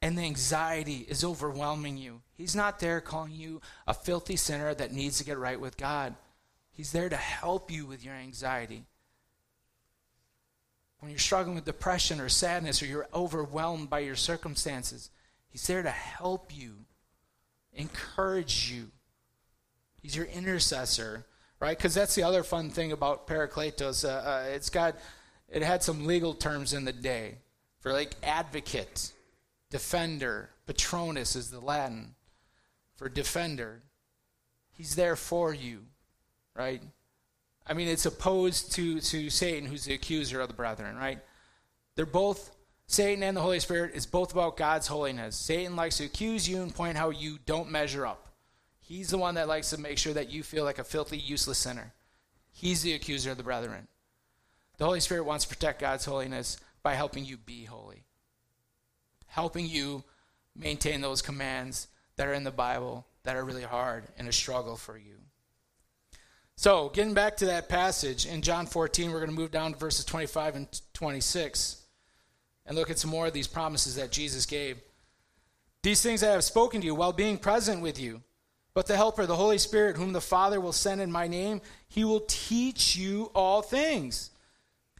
and 0.00 0.16
the 0.16 0.22
anxiety 0.22 1.06
is 1.08 1.24
overwhelming 1.24 1.96
you, 1.96 2.22
He's 2.34 2.54
not 2.54 2.78
there 2.78 3.00
calling 3.00 3.32
you 3.32 3.60
a 3.86 3.94
filthy 3.94 4.36
sinner 4.36 4.74
that 4.74 4.92
needs 4.92 5.18
to 5.18 5.24
get 5.24 5.38
right 5.38 5.60
with 5.60 5.76
God. 5.76 6.14
He's 6.70 6.92
there 6.92 7.08
to 7.08 7.16
help 7.16 7.70
you 7.70 7.84
with 7.86 8.04
your 8.04 8.14
anxiety 8.14 8.84
when 11.00 11.10
you're 11.10 11.18
struggling 11.18 11.54
with 11.54 11.64
depression 11.64 12.20
or 12.20 12.28
sadness 12.28 12.82
or 12.82 12.86
you're 12.86 13.08
overwhelmed 13.14 13.88
by 13.88 14.00
your 14.00 14.16
circumstances, 14.16 15.10
He's 15.50 15.66
there 15.66 15.82
to 15.82 15.90
help 15.90 16.54
you, 16.54 16.74
encourage 17.72 18.70
you. 18.70 18.90
He's 20.02 20.14
your 20.14 20.26
intercessor, 20.26 21.24
right? 21.58 21.76
Because 21.76 21.94
that's 21.94 22.14
the 22.14 22.22
other 22.22 22.42
fun 22.42 22.68
thing 22.68 22.92
about 22.92 23.26
Parakletos. 23.26 24.04
Uh, 24.04 24.28
uh, 24.28 24.44
it's 24.48 24.68
got, 24.68 24.96
it 25.48 25.62
had 25.62 25.82
some 25.82 26.04
legal 26.06 26.34
terms 26.34 26.74
in 26.74 26.84
the 26.84 26.92
day 26.92 27.38
for 27.80 27.94
like 27.94 28.14
advocate, 28.22 29.12
defender, 29.70 30.50
patronus 30.66 31.36
is 31.36 31.50
the 31.50 31.60
Latin 31.60 32.14
for 32.96 33.08
defender. 33.08 33.82
He's 34.72 34.94
there 34.96 35.16
for 35.16 35.52
you, 35.52 35.86
right? 36.54 36.82
I 37.66 37.74
mean, 37.74 37.88
it's 37.88 38.06
opposed 38.06 38.72
to, 38.72 39.00
to 39.00 39.30
Satan, 39.30 39.68
who's 39.68 39.84
the 39.84 39.94
accuser 39.94 40.40
of 40.40 40.48
the 40.48 40.54
brethren, 40.54 40.96
right? 40.96 41.18
They're 41.96 42.06
both, 42.06 42.56
Satan 42.86 43.22
and 43.22 43.36
the 43.36 43.42
Holy 43.42 43.60
Spirit 43.60 43.94
is 43.94 44.06
both 44.06 44.32
about 44.32 44.56
God's 44.56 44.86
holiness. 44.86 45.36
Satan 45.36 45.76
likes 45.76 45.98
to 45.98 46.04
accuse 46.04 46.48
you 46.48 46.62
and 46.62 46.74
point 46.74 46.96
how 46.96 47.10
you 47.10 47.38
don't 47.44 47.70
measure 47.70 48.06
up. 48.06 48.28
He's 48.80 49.10
the 49.10 49.18
one 49.18 49.34
that 49.34 49.48
likes 49.48 49.70
to 49.70 49.78
make 49.78 49.98
sure 49.98 50.14
that 50.14 50.30
you 50.30 50.42
feel 50.42 50.64
like 50.64 50.78
a 50.78 50.84
filthy, 50.84 51.18
useless 51.18 51.58
sinner. 51.58 51.92
He's 52.50 52.82
the 52.82 52.94
accuser 52.94 53.32
of 53.32 53.36
the 53.36 53.42
brethren. 53.42 53.88
The 54.78 54.86
Holy 54.86 55.00
Spirit 55.00 55.24
wants 55.24 55.44
to 55.44 55.54
protect 55.54 55.80
God's 55.80 56.06
holiness 56.06 56.56
by 56.82 56.94
helping 56.94 57.24
you 57.24 57.36
be 57.36 57.64
holy, 57.64 58.04
helping 59.28 59.66
you 59.66 60.04
maintain 60.56 61.00
those 61.00 61.22
commands 61.22 61.88
that 62.16 62.26
are 62.26 62.32
in 62.32 62.44
the 62.44 62.50
Bible 62.50 63.06
that 63.22 63.36
are 63.36 63.44
really 63.44 63.62
hard 63.62 64.04
and 64.18 64.28
a 64.28 64.32
struggle 64.32 64.76
for 64.76 64.98
you. 64.98 65.14
So, 66.56 66.88
getting 66.88 67.14
back 67.14 67.36
to 67.36 67.46
that 67.46 67.68
passage 67.68 68.26
in 68.26 68.42
John 68.42 68.66
14, 68.66 69.12
we're 69.12 69.20
going 69.20 69.30
to 69.30 69.36
move 69.36 69.52
down 69.52 69.72
to 69.72 69.78
verses 69.78 70.04
25 70.04 70.56
and 70.56 70.80
26 70.92 71.82
and 72.66 72.76
look 72.76 72.90
at 72.90 72.98
some 72.98 73.10
more 73.10 73.28
of 73.28 73.32
these 73.32 73.46
promises 73.46 73.94
that 73.94 74.10
Jesus 74.10 74.44
gave. 74.44 74.80
These 75.82 76.02
things 76.02 76.22
I 76.22 76.32
have 76.32 76.42
spoken 76.42 76.80
to 76.80 76.86
you 76.86 76.94
while 76.94 77.12
being 77.12 77.38
present 77.38 77.80
with 77.80 78.00
you. 78.00 78.22
But 78.74 78.86
the 78.86 78.96
Helper, 78.96 79.26
the 79.26 79.36
Holy 79.36 79.58
Spirit, 79.58 79.96
whom 79.96 80.12
the 80.12 80.20
Father 80.20 80.60
will 80.60 80.72
send 80.72 81.00
in 81.00 81.10
my 81.10 81.26
name, 81.26 81.60
he 81.88 82.04
will 82.04 82.24
teach 82.28 82.96
you 82.96 83.30
all 83.34 83.62
things 83.62 84.30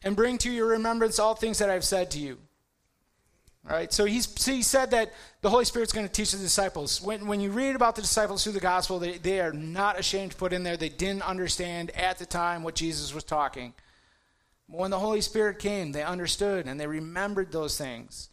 and 0.03 0.17
bring 0.17 0.39
to 0.39 0.51
your 0.51 0.67
remembrance 0.67 1.19
all 1.19 1.35
things 1.35 1.59
that 1.59 1.71
I 1.71 1.75
have 1.75 1.85
said 1.85 2.11
to 2.13 2.19
you. 2.19 2.39
All 3.69 3.77
right, 3.77 3.93
so 3.93 4.07
he's, 4.07 4.47
he 4.47 4.63
said 4.63 4.93
that 4.93 5.13
the 5.43 5.51
Holy 5.51 5.67
Spirit's 5.67 5.93
going 5.93 6.07
to 6.07 6.13
teach 6.13 6.33
the 6.33 6.39
disciples. 6.39 7.03
When, 7.03 7.27
when 7.27 7.39
you 7.39 7.51
read 7.51 7.77
about 7.77 7.97
the 7.97 8.01
disciples 8.01 8.43
through 8.43 8.55
the 8.55 8.61
gospel, 8.61 8.99
they, 8.99 9.19
they 9.19 9.41
are 9.41 9.53
not 9.53 9.99
ashamed 9.99 10.31
to 10.31 10.39
put 10.39 10.55
in 10.55 10.63
there 10.63 10.79
they 10.79 10.89
didn't 10.89 11.23
understand 11.23 11.91
at 11.91 12.19
the 12.19 12.25
time 12.25 12.63
what 12.63 12.75
Jesus 12.75 13.13
was 13.13 13.25
talking. 13.25 13.75
When 14.69 14.91
the 14.91 14.99
Holy 14.99 15.21
Spirit 15.21 15.59
came, 15.59 15.93
they 15.93 16.03
understood 16.03 16.67
and 16.67 16.81
they 16.81 16.87
remembered 16.87 17.53
those 17.53 17.77
things. 17.77 18.31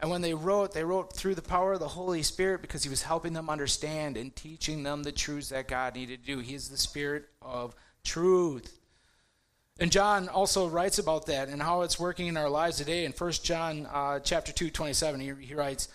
And 0.00 0.10
when 0.10 0.22
they 0.22 0.32
wrote, 0.32 0.72
they 0.72 0.84
wrote 0.84 1.12
through 1.12 1.34
the 1.34 1.42
power 1.42 1.74
of 1.74 1.80
the 1.80 1.88
Holy 1.88 2.22
Spirit 2.22 2.62
because 2.62 2.82
he 2.82 2.88
was 2.88 3.02
helping 3.02 3.34
them 3.34 3.50
understand 3.50 4.16
and 4.16 4.34
teaching 4.34 4.82
them 4.82 5.02
the 5.02 5.12
truths 5.12 5.50
that 5.50 5.68
God 5.68 5.94
needed 5.94 6.24
to 6.24 6.26
do. 6.26 6.38
He 6.38 6.54
is 6.54 6.70
the 6.70 6.78
Spirit 6.78 7.28
of 7.42 7.74
truth. 8.02 8.79
And 9.80 9.90
John 9.90 10.28
also 10.28 10.68
writes 10.68 10.98
about 10.98 11.24
that 11.26 11.48
and 11.48 11.62
how 11.62 11.80
it's 11.80 11.98
working 11.98 12.26
in 12.26 12.36
our 12.36 12.50
lives 12.50 12.76
today. 12.76 13.06
In 13.06 13.12
1 13.12 13.32
John 13.42 13.88
uh, 13.90 14.20
chapter 14.20 14.52
2, 14.52 14.68
27, 14.68 15.20
he, 15.20 15.32
he 15.46 15.54
writes, 15.54 15.88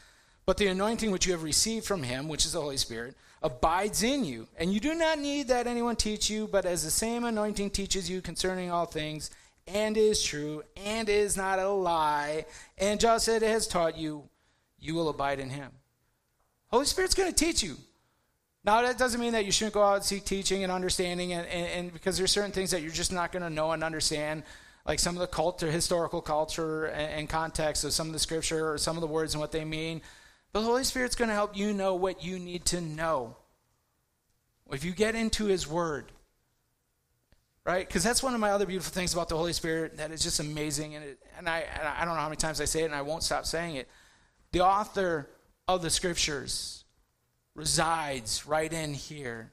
But 0.47 0.57
the 0.57 0.67
anointing 0.67 1.11
which 1.11 1.27
you 1.27 1.33
have 1.33 1.43
received 1.43 1.85
from 1.85 2.01
him, 2.01 2.27
which 2.27 2.45
is 2.45 2.53
the 2.53 2.61
Holy 2.61 2.77
Spirit, 2.77 3.15
abides 3.43 4.01
in 4.01 4.25
you. 4.25 4.47
And 4.57 4.73
you 4.73 4.79
do 4.79 4.95
not 4.95 5.19
need 5.19 5.49
that 5.49 5.67
anyone 5.67 5.95
teach 5.95 6.31
you, 6.31 6.47
but 6.47 6.65
as 6.65 6.83
the 6.83 6.89
same 6.89 7.25
anointing 7.25 7.69
teaches 7.69 8.09
you 8.09 8.21
concerning 8.21 8.71
all 8.71 8.87
things, 8.87 9.29
and 9.67 9.95
is 9.95 10.23
true, 10.23 10.63
and 10.83 11.07
is 11.07 11.37
not 11.37 11.59
a 11.59 11.69
lie, 11.69 12.45
and 12.79 12.99
just 12.99 13.27
as 13.27 13.35
it 13.35 13.45
has 13.47 13.67
taught 13.67 13.97
you, 13.97 14.27
you 14.79 14.95
will 14.95 15.09
abide 15.09 15.39
in 15.39 15.51
him. 15.51 15.71
Holy 16.69 16.85
Spirit's 16.85 17.13
going 17.13 17.31
to 17.31 17.45
teach 17.45 17.61
you. 17.61 17.77
Now, 18.65 18.81
that 18.81 18.97
doesn't 18.97 19.21
mean 19.21 19.33
that 19.33 19.45
you 19.45 19.51
shouldn't 19.51 19.75
go 19.75 19.83
out 19.83 19.97
and 19.97 20.03
seek 20.03 20.25
teaching 20.25 20.63
and 20.63 20.71
understanding, 20.71 21.33
and, 21.33 21.47
and, 21.47 21.67
and 21.67 21.93
because 21.93 22.17
there's 22.17 22.31
certain 22.31 22.51
things 22.51 22.71
that 22.71 22.81
you're 22.81 22.91
just 22.91 23.13
not 23.13 23.31
going 23.31 23.43
to 23.43 23.49
know 23.49 23.71
and 23.71 23.83
understand, 23.83 24.41
like 24.87 24.97
some 24.97 25.15
of 25.15 25.21
the 25.21 25.27
culture, 25.27 25.69
historical 25.69 26.19
culture 26.19 26.85
and, 26.85 27.11
and 27.11 27.29
context 27.29 27.83
of 27.83 27.93
some 27.93 28.07
of 28.07 28.13
the 28.13 28.19
scripture 28.19 28.71
or 28.71 28.79
some 28.79 28.97
of 28.97 29.01
the 29.01 29.07
words 29.07 29.35
and 29.35 29.41
what 29.41 29.51
they 29.51 29.63
mean. 29.63 30.01
But 30.51 30.61
the 30.61 30.65
Holy 30.65 30.83
Spirit's 30.83 31.15
going 31.15 31.27
to 31.27 31.35
help 31.35 31.55
you 31.55 31.73
know 31.73 31.93
what 31.93 32.23
you 32.23 32.39
need 32.39 32.65
to 32.65 32.81
know. 32.81 33.35
If 34.71 34.83
you 34.83 34.93
get 34.93 35.13
into 35.13 35.45
His 35.45 35.67
Word, 35.67 36.11
right? 37.65 37.87
Because 37.87 38.03
that's 38.03 38.23
one 38.23 38.33
of 38.33 38.39
my 38.39 38.49
other 38.49 38.65
beautiful 38.65 38.91
things 38.91 39.13
about 39.13 39.29
the 39.29 39.37
Holy 39.37 39.53
Spirit 39.53 39.97
that 39.97 40.09
is 40.09 40.23
just 40.23 40.39
amazing. 40.39 40.95
And, 40.95 41.05
it, 41.05 41.19
and, 41.37 41.47
I, 41.47 41.59
and 41.59 41.87
I 41.87 42.03
don't 42.03 42.15
know 42.15 42.21
how 42.21 42.29
many 42.29 42.37
times 42.37 42.59
I 42.59 42.65
say 42.65 42.81
it, 42.81 42.85
and 42.85 42.95
I 42.95 43.03
won't 43.03 43.21
stop 43.21 43.45
saying 43.45 43.75
it. 43.75 43.87
The 44.53 44.61
author 44.61 45.29
of 45.67 45.83
the 45.83 45.91
scriptures 45.91 46.84
resides 47.55 48.45
right 48.45 48.71
in 48.71 48.93
here. 48.93 49.51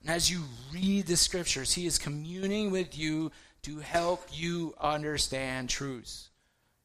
And 0.00 0.10
as 0.10 0.30
you 0.30 0.42
read 0.72 1.06
the 1.06 1.16
scriptures, 1.16 1.74
he 1.74 1.86
is 1.86 1.98
communing 1.98 2.70
with 2.70 2.96
you 2.96 3.32
to 3.62 3.80
help 3.80 4.26
you 4.32 4.74
understand 4.80 5.68
truths. 5.68 6.30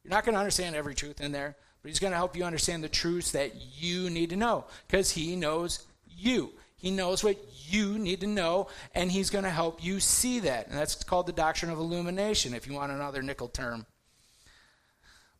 You're 0.04 0.12
not 0.12 0.26
going 0.26 0.34
to 0.34 0.40
understand 0.40 0.76
every 0.76 0.94
truth 0.94 1.22
in 1.22 1.32
there, 1.32 1.56
but 1.82 1.90
he's 1.90 2.00
going 2.00 2.12
to 2.12 2.18
help 2.18 2.36
you 2.36 2.44
understand 2.44 2.84
the 2.84 2.90
truths 2.90 3.32
that 3.32 3.54
you 3.80 4.10
need 4.10 4.32
to 4.32 4.36
know 4.36 4.66
because 4.88 5.12
he 5.12 5.36
knows 5.36 5.86
you. 6.08 6.52
He 6.76 6.92
knows 6.92 7.24
what 7.24 7.38
you 7.68 7.98
need 7.98 8.20
to 8.22 8.28
know, 8.28 8.68
and 8.94 9.12
he's 9.12 9.30
going 9.30 9.46
to 9.46 9.50
help 9.50 9.84
you 9.84 10.00
see 10.00 10.40
that. 10.42 10.68
And 10.68 10.78
that's 10.78 11.04
called 11.04 11.26
the 11.26 11.32
doctrine 11.32 11.72
of 11.72 11.80
illumination, 11.80 12.54
if 12.54 12.68
you 12.68 12.74
want 12.74 12.92
another 12.92 13.22
nickel 13.22 13.48
term. 13.48 13.86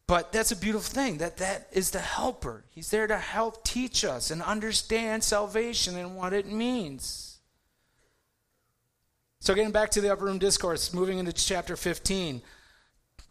But 0.08 0.32
that's 0.32 0.52
a 0.52 0.56
beautiful 0.56 0.94
thing 0.94 1.18
that 1.18 1.38
that 1.38 1.68
is 1.72 1.92
the 1.92 2.00
helper. 2.00 2.64
He's 2.70 2.92
there 2.92 3.08
to 3.08 3.18
help 3.18 3.64
teach 3.64 4.06
us 4.06 4.30
and 4.30 4.42
understand 4.42 5.24
salvation 5.24 5.98
and 5.98 6.16
what 6.16 6.34
it 6.34 6.48
means. 6.48 7.40
So 9.40 9.56
getting 9.56 9.72
back 9.72 9.92
to 9.92 10.02
the 10.02 10.12
upper 10.12 10.26
room 10.26 10.38
discourse, 10.38 10.94
moving 10.94 11.18
into 11.18 11.34
chapter 11.34 11.76
15, 11.76 12.42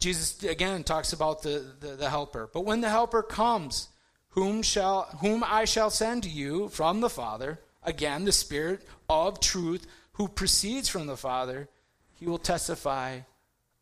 Jesus 0.01 0.43
again 0.43 0.83
talks 0.83 1.13
about 1.13 1.43
the, 1.43 1.65
the, 1.81 1.97
the 1.97 2.11
helper. 2.11 2.51
But 2.53 2.65
when 2.65 2.81
the 2.81 2.91
helper 2.91 3.23
comes, 3.23 3.89
whom 4.31 4.63
shall 4.63 5.03
whom 5.21 5.45
I 5.45 5.65
shall 5.65 5.91
send 5.91 6.25
to 6.25 6.29
you 6.29 6.69
from 6.69 7.01
the 7.01 7.11
Father, 7.11 7.61
again 7.85 8.25
the 8.25 8.33
Spirit 8.33 8.87
of 9.09 9.41
truth 9.41 9.87
who 10.15 10.29
proceeds 10.29 10.89
from 10.89 11.07
the 11.07 11.17
Father, 11.17 11.69
he 12.15 12.27
will 12.27 12.39
testify 12.39 13.21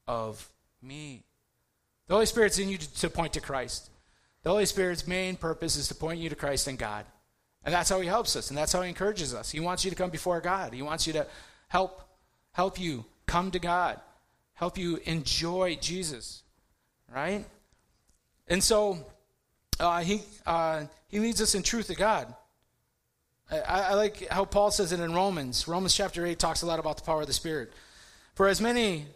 of 0.06 0.50
me. 0.82 1.24
The 2.12 2.16
Holy 2.16 2.26
Spirit's 2.26 2.58
in 2.58 2.68
you 2.68 2.76
to, 2.76 2.94
to 2.96 3.08
point 3.08 3.32
to 3.32 3.40
Christ. 3.40 3.88
The 4.42 4.50
Holy 4.50 4.66
Spirit's 4.66 5.06
main 5.06 5.34
purpose 5.34 5.76
is 5.76 5.88
to 5.88 5.94
point 5.94 6.20
you 6.20 6.28
to 6.28 6.36
Christ 6.36 6.68
and 6.68 6.78
God. 6.78 7.06
And 7.64 7.72
that's 7.72 7.88
how 7.88 8.02
he 8.02 8.06
helps 8.06 8.36
us, 8.36 8.50
and 8.50 8.58
that's 8.58 8.70
how 8.70 8.82
he 8.82 8.90
encourages 8.90 9.32
us. 9.32 9.50
He 9.50 9.60
wants 9.60 9.82
you 9.82 9.90
to 9.90 9.96
come 9.96 10.10
before 10.10 10.38
God. 10.42 10.74
He 10.74 10.82
wants 10.82 11.06
you 11.06 11.14
to 11.14 11.26
help 11.68 12.02
help 12.52 12.78
you 12.78 13.06
come 13.24 13.50
to 13.52 13.58
God, 13.58 13.98
help 14.52 14.76
you 14.76 15.00
enjoy 15.04 15.78
Jesus, 15.80 16.42
right? 17.10 17.46
And 18.46 18.62
so 18.62 19.06
uh, 19.80 20.00
he 20.00 20.20
uh, 20.44 20.84
he 21.08 21.18
leads 21.18 21.40
us 21.40 21.54
in 21.54 21.62
truth 21.62 21.86
to 21.86 21.94
God. 21.94 22.26
I, 23.50 23.56
I 23.60 23.94
like 23.94 24.28
how 24.28 24.44
Paul 24.44 24.70
says 24.70 24.92
it 24.92 25.00
in 25.00 25.14
Romans. 25.14 25.66
Romans 25.66 25.96
chapter 25.96 26.26
eight 26.26 26.38
talks 26.38 26.60
a 26.60 26.66
lot 26.66 26.78
about 26.78 26.98
the 26.98 27.04
power 27.04 27.22
of 27.22 27.26
the 27.26 27.32
Spirit. 27.32 27.72
For 28.34 28.48
as 28.48 28.60
many 28.60 29.06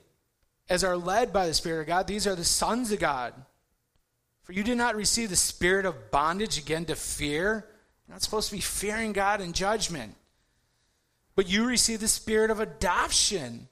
as 0.69 0.83
are 0.85 0.97
led 0.97 1.33
by 1.33 1.47
the 1.47 1.55
Spirit 1.55 1.83
of 1.83 1.87
God, 1.87 2.07
these 2.07 2.27
are 2.27 2.35
the 2.35 2.45
sons 2.45 2.91
of 2.93 2.99
God. 2.99 3.35
For 4.43 4.53
you 4.53 4.63
did 4.63 4.79
not 4.79 4.95
receive 4.95 5.31
the 5.31 5.37
spirit 5.37 5.87
of 5.87 6.11
bondage 6.13 6.57
again 6.57 6.85
to 6.85 6.95
fear. 6.95 7.67
You're 8.07 8.15
not 8.15 8.23
supposed 8.23 8.49
to 8.51 8.55
be 8.55 8.61
fearing 8.61 9.13
God 9.13 9.41
in 9.41 9.53
judgment. 9.53 10.15
But 11.35 11.49
you 11.49 11.67
received 11.67 12.01
the 12.01 12.09
spirit 12.09 12.51
of 12.51 12.61
adoption, 12.61 13.69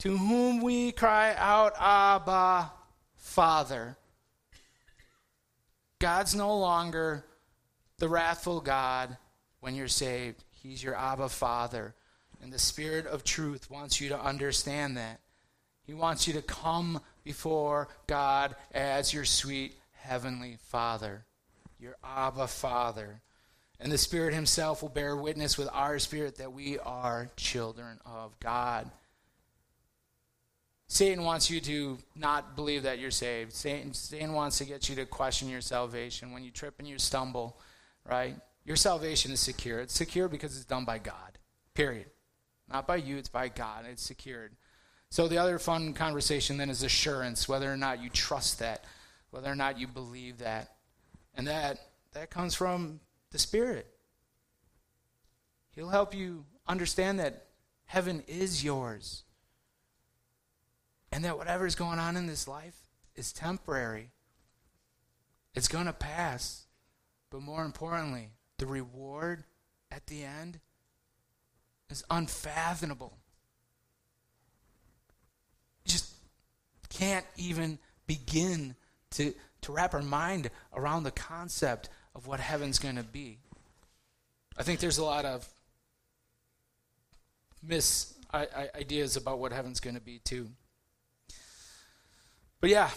to 0.00 0.16
whom 0.16 0.60
we 0.60 0.92
cry 0.92 1.34
out, 1.36 1.72
Abba, 1.80 2.70
Father. 3.16 3.96
God's 5.98 6.34
no 6.34 6.56
longer 6.58 7.24
the 7.98 8.08
wrathful 8.08 8.60
God 8.60 9.16
when 9.60 9.74
you're 9.74 9.88
saved. 9.88 10.44
He's 10.62 10.82
your 10.82 10.94
Abba 10.94 11.28
Father. 11.28 11.94
And 12.42 12.52
the 12.52 12.58
Spirit 12.58 13.06
of 13.06 13.24
truth 13.24 13.70
wants 13.70 14.00
you 14.00 14.10
to 14.10 14.20
understand 14.20 14.96
that. 14.96 15.20
He 15.88 15.94
wants 15.94 16.28
you 16.28 16.34
to 16.34 16.42
come 16.42 17.00
before 17.24 17.88
God 18.06 18.54
as 18.72 19.14
your 19.14 19.24
sweet 19.24 19.74
heavenly 19.92 20.58
Father, 20.64 21.24
your 21.80 21.96
Abba 22.04 22.46
Father. 22.46 23.22
And 23.80 23.90
the 23.90 23.96
Spirit 23.96 24.34
Himself 24.34 24.82
will 24.82 24.90
bear 24.90 25.16
witness 25.16 25.56
with 25.56 25.70
our 25.72 25.98
spirit 25.98 26.36
that 26.36 26.52
we 26.52 26.78
are 26.78 27.30
children 27.36 28.00
of 28.04 28.38
God. 28.38 28.90
Satan 30.88 31.24
wants 31.24 31.50
you 31.50 31.58
to 31.62 31.96
not 32.14 32.54
believe 32.54 32.82
that 32.82 32.98
you're 32.98 33.10
saved. 33.10 33.54
Satan, 33.54 33.94
Satan 33.94 34.34
wants 34.34 34.58
to 34.58 34.66
get 34.66 34.90
you 34.90 34.96
to 34.96 35.06
question 35.06 35.48
your 35.48 35.62
salvation. 35.62 36.32
When 36.32 36.44
you 36.44 36.50
trip 36.50 36.74
and 36.78 36.86
you 36.86 36.98
stumble, 36.98 37.58
right? 38.04 38.36
Your 38.66 38.76
salvation 38.76 39.32
is 39.32 39.40
secure. 39.40 39.80
It's 39.80 39.94
secure 39.94 40.28
because 40.28 40.54
it's 40.54 40.66
done 40.66 40.84
by 40.84 40.98
God, 40.98 41.38
period. 41.72 42.10
Not 42.70 42.86
by 42.86 42.96
you, 42.96 43.16
it's 43.16 43.30
by 43.30 43.48
God. 43.48 43.86
It's 43.90 44.02
secured. 44.02 44.52
So 45.10 45.26
the 45.26 45.38
other 45.38 45.58
fun 45.58 45.94
conversation 45.94 46.58
then 46.58 46.70
is 46.70 46.82
assurance, 46.82 47.48
whether 47.48 47.72
or 47.72 47.76
not 47.76 48.02
you 48.02 48.10
trust 48.10 48.58
that, 48.58 48.84
whether 49.30 49.50
or 49.50 49.56
not 49.56 49.78
you 49.78 49.86
believe 49.86 50.38
that. 50.38 50.74
And 51.34 51.46
that 51.46 51.78
that 52.12 52.30
comes 52.30 52.54
from 52.54 53.00
the 53.30 53.38
Spirit. 53.38 53.86
He'll 55.70 55.88
help 55.88 56.14
you 56.14 56.44
understand 56.66 57.20
that 57.20 57.46
heaven 57.84 58.22
is 58.26 58.64
yours. 58.64 59.22
And 61.10 61.24
that 61.24 61.38
whatever 61.38 61.66
is 61.66 61.74
going 61.74 61.98
on 61.98 62.16
in 62.16 62.26
this 62.26 62.46
life 62.46 62.84
is 63.14 63.32
temporary. 63.32 64.10
It's 65.54 65.68
going 65.68 65.86
to 65.86 65.92
pass. 65.92 66.66
But 67.30 67.42
more 67.42 67.64
importantly, 67.64 68.30
the 68.58 68.66
reward 68.66 69.44
at 69.90 70.06
the 70.06 70.22
end 70.24 70.60
is 71.88 72.04
unfathomable. 72.10 73.16
Can't 76.90 77.26
even 77.36 77.78
begin 78.06 78.74
to, 79.10 79.34
to 79.62 79.72
wrap 79.72 79.94
our 79.94 80.02
mind 80.02 80.50
around 80.74 81.04
the 81.04 81.10
concept 81.10 81.88
of 82.14 82.26
what 82.26 82.40
heaven's 82.40 82.78
going 82.78 82.96
to 82.96 83.02
be. 83.02 83.38
I 84.56 84.62
think 84.62 84.80
there's 84.80 84.98
a 84.98 85.04
lot 85.04 85.24
of 85.24 85.48
mis 87.62 88.14
ideas 88.34 89.16
about 89.16 89.38
what 89.38 89.52
heaven's 89.52 89.80
going 89.80 89.94
to 89.94 90.02
be 90.02 90.18
too. 90.18 90.48
But 92.60 92.70
yeah, 92.70 92.90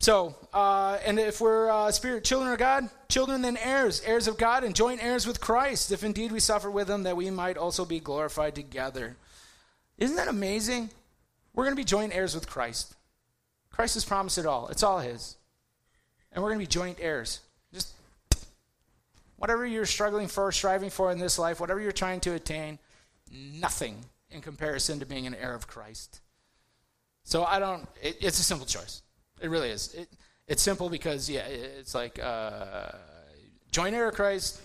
so 0.00 0.34
uh, 0.52 0.98
and 1.04 1.18
if 1.18 1.40
we're 1.40 1.70
uh, 1.70 1.92
spirit 1.92 2.24
children 2.24 2.52
of 2.52 2.58
God, 2.58 2.88
children 3.08 3.42
then 3.42 3.56
heirs, 3.58 4.02
heirs 4.04 4.26
of 4.26 4.38
God, 4.38 4.64
and 4.64 4.74
joint 4.74 5.04
heirs 5.04 5.26
with 5.26 5.40
Christ, 5.40 5.92
if 5.92 6.02
indeed 6.02 6.32
we 6.32 6.40
suffer 6.40 6.70
with 6.70 6.88
Him, 6.88 7.04
that 7.04 7.16
we 7.16 7.30
might 7.30 7.56
also 7.56 7.84
be 7.84 8.00
glorified 8.00 8.54
together. 8.54 9.16
Isn't 9.98 10.16
that 10.16 10.28
amazing? 10.28 10.90
We're 11.54 11.64
going 11.64 11.76
to 11.76 11.80
be 11.80 11.84
joint 11.84 12.14
heirs 12.14 12.34
with 12.34 12.48
Christ. 12.48 12.96
Christ 13.72 13.94
has 13.94 14.04
promised 14.04 14.38
it 14.38 14.46
all. 14.46 14.68
It's 14.68 14.82
all 14.82 15.00
His. 15.00 15.36
And 16.32 16.42
we're 16.42 16.50
going 16.50 16.60
to 16.60 16.66
be 16.66 16.70
joint 16.70 16.98
heirs. 17.00 17.40
Just 17.74 17.94
whatever 19.36 19.66
you're 19.66 19.86
struggling 19.86 20.28
for, 20.28 20.52
striving 20.52 20.90
for 20.90 21.10
in 21.10 21.18
this 21.18 21.38
life, 21.38 21.60
whatever 21.60 21.80
you're 21.80 21.92
trying 21.92 22.20
to 22.20 22.34
attain, 22.34 22.78
nothing 23.30 23.96
in 24.30 24.40
comparison 24.40 25.00
to 25.00 25.06
being 25.06 25.26
an 25.26 25.34
heir 25.34 25.54
of 25.54 25.66
Christ. 25.66 26.20
So 27.24 27.44
I 27.44 27.58
don't, 27.58 27.86
it, 28.02 28.16
it's 28.20 28.38
a 28.38 28.44
simple 28.44 28.66
choice. 28.66 29.02
It 29.40 29.50
really 29.50 29.70
is. 29.70 29.94
It, 29.94 30.08
it's 30.46 30.62
simple 30.62 30.88
because, 30.88 31.28
yeah, 31.28 31.42
it's 31.46 31.94
like 31.94 32.18
uh, 32.22 32.92
joint 33.70 33.94
heir 33.94 34.08
of 34.08 34.14
Christ 34.14 34.60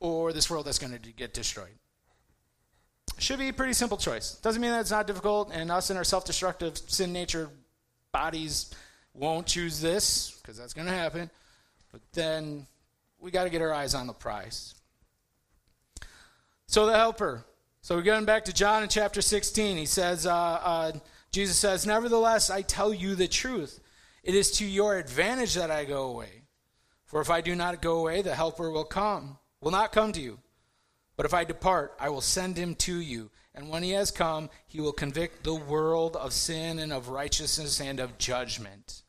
or 0.00 0.32
this 0.32 0.50
world 0.50 0.66
that's 0.66 0.78
going 0.78 0.92
to 0.92 1.12
get 1.12 1.32
destroyed. 1.32 1.74
Should 3.18 3.38
be 3.38 3.48
a 3.48 3.52
pretty 3.52 3.74
simple 3.74 3.96
choice. 3.96 4.34
Doesn't 4.36 4.60
mean 4.60 4.72
that 4.72 4.80
it's 4.80 4.90
not 4.90 5.06
difficult, 5.06 5.50
and 5.52 5.70
us 5.70 5.90
in 5.90 5.96
our 5.96 6.04
self 6.04 6.24
destructive 6.24 6.76
sin 6.76 7.12
nature 7.12 7.48
bodies 8.14 8.72
won't 9.12 9.46
choose 9.46 9.80
this 9.80 10.38
because 10.40 10.56
that's 10.56 10.72
going 10.72 10.86
to 10.86 10.94
happen. 10.94 11.28
But 11.92 12.00
then 12.12 12.66
we 13.20 13.30
got 13.30 13.44
to 13.44 13.50
get 13.50 13.60
our 13.60 13.74
eyes 13.74 13.94
on 13.94 14.06
the 14.06 14.12
prize. 14.12 14.74
So 16.66 16.86
the 16.86 16.94
helper. 16.94 17.44
So 17.82 17.96
we're 17.96 18.02
going 18.02 18.24
back 18.24 18.46
to 18.46 18.52
John 18.54 18.82
in 18.82 18.88
chapter 18.88 19.20
16. 19.20 19.76
He 19.76 19.84
says, 19.84 20.26
uh, 20.26 20.32
uh, 20.32 20.92
Jesus 21.32 21.58
says, 21.58 21.86
Nevertheless, 21.86 22.48
I 22.48 22.62
tell 22.62 22.94
you 22.94 23.14
the 23.14 23.28
truth. 23.28 23.80
It 24.22 24.34
is 24.34 24.52
to 24.52 24.64
your 24.64 24.96
advantage 24.96 25.54
that 25.54 25.70
I 25.70 25.84
go 25.84 26.04
away. 26.04 26.44
For 27.04 27.20
if 27.20 27.30
I 27.30 27.40
do 27.40 27.54
not 27.54 27.82
go 27.82 27.98
away, 27.98 28.22
the 28.22 28.34
helper 28.34 28.70
will 28.70 28.84
come, 28.84 29.38
will 29.60 29.70
not 29.70 29.92
come 29.92 30.12
to 30.12 30.20
you. 30.20 30.38
But 31.16 31.26
if 31.26 31.34
I 31.34 31.44
depart, 31.44 31.94
I 32.00 32.08
will 32.08 32.20
send 32.20 32.56
him 32.56 32.74
to 32.76 32.96
you. 32.96 33.30
And 33.54 33.68
when 33.68 33.82
he 33.82 33.92
has 33.92 34.10
come, 34.10 34.50
he 34.66 34.80
will 34.80 34.92
convict 34.92 35.44
the 35.44 35.54
world 35.54 36.16
of 36.16 36.32
sin 36.32 36.78
and 36.78 36.92
of 36.92 37.08
righteousness 37.08 37.80
and 37.80 38.00
of 38.00 38.18
judgment. 38.18 39.02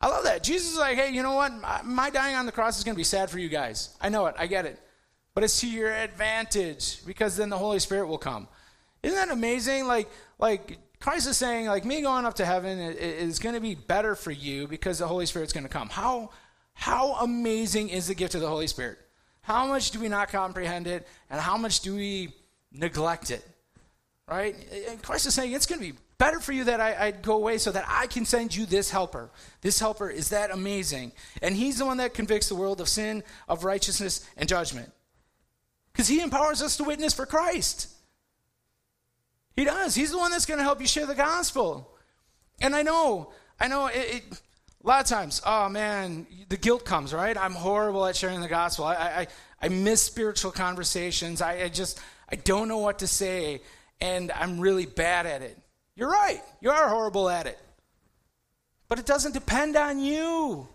I 0.00 0.08
love 0.08 0.24
that. 0.24 0.44
Jesus 0.44 0.72
is 0.72 0.78
like, 0.78 0.96
hey, 0.96 1.12
you 1.12 1.22
know 1.22 1.34
what? 1.34 1.52
My 1.84 2.10
dying 2.10 2.36
on 2.36 2.46
the 2.46 2.52
cross 2.52 2.78
is 2.78 2.84
going 2.84 2.94
to 2.94 2.98
be 2.98 3.04
sad 3.04 3.30
for 3.30 3.38
you 3.38 3.48
guys. 3.48 3.96
I 4.00 4.08
know 4.08 4.26
it. 4.26 4.34
I 4.38 4.46
get 4.46 4.66
it. 4.66 4.78
But 5.34 5.42
it's 5.42 5.60
to 5.60 5.68
your 5.68 5.92
advantage 5.92 7.04
because 7.06 7.36
then 7.36 7.48
the 7.48 7.58
Holy 7.58 7.80
Spirit 7.80 8.06
will 8.06 8.18
come. 8.18 8.46
Isn't 9.02 9.16
that 9.16 9.30
amazing? 9.30 9.86
Like, 9.86 10.08
like 10.38 10.78
Christ 11.00 11.26
is 11.26 11.36
saying, 11.36 11.66
like 11.66 11.84
me 11.84 12.02
going 12.02 12.24
up 12.24 12.34
to 12.34 12.44
heaven 12.44 12.78
is 12.78 13.38
going 13.38 13.54
to 13.54 13.60
be 13.60 13.74
better 13.74 14.14
for 14.14 14.30
you 14.30 14.68
because 14.68 14.98
the 14.98 15.08
Holy 15.08 15.26
Spirit's 15.26 15.52
going 15.52 15.64
to 15.64 15.70
come. 15.70 15.88
How, 15.88 16.30
how 16.74 17.14
amazing 17.14 17.88
is 17.88 18.06
the 18.06 18.14
gift 18.14 18.34
of 18.34 18.42
the 18.42 18.48
Holy 18.48 18.66
Spirit? 18.68 18.98
How 19.42 19.66
much 19.66 19.90
do 19.90 20.00
we 20.00 20.08
not 20.08 20.28
comprehend 20.28 20.86
it? 20.86 21.06
And 21.30 21.40
how 21.40 21.56
much 21.56 21.80
do 21.80 21.94
we 21.94 22.32
neglect 22.74 23.30
it. 23.30 23.46
Right? 24.28 24.56
And 24.90 25.02
Christ 25.02 25.26
is 25.26 25.34
saying 25.34 25.52
it's 25.52 25.66
going 25.66 25.80
to 25.80 25.92
be 25.92 25.98
Better 26.16 26.38
for 26.38 26.52
you 26.52 26.64
that 26.64 26.80
I, 26.80 27.10
go 27.10 27.34
away 27.34 27.58
so 27.58 27.72
that 27.72 27.84
I 27.88 28.06
can 28.06 28.24
send 28.24 28.54
you 28.54 28.66
this 28.66 28.90
helper. 28.90 29.30
This 29.62 29.80
helper 29.80 30.08
is 30.08 30.28
that 30.28 30.52
amazing. 30.52 31.10
And 31.42 31.56
he's 31.56 31.78
the 31.78 31.86
one 31.86 31.96
that 31.96 32.14
convicts 32.14 32.48
the 32.48 32.54
world 32.54 32.80
of 32.80 32.88
sin, 32.88 33.24
of 33.48 33.64
righteousness, 33.64 34.26
and 34.36 34.48
judgment. 34.48 34.92
Because 35.92 36.06
he 36.06 36.20
empowers 36.20 36.62
us 36.62 36.76
to 36.76 36.84
witness 36.84 37.12
for 37.12 37.26
Christ. 37.26 37.88
He 39.56 39.64
does. 39.64 39.94
He's 39.94 40.12
the 40.12 40.18
one 40.18 40.30
that's 40.30 40.46
going 40.46 40.58
to 40.58 40.64
help 40.64 40.80
you 40.80 40.86
share 40.86 41.06
the 41.06 41.16
gospel. 41.16 41.96
And 42.60 42.76
I 42.76 42.82
know, 42.82 43.32
I 43.58 43.66
know 43.66 43.88
it, 43.88 43.96
it, 43.96 44.40
a 44.84 44.86
lot 44.86 45.00
of 45.00 45.06
times, 45.08 45.42
oh 45.44 45.68
man, 45.68 46.28
the 46.48 46.56
guilt 46.56 46.84
comes, 46.84 47.12
right? 47.12 47.36
I'm 47.36 47.54
horrible 47.54 48.06
at 48.06 48.14
sharing 48.14 48.40
the 48.40 48.48
gospel. 48.48 48.84
I, 48.84 48.94
I, 48.94 49.26
I 49.60 49.68
miss 49.68 50.00
spiritual 50.00 50.52
conversations. 50.52 51.42
I, 51.42 51.64
I 51.64 51.68
just, 51.68 52.00
I 52.34 52.36
don't 52.36 52.66
know 52.66 52.78
what 52.78 52.98
to 52.98 53.06
say, 53.06 53.60
and 54.00 54.32
I'm 54.32 54.58
really 54.58 54.86
bad 54.86 55.24
at 55.24 55.40
it. 55.40 55.56
You're 55.94 56.10
right. 56.10 56.42
You 56.60 56.72
are 56.72 56.88
horrible 56.88 57.28
at 57.28 57.46
it. 57.46 57.56
But 58.88 58.98
it 58.98 59.06
doesn't 59.06 59.34
depend 59.34 59.76
on 59.76 60.00
you. 60.00 60.66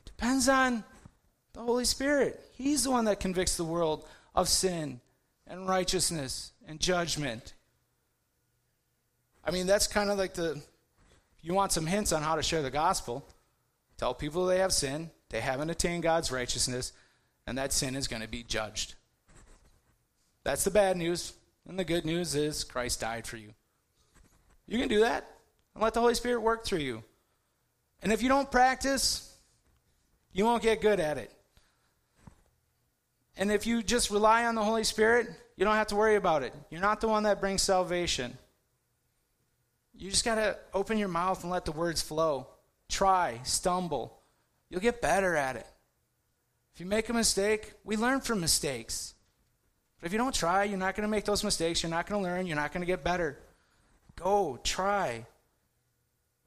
It 0.00 0.04
depends 0.04 0.50
on 0.50 0.84
the 1.54 1.60
Holy 1.60 1.86
Spirit. 1.86 2.38
He's 2.52 2.84
the 2.84 2.90
one 2.90 3.06
that 3.06 3.18
convicts 3.18 3.56
the 3.56 3.64
world 3.64 4.06
of 4.34 4.46
sin 4.46 5.00
and 5.46 5.66
righteousness 5.66 6.52
and 6.68 6.78
judgment. 6.78 7.54
I 9.42 9.52
mean, 9.52 9.66
that's 9.66 9.86
kind 9.86 10.10
of 10.10 10.18
like 10.18 10.34
the 10.34 10.62
you 11.40 11.54
want 11.54 11.72
some 11.72 11.86
hints 11.86 12.12
on 12.12 12.20
how 12.22 12.36
to 12.36 12.42
share 12.42 12.60
the 12.60 12.70
gospel. 12.70 13.26
Tell 13.96 14.12
people 14.12 14.44
they 14.44 14.58
have 14.58 14.74
sin, 14.74 15.12
they 15.30 15.40
haven't 15.40 15.70
attained 15.70 16.02
God's 16.02 16.30
righteousness, 16.30 16.92
and 17.46 17.56
that 17.56 17.72
sin 17.72 17.96
is 17.96 18.06
going 18.06 18.20
to 18.20 18.28
be 18.28 18.42
judged. 18.42 18.96
That's 20.44 20.64
the 20.64 20.70
bad 20.70 20.96
news. 20.96 21.32
And 21.68 21.78
the 21.78 21.84
good 21.84 22.04
news 22.04 22.34
is 22.34 22.64
Christ 22.64 23.00
died 23.00 23.26
for 23.26 23.36
you. 23.36 23.54
You 24.66 24.78
can 24.78 24.88
do 24.88 25.00
that 25.00 25.28
and 25.74 25.82
let 25.82 25.94
the 25.94 26.00
Holy 26.00 26.14
Spirit 26.14 26.40
work 26.40 26.64
through 26.64 26.80
you. 26.80 27.02
And 28.02 28.12
if 28.12 28.22
you 28.22 28.28
don't 28.28 28.50
practice, 28.50 29.32
you 30.32 30.44
won't 30.44 30.62
get 30.62 30.80
good 30.80 30.98
at 30.98 31.18
it. 31.18 31.30
And 33.36 33.50
if 33.50 33.66
you 33.66 33.82
just 33.82 34.10
rely 34.10 34.44
on 34.44 34.54
the 34.54 34.64
Holy 34.64 34.84
Spirit, 34.84 35.28
you 35.56 35.64
don't 35.64 35.76
have 35.76 35.86
to 35.88 35.96
worry 35.96 36.16
about 36.16 36.42
it. 36.42 36.52
You're 36.70 36.80
not 36.80 37.00
the 37.00 37.08
one 37.08 37.22
that 37.22 37.40
brings 37.40 37.62
salvation. 37.62 38.36
You 39.94 40.10
just 40.10 40.24
got 40.24 40.34
to 40.34 40.58
open 40.74 40.98
your 40.98 41.08
mouth 41.08 41.42
and 41.42 41.52
let 41.52 41.64
the 41.64 41.72
words 41.72 42.02
flow. 42.02 42.48
Try, 42.88 43.40
stumble. 43.44 44.20
You'll 44.68 44.80
get 44.80 45.00
better 45.00 45.36
at 45.36 45.56
it. 45.56 45.66
If 46.74 46.80
you 46.80 46.86
make 46.86 47.08
a 47.08 47.12
mistake, 47.12 47.74
we 47.84 47.96
learn 47.96 48.20
from 48.20 48.40
mistakes. 48.40 49.11
But 50.02 50.08
if 50.08 50.12
you 50.12 50.18
don't 50.18 50.34
try, 50.34 50.64
you're 50.64 50.76
not 50.76 50.96
going 50.96 51.06
to 51.06 51.10
make 51.10 51.24
those 51.24 51.44
mistakes. 51.44 51.80
You're 51.80 51.90
not 51.90 52.08
going 52.08 52.20
to 52.20 52.28
learn. 52.28 52.44
You're 52.44 52.56
not 52.56 52.72
going 52.72 52.80
to 52.80 52.86
get 52.88 53.04
better. 53.04 53.38
Go, 54.16 54.58
try. 54.64 55.26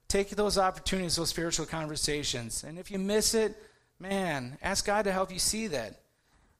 Take 0.08 0.28
those 0.28 0.58
opportunities, 0.58 1.16
those 1.16 1.30
spiritual 1.30 1.64
conversations. 1.64 2.64
And 2.64 2.78
if 2.78 2.90
you 2.90 2.98
miss 2.98 3.32
it, 3.32 3.56
man, 3.98 4.58
ask 4.60 4.84
God 4.84 5.04
to 5.04 5.12
help 5.12 5.32
you 5.32 5.38
see 5.38 5.68
that. 5.68 6.02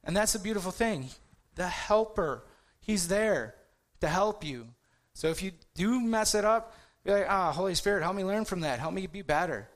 And 0.05 0.17
that's 0.17 0.33
the 0.33 0.39
beautiful 0.39 0.73
thing. 0.73 1.11
The 1.57 1.69
helper, 1.69 2.45
He's 2.81 3.09
there 3.09 3.57
to 4.01 4.09
help 4.09 4.43
you. 4.43 4.69
So 5.13 5.29
if 5.29 5.43
you 5.43 5.53
do 5.75 6.01
mess 6.01 6.35
it 6.35 6.47
up, 6.47 6.75
be 7.05 7.11
like, 7.11 7.27
ah, 7.29 7.53
Holy 7.53 7.75
Spirit, 7.75 8.05
help 8.05 8.17
me 8.17 8.25
learn 8.25 8.47
from 8.47 8.61
that. 8.61 8.79
Help 8.79 8.95
me 8.95 9.07
be 9.07 9.21
better. 9.21 9.69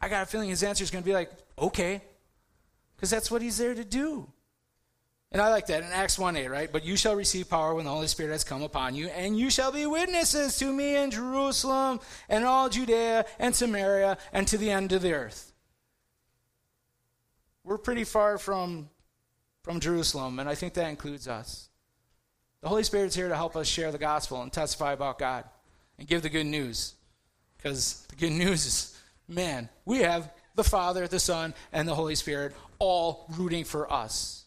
I 0.00 0.08
got 0.08 0.22
a 0.22 0.26
feeling 0.26 0.48
his 0.48 0.62
answer 0.62 0.84
is 0.84 0.92
going 0.92 1.02
to 1.02 1.06
be 1.06 1.12
like, 1.12 1.32
okay. 1.58 2.02
Because 2.94 3.10
that's 3.10 3.32
what 3.32 3.42
he's 3.42 3.58
there 3.58 3.74
to 3.74 3.84
do. 3.84 4.28
And 5.32 5.40
I 5.40 5.48
like 5.48 5.66
that 5.68 5.82
in 5.82 5.88
Acts 5.90 6.18
1 6.18 6.36
8, 6.36 6.48
right? 6.48 6.70
But 6.70 6.84
you 6.84 6.94
shall 6.94 7.16
receive 7.16 7.48
power 7.48 7.74
when 7.74 7.86
the 7.86 7.90
Holy 7.90 8.06
Spirit 8.06 8.32
has 8.32 8.44
come 8.44 8.62
upon 8.62 8.94
you, 8.94 9.08
and 9.08 9.38
you 9.38 9.48
shall 9.48 9.72
be 9.72 9.86
witnesses 9.86 10.58
to 10.58 10.70
me 10.70 10.94
in 10.94 11.10
Jerusalem 11.10 12.00
and 12.28 12.44
all 12.44 12.68
Judea 12.68 13.24
and 13.38 13.56
Samaria 13.56 14.18
and 14.34 14.46
to 14.48 14.58
the 14.58 14.70
end 14.70 14.92
of 14.92 15.00
the 15.00 15.14
earth. 15.14 15.52
We're 17.64 17.78
pretty 17.78 18.04
far 18.04 18.36
from, 18.36 18.90
from 19.62 19.80
Jerusalem, 19.80 20.38
and 20.38 20.50
I 20.50 20.54
think 20.54 20.74
that 20.74 20.90
includes 20.90 21.26
us. 21.26 21.70
The 22.60 22.68
Holy 22.68 22.84
Spirit's 22.84 23.16
here 23.16 23.28
to 23.28 23.36
help 23.36 23.56
us 23.56 23.66
share 23.66 23.90
the 23.90 23.98
gospel 23.98 24.42
and 24.42 24.52
testify 24.52 24.92
about 24.92 25.18
God 25.18 25.44
and 25.98 26.06
give 26.06 26.20
the 26.20 26.28
good 26.28 26.46
news. 26.46 26.94
Because 27.56 28.06
the 28.10 28.16
good 28.16 28.32
news 28.32 28.66
is, 28.66 29.00
man, 29.26 29.70
we 29.86 30.00
have 30.00 30.30
the 30.56 30.64
Father, 30.64 31.08
the 31.08 31.18
Son, 31.18 31.54
and 31.72 31.88
the 31.88 31.94
Holy 31.94 32.16
Spirit 32.16 32.54
all 32.78 33.24
rooting 33.38 33.64
for 33.64 33.90
us. 33.90 34.41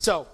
So, 0.00 0.28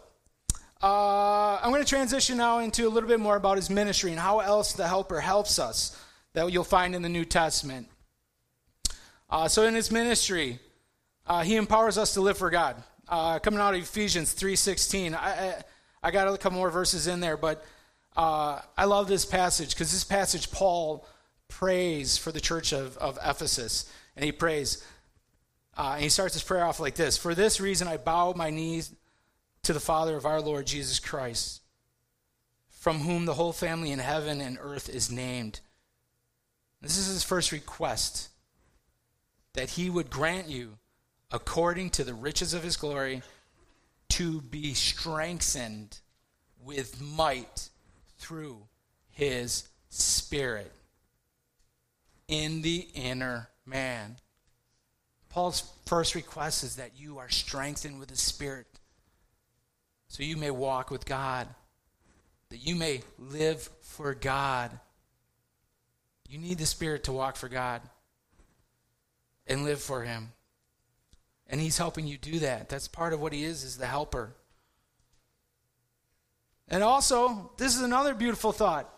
uh, 0.82 1.58
I'm 1.62 1.70
going 1.70 1.82
to 1.82 1.88
transition 1.88 2.36
now 2.36 2.58
into 2.58 2.86
a 2.86 2.90
little 2.90 3.08
bit 3.08 3.18
more 3.18 3.36
about 3.36 3.56
his 3.56 3.70
ministry 3.70 4.10
and 4.10 4.20
how 4.20 4.40
else 4.40 4.74
the 4.74 4.86
Helper 4.86 5.20
helps 5.20 5.58
us 5.58 5.98
that 6.34 6.52
you'll 6.52 6.64
find 6.64 6.94
in 6.94 7.00
the 7.00 7.08
New 7.08 7.24
Testament. 7.24 7.88
Uh, 9.30 9.48
so, 9.48 9.64
in 9.64 9.74
his 9.74 9.90
ministry, 9.90 10.58
uh, 11.26 11.42
he 11.42 11.56
empowers 11.56 11.96
us 11.96 12.12
to 12.14 12.20
live 12.20 12.36
for 12.36 12.50
God. 12.50 12.76
Uh, 13.08 13.38
coming 13.38 13.60
out 13.60 13.74
of 13.74 13.80
Ephesians 13.80 14.34
3:16, 14.34 15.14
I, 15.14 15.16
I, 15.16 15.62
I, 16.02 16.10
got 16.10 16.28
a 16.28 16.36
couple 16.36 16.58
more 16.58 16.70
verses 16.70 17.06
in 17.06 17.20
there, 17.20 17.36
but 17.36 17.64
uh, 18.16 18.60
I 18.76 18.84
love 18.84 19.08
this 19.08 19.24
passage 19.24 19.70
because 19.70 19.92
this 19.92 20.04
passage 20.04 20.50
Paul 20.50 21.06
prays 21.48 22.16
for 22.18 22.32
the 22.32 22.40
church 22.40 22.72
of, 22.72 22.96
of 22.98 23.18
Ephesus, 23.24 23.90
and 24.16 24.24
he 24.24 24.32
prays. 24.32 24.84
Uh, 25.76 25.92
and 25.94 26.02
he 26.02 26.08
starts 26.08 26.34
his 26.34 26.42
prayer 26.42 26.64
off 26.64 26.80
like 26.80 26.94
this: 26.94 27.16
"For 27.16 27.34
this 27.34 27.60
reason, 27.60 27.88
I 27.88 27.96
bow 27.96 28.34
my 28.36 28.50
knees." 28.50 28.92
To 29.64 29.72
the 29.72 29.80
Father 29.80 30.16
of 30.16 30.26
our 30.26 30.40
Lord 30.40 30.66
Jesus 30.66 30.98
Christ, 31.00 31.62
from 32.70 33.00
whom 33.00 33.24
the 33.24 33.34
whole 33.34 33.52
family 33.52 33.90
in 33.90 33.98
heaven 33.98 34.40
and 34.40 34.58
earth 34.60 34.88
is 34.88 35.10
named. 35.10 35.60
This 36.80 36.98
is 36.98 37.06
his 37.06 37.24
first 37.24 37.50
request 37.50 38.28
that 39.54 39.70
he 39.70 39.88
would 39.88 40.10
grant 40.10 40.48
you, 40.48 40.76
according 41.30 41.90
to 41.90 42.04
the 42.04 42.14
riches 42.14 42.52
of 42.52 42.62
his 42.62 42.76
glory, 42.76 43.22
to 44.10 44.42
be 44.42 44.74
strengthened 44.74 45.98
with 46.62 47.00
might 47.00 47.70
through 48.18 48.58
his 49.10 49.68
Spirit 49.88 50.72
in 52.28 52.62
the 52.62 52.88
inner 52.94 53.48
man. 53.64 54.16
Paul's 55.30 55.72
first 55.86 56.14
request 56.14 56.64
is 56.64 56.76
that 56.76 56.92
you 56.98 57.18
are 57.18 57.30
strengthened 57.30 57.98
with 57.98 58.08
the 58.08 58.16
Spirit 58.16 58.66
so 60.14 60.22
you 60.22 60.36
may 60.36 60.52
walk 60.52 60.92
with 60.92 61.06
God, 61.06 61.48
that 62.50 62.58
you 62.58 62.76
may 62.76 63.02
live 63.18 63.68
for 63.80 64.14
God. 64.14 64.70
You 66.28 66.38
need 66.38 66.58
the 66.58 66.66
Spirit 66.66 67.02
to 67.04 67.12
walk 67.12 67.34
for 67.34 67.48
God 67.48 67.82
and 69.48 69.64
live 69.64 69.80
for 69.80 70.04
Him. 70.04 70.30
And 71.48 71.60
He's 71.60 71.78
helping 71.78 72.06
you 72.06 72.16
do 72.16 72.38
that. 72.38 72.68
That's 72.68 72.86
part 72.86 73.12
of 73.12 73.20
what 73.20 73.32
He 73.32 73.42
is, 73.42 73.64
is 73.64 73.76
the 73.76 73.86
helper. 73.86 74.36
And 76.68 76.84
also, 76.84 77.50
this 77.56 77.74
is 77.74 77.82
another 77.82 78.14
beautiful 78.14 78.52
thought. 78.52 78.88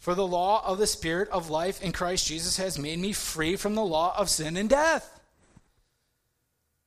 For 0.00 0.16
the 0.16 0.26
law 0.26 0.66
of 0.66 0.78
the 0.78 0.88
Spirit 0.88 1.28
of 1.28 1.50
life 1.50 1.80
in 1.80 1.92
Christ 1.92 2.26
Jesus 2.26 2.56
has 2.56 2.80
made 2.80 2.98
me 2.98 3.12
free 3.12 3.54
from 3.54 3.76
the 3.76 3.84
law 3.84 4.12
of 4.18 4.28
sin 4.28 4.56
and 4.56 4.68
death. 4.68 5.19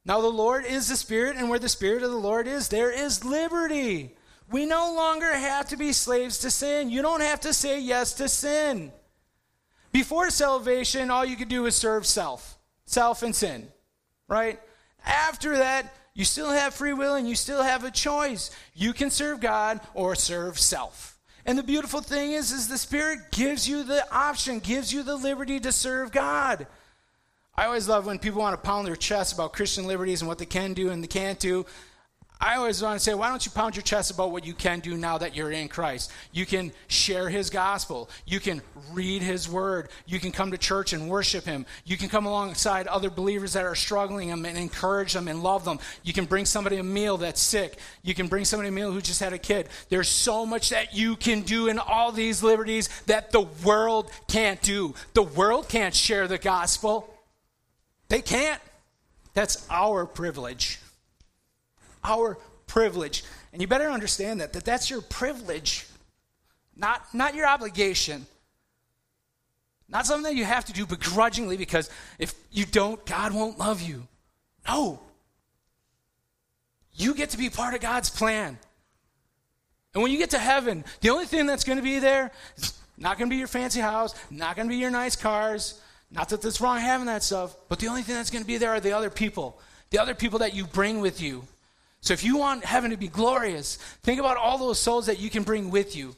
Now, 0.06 0.20
the 0.22 0.28
Lord 0.28 0.66
is 0.66 0.90
the 0.90 0.98
Spirit, 0.98 1.38
and 1.38 1.50
where 1.50 1.60
the 1.60 1.70
Spirit 1.70 2.04
of 2.04 2.12
the 2.12 2.18
Lord 2.18 2.48
is, 2.48 2.68
there 2.68 2.92
is 2.92 3.24
liberty. 3.24 4.16
We 4.52 4.66
no 4.66 4.94
longer 4.94 5.34
have 5.34 5.70
to 5.70 5.78
be 5.78 5.94
slaves 5.94 6.40
to 6.40 6.52
sin. 6.52 6.90
You 6.90 7.02
don't 7.02 7.22
have 7.22 7.40
to 7.42 7.54
say 7.54 7.80
yes 7.80 8.14
to 8.16 8.28
sin. 8.28 8.92
Before 9.92 10.30
salvation, 10.30 11.10
all 11.10 11.24
you 11.24 11.38
could 11.38 11.48
do 11.48 11.66
is 11.66 11.76
serve 11.76 12.06
self, 12.06 12.58
self 12.86 13.24
and 13.24 13.36
sin, 13.36 13.68
right? 14.28 14.60
After 15.06 15.58
that, 15.58 15.94
you 16.14 16.26
still 16.26 16.52
have 16.52 16.74
free 16.74 16.94
will 16.94 17.16
and 17.16 17.28
you 17.28 17.36
still 17.36 17.64
have 17.64 17.84
a 17.84 17.92
choice. 17.92 18.52
You 18.74 18.94
can 18.94 19.10
serve 19.10 19.40
God 19.40 19.80
or 19.94 20.16
serve 20.16 20.60
self. 20.60 21.18
And 21.46 21.58
the 21.58 21.64
beautiful 21.64 22.02
thing 22.02 22.32
is, 22.32 22.52
is 22.52 22.68
the 22.68 22.78
Spirit 22.78 23.32
gives 23.32 23.68
you 23.68 23.84
the 23.84 24.06
option, 24.14 24.60
gives 24.60 24.94
you 24.94 25.04
the 25.04 25.16
liberty 25.16 25.60
to 25.60 25.72
serve 25.72 26.12
God. 26.12 26.68
I 27.56 27.66
always 27.66 27.88
love 27.88 28.08
when 28.08 28.18
people 28.18 28.42
want 28.42 28.54
to 28.62 28.66
pound 28.66 28.88
their 28.88 28.96
chest 28.96 29.34
about 29.34 29.54
Christian 29.54 29.86
liberties 29.86 30.22
and 30.22 30.28
what 30.28 30.40
they 30.40 30.46
can 30.46 30.74
do 30.74 30.90
and 30.90 31.04
they 31.04 31.08
can't 31.08 31.40
do. 31.40 31.66
I 32.42 32.56
always 32.56 32.82
want 32.82 33.00
to 33.00 33.04
say, 33.04 33.14
why 33.14 33.30
don't 33.30 33.46
you 33.46 33.54
pound 33.54 33.76
your 33.76 33.84
chest 33.84 34.12
about 34.12 34.32
what 34.32 34.46
you 34.46 34.54
can 34.54 34.82
do 34.82 34.98
now 34.98 35.18
that 35.20 35.34
you're 35.34 35.52
in 35.52 35.70
Christ? 35.70 36.12
You 36.34 36.46
can 36.46 36.74
share 36.88 37.30
his 37.30 37.50
gospel. 37.50 38.10
You 38.26 38.42
can 38.42 38.62
read 38.92 39.22
his 39.22 39.48
word. 39.48 39.88
You 40.08 40.20
can 40.20 40.34
come 40.34 40.52
to 40.52 40.58
church 40.58 40.92
and 40.92 41.08
worship 41.08 41.46
him. 41.46 41.66
You 41.86 41.96
can 41.96 42.10
come 42.10 42.26
alongside 42.26 42.88
other 42.88 43.10
believers 43.10 43.54
that 43.54 43.64
are 43.64 43.76
struggling 43.76 44.32
and 44.32 44.46
encourage 44.46 45.14
them 45.14 45.30
and 45.30 45.42
love 45.42 45.64
them. 45.64 45.80
You 46.04 46.12
can 46.12 46.26
bring 46.26 46.46
somebody 46.46 46.78
a 46.78 46.84
meal 46.84 47.16
that's 47.16 47.40
sick. 47.40 47.78
You 48.02 48.14
can 48.14 48.28
bring 48.28 48.44
somebody 48.44 48.68
a 48.70 48.74
meal 48.74 48.92
who 48.92 49.00
just 49.00 49.22
had 49.22 49.32
a 49.32 49.38
kid. 49.38 49.70
There's 49.88 50.10
so 50.10 50.46
much 50.46 50.72
that 50.72 50.94
you 50.94 51.16
can 51.16 51.44
do 51.44 51.68
in 51.68 51.80
all 51.80 52.12
these 52.12 52.44
liberties 52.44 52.90
that 53.06 53.32
the 53.32 53.48
world 53.64 54.12
can't 54.28 54.62
do. 54.62 54.96
The 55.14 55.24
world 55.24 55.70
can't 55.70 55.96
share 55.96 56.28
the 56.28 56.40
gospel. 56.40 57.13
They 58.14 58.22
can't. 58.22 58.62
That's 59.34 59.66
our 59.72 60.06
privilege. 60.06 60.80
Our 62.04 62.38
privilege. 62.68 63.24
And 63.52 63.60
you 63.60 63.68
better 63.68 63.90
understand 63.90 64.40
that, 64.40 64.54
that 64.54 64.64
that's 64.64 64.88
your 64.88 65.02
privilege. 65.02 65.88
Not, 66.78 67.12
not 67.12 67.34
your 67.34 67.48
obligation. 67.48 68.28
Not 69.90 70.06
something 70.06 70.32
that 70.32 70.36
you 70.36 70.46
have 70.46 70.64
to 70.66 70.74
do 70.74 70.86
begrudgingly 70.86 71.58
because 71.58 71.90
if 72.20 72.36
you 72.52 72.66
don't, 72.66 73.04
God 73.04 73.34
won't 73.34 73.58
love 73.58 73.82
you. 73.82 74.04
No. 74.68 75.00
You 76.94 77.16
get 77.16 77.32
to 77.32 77.38
be 77.40 77.50
part 77.50 77.74
of 77.74 77.82
God's 77.82 78.12
plan. 78.12 78.60
And 79.96 80.04
when 80.04 80.12
you 80.12 80.20
get 80.20 80.30
to 80.30 80.38
heaven, 80.38 80.86
the 81.02 81.10
only 81.10 81.26
thing 81.26 81.48
that's 81.48 81.64
going 81.64 81.80
to 81.80 81.84
be 81.84 81.98
there 81.98 82.30
is 82.58 82.80
not 82.96 83.18
going 83.18 83.28
to 83.28 83.34
be 83.34 83.40
your 83.40 83.48
fancy 83.48 83.80
house, 83.80 84.14
not 84.30 84.56
going 84.56 84.68
to 84.68 84.72
be 84.72 84.78
your 84.78 84.92
nice 84.92 85.16
cars. 85.16 85.82
Not 86.14 86.30
that 86.30 86.42
that's 86.42 86.62
wrong 86.62 86.80
having 86.80 87.08
that 87.08 87.24
stuff, 87.24 87.56
but 87.70 87.80
the 87.80 87.88
only 87.88 88.04
thing 88.04 88.16
that's 88.16 88.30
going 88.30 88.44
to 88.44 88.48
be 88.48 88.58
there 88.58 88.70
are 88.70 88.80
the 88.80 88.94
other 88.94 89.10
people, 89.10 89.60
the 89.90 90.00
other 90.00 90.14
people 90.14 90.40
that 90.40 90.54
you 90.54 90.66
bring 90.66 91.02
with 91.02 91.22
you. 91.22 91.44
So 92.02 92.14
if 92.14 92.24
you 92.24 92.38
want 92.38 92.64
heaven 92.64 92.92
to 92.92 92.98
be 92.98 93.08
glorious, 93.08 93.78
think 94.04 94.20
about 94.20 94.38
all 94.38 94.58
those 94.58 94.80
souls 94.80 95.08
that 95.08 95.20
you 95.20 95.30
can 95.30 95.44
bring 95.44 95.72
with 95.72 95.96
you. 95.96 96.16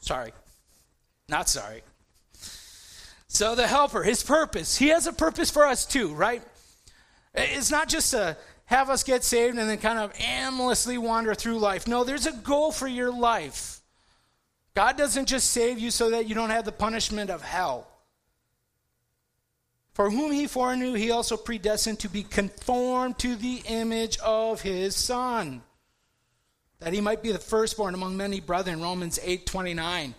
Sorry. 0.00 0.32
Not 1.28 1.48
sorry. 1.48 1.82
So 3.28 3.54
the 3.54 3.66
helper, 3.66 4.02
his 4.02 4.22
purpose, 4.22 4.76
he 4.76 4.88
has 4.88 5.06
a 5.06 5.12
purpose 5.12 5.50
for 5.50 5.66
us 5.66 5.84
too, 5.84 6.14
right? 6.14 6.42
It's 7.34 7.70
not 7.70 7.88
just 7.88 8.10
to 8.12 8.36
have 8.66 8.88
us 8.88 9.02
get 9.04 9.22
saved 9.22 9.58
and 9.58 9.68
then 9.68 9.78
kind 9.78 9.98
of 9.98 10.12
aimlessly 10.18 10.96
wander 10.96 11.34
through 11.34 11.58
life. 11.58 11.86
No, 11.86 12.04
there's 12.04 12.26
a 12.26 12.32
goal 12.32 12.72
for 12.72 12.86
your 12.86 13.12
life. 13.12 13.81
God 14.74 14.96
doesn't 14.96 15.26
just 15.26 15.50
save 15.50 15.78
you 15.78 15.90
so 15.90 16.10
that 16.10 16.28
you 16.28 16.34
don't 16.34 16.50
have 16.50 16.64
the 16.64 16.72
punishment 16.72 17.30
of 17.30 17.42
hell. 17.42 17.88
For 19.92 20.10
whom 20.10 20.32
he 20.32 20.46
foreknew, 20.46 20.94
he 20.94 21.10
also 21.10 21.36
predestined 21.36 22.00
to 22.00 22.08
be 22.08 22.22
conformed 22.22 23.18
to 23.18 23.36
the 23.36 23.62
image 23.66 24.16
of 24.18 24.62
his 24.62 24.96
Son, 24.96 25.62
that 26.80 26.94
he 26.94 27.02
might 27.02 27.22
be 27.22 27.30
the 27.30 27.38
firstborn 27.38 27.94
among 27.94 28.16
many 28.16 28.40
brethren. 28.40 28.80
Romans 28.80 29.18
8 29.22 29.44
29. 29.44 30.14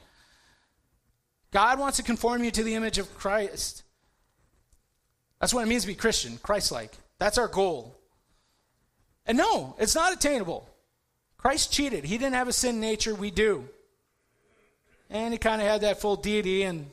God 1.50 1.80
wants 1.80 1.98
to 1.98 2.04
conform 2.04 2.44
you 2.44 2.52
to 2.52 2.63
the 2.63 2.76
image 2.76 3.00
of 3.00 3.16
Christ. 3.18 3.84
That's 5.39 5.54
what 5.54 5.63
it 5.63 5.68
means 5.68 5.84
to 5.84 5.88
be 5.88 5.96
Christian, 5.96 6.38
Christ 6.38 6.72
like. 6.72 6.92
That's 7.18 7.38
our 7.38 7.48
goal. 7.48 7.98
And 9.26 9.38
no, 9.38 9.76
it's 9.80 9.96
not 9.96 10.13
attainable. 10.13 10.68
Christ 11.38 11.72
cheated. 11.72 12.06
He 12.06 12.18
didn't 12.18 12.36
have 12.36 12.48
a 12.48 12.54
sin 12.54 12.80
nature, 12.80 13.13
we 13.16 13.32
do. 13.32 13.68
And 15.13 15.32
he 15.32 15.38
kind 15.38 15.62
of 15.62 15.67
had 15.67 15.82
that 15.82 16.02
full 16.02 16.15
deity 16.15 16.63
and 16.63 16.89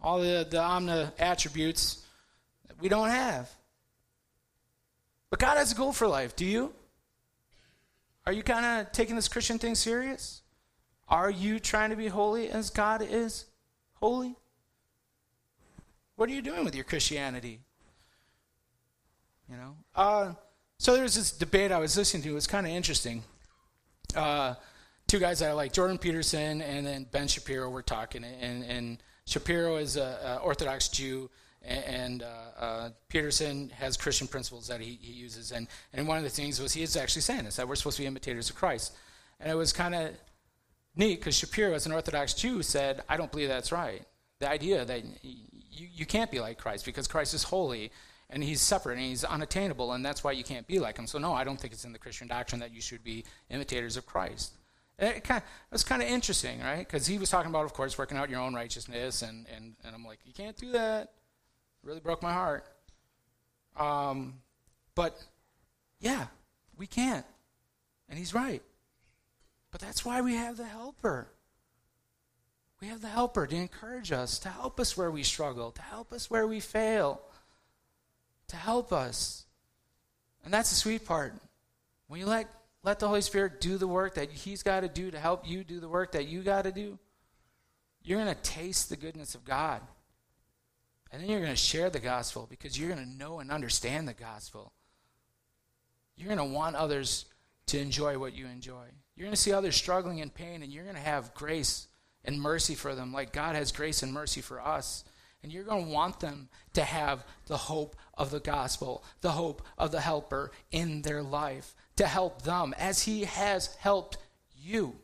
all 0.00 0.20
the, 0.20 0.46
the 0.50 0.60
omni 0.60 1.06
attributes 1.18 2.02
that 2.66 2.80
we 2.80 2.88
don't 2.88 3.10
have. 3.10 3.48
But 5.28 5.38
God 5.38 5.58
has 5.58 5.70
a 5.70 5.74
goal 5.74 5.92
for 5.92 6.08
life. 6.08 6.34
Do 6.34 6.46
you? 6.46 6.72
Are 8.26 8.32
you 8.32 8.42
kind 8.42 8.64
of 8.64 8.92
taking 8.92 9.16
this 9.16 9.28
Christian 9.28 9.58
thing 9.58 9.74
serious? 9.74 10.40
Are 11.08 11.30
you 11.30 11.60
trying 11.60 11.90
to 11.90 11.96
be 11.96 12.08
holy 12.08 12.48
as 12.48 12.70
God 12.70 13.02
is 13.02 13.44
holy? 13.94 14.34
What 16.16 16.30
are 16.30 16.32
you 16.32 16.42
doing 16.42 16.64
with 16.64 16.74
your 16.74 16.84
Christianity? 16.84 17.60
You 19.50 19.56
know? 19.56 19.76
Uh, 19.94 20.32
so 20.78 20.96
there's 20.96 21.16
this 21.16 21.32
debate 21.32 21.70
I 21.70 21.78
was 21.78 21.98
listening 21.98 22.22
to. 22.22 22.30
It 22.30 22.34
was 22.34 22.46
kind 22.46 22.66
of 22.66 22.72
interesting. 22.72 23.22
Uh, 24.16 24.54
two 25.12 25.18
guys 25.18 25.40
that 25.40 25.50
I 25.50 25.52
like, 25.52 25.74
Jordan 25.74 25.98
Peterson 25.98 26.62
and 26.62 26.86
then 26.86 27.06
Ben 27.10 27.28
Shapiro, 27.28 27.68
were 27.68 27.82
talking. 27.82 28.24
And, 28.24 28.64
and 28.64 29.02
Shapiro 29.26 29.76
is 29.76 29.96
an 29.96 30.38
Orthodox 30.38 30.88
Jew, 30.88 31.28
and 31.62 32.22
uh, 32.22 32.26
uh, 32.58 32.90
Peterson 33.10 33.70
has 33.74 33.98
Christian 33.98 34.26
principles 34.26 34.68
that 34.68 34.80
he, 34.80 34.98
he, 35.02 35.12
uses. 35.12 35.52
And, 35.52 35.68
and 35.92 36.08
one 36.08 36.16
of 36.16 36.24
the 36.24 36.30
things 36.30 36.62
was 36.62 36.72
he 36.72 36.82
is 36.82 36.96
actually 36.96 37.20
saying 37.20 37.44
this, 37.44 37.56
that 37.56 37.68
we're 37.68 37.74
supposed 37.74 37.98
to 37.98 38.02
be 38.04 38.06
imitators 38.06 38.48
of 38.48 38.56
Christ. 38.56 38.94
And 39.38 39.50
it 39.50 39.54
was 39.54 39.70
kind 39.70 39.94
of 39.94 40.12
neat 40.96 41.20
because 41.20 41.36
Shapiro, 41.36 41.74
as 41.74 41.84
an 41.84 41.92
Orthodox 41.92 42.32
Jew, 42.32 42.62
said, 42.62 43.02
I 43.06 43.18
don't 43.18 43.30
believe 43.30 43.48
that's 43.48 43.70
right. 43.70 44.06
The 44.38 44.48
idea 44.48 44.82
that 44.86 45.04
you, 45.22 45.88
you 45.92 46.06
can't 46.06 46.30
be 46.30 46.40
like 46.40 46.56
Christ 46.56 46.86
because 46.86 47.06
Christ 47.06 47.34
is 47.34 47.42
holy 47.42 47.92
and 48.30 48.42
he's 48.42 48.62
separate 48.62 48.94
and 48.94 49.02
he's 49.02 49.24
unattainable, 49.24 49.92
and 49.92 50.02
that's 50.02 50.24
why 50.24 50.32
you 50.32 50.42
can't 50.42 50.66
be 50.66 50.78
like 50.78 50.98
him. 50.98 51.06
So, 51.06 51.18
no, 51.18 51.34
I 51.34 51.44
don't 51.44 51.60
think 51.60 51.74
it's 51.74 51.84
in 51.84 51.92
the 51.92 51.98
Christian 51.98 52.28
doctrine 52.28 52.60
that 52.60 52.72
you 52.72 52.80
should 52.80 53.04
be 53.04 53.26
imitators 53.50 53.98
of 53.98 54.06
Christ. 54.06 54.54
It, 54.98 55.24
kind 55.24 55.42
of, 55.42 55.48
was 55.70 55.84
kind 55.84 56.02
of 56.02 56.08
interesting, 56.08 56.60
right? 56.60 56.78
Because 56.78 57.06
he 57.06 57.18
was 57.18 57.30
talking 57.30 57.50
about, 57.50 57.64
of 57.64 57.72
course, 57.72 57.98
working 57.98 58.16
out 58.16 58.30
your 58.30 58.40
own 58.40 58.54
righteousness, 58.54 59.22
and, 59.22 59.46
and, 59.54 59.74
and 59.84 59.94
I'm 59.94 60.04
like, 60.04 60.20
you 60.24 60.32
can't 60.32 60.56
do 60.56 60.72
that. 60.72 61.02
It 61.02 61.86
really 61.86 62.00
broke 62.00 62.22
my 62.22 62.32
heart. 62.32 62.64
Um, 63.76 64.34
but, 64.94 65.20
yeah, 65.98 66.26
we 66.76 66.86
can't. 66.86 67.26
And 68.08 68.18
he's 68.18 68.34
right. 68.34 68.62
But 69.70 69.80
that's 69.80 70.04
why 70.04 70.20
we 70.20 70.34
have 70.34 70.56
the 70.56 70.66
helper. 70.66 71.28
We 72.80 72.88
have 72.88 73.00
the 73.00 73.08
helper 73.08 73.46
to 73.46 73.56
encourage 73.56 74.12
us, 74.12 74.38
to 74.40 74.48
help 74.48 74.78
us 74.78 74.96
where 74.96 75.10
we 75.10 75.22
struggle, 75.22 75.70
to 75.70 75.82
help 75.82 76.12
us 76.12 76.30
where 76.30 76.46
we 76.46 76.60
fail, 76.60 77.22
to 78.48 78.56
help 78.56 78.92
us. 78.92 79.46
And 80.44 80.52
that's 80.52 80.70
the 80.70 80.76
sweet 80.76 81.06
part. 81.06 81.32
When 82.08 82.20
you 82.20 82.26
let 82.26 82.48
let 82.84 82.98
the 82.98 83.08
Holy 83.08 83.20
Spirit 83.20 83.60
do 83.60 83.78
the 83.78 83.88
work 83.88 84.14
that 84.14 84.30
He's 84.30 84.62
got 84.62 84.80
to 84.80 84.88
do 84.88 85.10
to 85.10 85.18
help 85.18 85.48
you 85.48 85.64
do 85.64 85.80
the 85.80 85.88
work 85.88 86.12
that 86.12 86.26
you 86.26 86.42
got 86.42 86.62
to 86.62 86.72
do, 86.72 86.98
you're 88.02 88.22
going 88.22 88.34
to 88.34 88.42
taste 88.42 88.88
the 88.88 88.96
goodness 88.96 89.34
of 89.34 89.44
God. 89.44 89.80
And 91.10 91.22
then 91.22 91.30
you're 91.30 91.40
going 91.40 91.52
to 91.52 91.56
share 91.56 91.90
the 91.90 92.00
gospel 92.00 92.46
because 92.48 92.78
you're 92.78 92.88
going 92.88 93.04
to 93.04 93.18
know 93.18 93.38
and 93.38 93.50
understand 93.50 94.08
the 94.08 94.14
gospel. 94.14 94.72
You're 96.16 96.34
going 96.34 96.38
to 96.38 96.54
want 96.54 96.74
others 96.74 97.26
to 97.66 97.78
enjoy 97.78 98.18
what 98.18 98.34
you 98.34 98.46
enjoy. 98.46 98.86
You're 99.14 99.26
going 99.26 99.34
to 99.34 99.40
see 99.40 99.52
others 99.52 99.76
struggling 99.76 100.18
in 100.18 100.30
pain, 100.30 100.62
and 100.62 100.72
you're 100.72 100.84
going 100.84 100.96
to 100.96 101.02
have 101.02 101.34
grace 101.34 101.86
and 102.24 102.40
mercy 102.40 102.74
for 102.74 102.94
them, 102.94 103.12
like 103.12 103.32
God 103.32 103.56
has 103.56 103.72
grace 103.72 104.02
and 104.02 104.12
mercy 104.12 104.40
for 104.40 104.60
us. 104.60 105.04
And 105.42 105.52
you're 105.52 105.64
going 105.64 105.86
to 105.86 105.90
want 105.90 106.20
them 106.20 106.48
to 106.74 106.84
have 106.84 107.24
the 107.46 107.56
hope 107.56 107.96
of 108.14 108.30
the 108.30 108.40
gospel, 108.40 109.04
the 109.20 109.32
hope 109.32 109.62
of 109.76 109.90
the 109.90 110.00
helper 110.00 110.52
in 110.70 111.02
their 111.02 111.22
life 111.22 111.74
to 111.96 112.06
help 112.06 112.42
them 112.42 112.74
as 112.78 113.02
he 113.02 113.24
has 113.24 113.74
helped 113.76 114.18
you. 114.56 114.94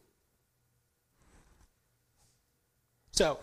So, 3.13 3.39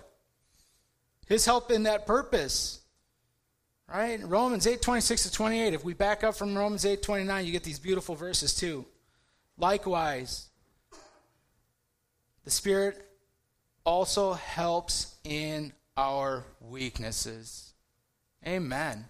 his 1.28 1.46
help 1.46 1.72
in 1.72 1.84
that 1.84 2.06
purpose, 2.08 2.82
right? 3.92 4.22
Romans 4.24 4.66
8 4.68 4.82
26 4.82 5.24
to 5.24 5.32
28. 5.32 5.74
If 5.74 5.84
we 5.84 5.94
back 5.94 6.24
up 6.24 6.36
from 6.36 6.58
Romans 6.58 6.86
8 6.86 7.02
29, 7.02 7.46
you 7.46 7.52
get 7.52 7.64
these 7.64 7.80
beautiful 7.80 8.16
verses 8.16 8.56
too. 8.56 8.86
Likewise, 9.58 10.48
the 12.44 12.52
Spirit 12.52 13.06
also 13.86 14.34
helps 14.34 15.16
in 15.24 15.74
our 15.98 16.46
weaknesses. 16.62 17.74
Amen. 18.46 19.06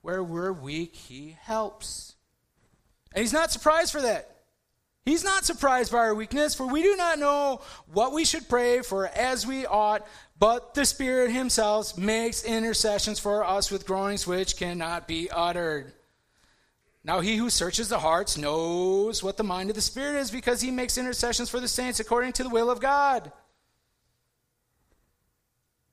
Where 0.00 0.22
we're 0.22 0.52
weak, 0.52 0.96
He 0.96 1.36
helps. 1.40 2.14
And 3.14 3.22
he's 3.22 3.32
not 3.32 3.50
surprised 3.50 3.92
for 3.92 4.02
that. 4.02 4.28
He's 5.04 5.24
not 5.24 5.44
surprised 5.44 5.90
by 5.90 5.98
our 5.98 6.14
weakness, 6.14 6.54
for 6.54 6.66
we 6.66 6.82
do 6.82 6.96
not 6.96 7.18
know 7.18 7.60
what 7.92 8.12
we 8.12 8.24
should 8.24 8.48
pray 8.48 8.82
for 8.82 9.08
as 9.08 9.44
we 9.44 9.66
ought, 9.66 10.06
but 10.38 10.74
the 10.74 10.84
Spirit 10.84 11.32
Himself 11.32 11.98
makes 11.98 12.44
intercessions 12.44 13.18
for 13.18 13.44
us 13.44 13.70
with 13.70 13.86
groanings 13.86 14.28
which 14.28 14.56
cannot 14.56 15.08
be 15.08 15.28
uttered. 15.30 15.92
Now, 17.04 17.18
he 17.18 17.36
who 17.36 17.50
searches 17.50 17.88
the 17.88 17.98
hearts 17.98 18.38
knows 18.38 19.24
what 19.24 19.36
the 19.36 19.42
mind 19.42 19.70
of 19.70 19.76
the 19.76 19.82
Spirit 19.82 20.20
is 20.20 20.30
because 20.30 20.60
he 20.60 20.70
makes 20.70 20.96
intercessions 20.96 21.50
for 21.50 21.58
the 21.58 21.66
saints 21.66 21.98
according 21.98 22.34
to 22.34 22.44
the 22.44 22.48
will 22.48 22.70
of 22.70 22.78
God. 22.78 23.32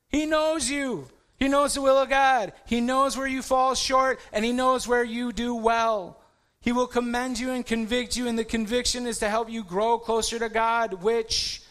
He 0.10 0.28
knows 0.28 0.70
you. 0.70 1.08
He 1.38 1.48
knows 1.48 1.74
the 1.74 1.82
will 1.82 1.98
of 1.98 2.10
God. 2.10 2.54
He 2.68 2.80
knows 2.80 3.18
where 3.18 3.26
you 3.26 3.42
fall 3.42 3.74
short, 3.74 4.20
and 4.32 4.46
he 4.46 4.52
knows 4.52 4.88
where 4.88 5.04
you 5.04 5.32
do 5.32 5.56
well. 5.56 6.19
He 6.62 6.72
will 6.72 6.88
commend 6.88 7.40
you 7.40 7.52
and 7.52 7.66
convict 7.66 8.18
you, 8.18 8.28
and 8.28 8.38
the 8.38 8.44
conviction 8.44 9.08
is 9.08 9.20
to 9.20 9.30
help 9.30 9.50
you 9.50 9.64
grow 9.64 9.98
closer 9.98 10.38
to 10.40 10.50
God, 10.50 11.02
which 11.02 11.62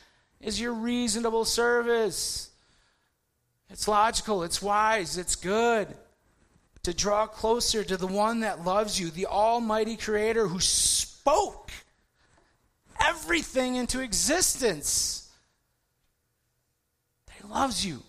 is 0.41 0.61
your 0.61 0.73
reasonable 0.73 1.45
service. 1.45 2.51
It's 3.71 3.87
logical, 3.87 4.45
it's 4.45 4.63
wise, 4.63 5.19
it's 5.19 5.37
good 5.37 5.95
to 6.85 6.95
draw 6.95 7.27
closer 7.27 7.85
to 7.85 7.97
the 7.99 8.07
one 8.07 8.41
that 8.41 8.65
loves 8.65 8.99
you, 8.99 9.11
the 9.11 9.27
Almighty 9.27 9.97
Creator 9.97 10.47
who 10.47 10.61
spoke 10.61 11.71
everything 12.99 13.77
into 13.77 14.01
existence. 14.01 15.31
He 17.31 17.47
loves 17.47 17.85
you 17.85 18.03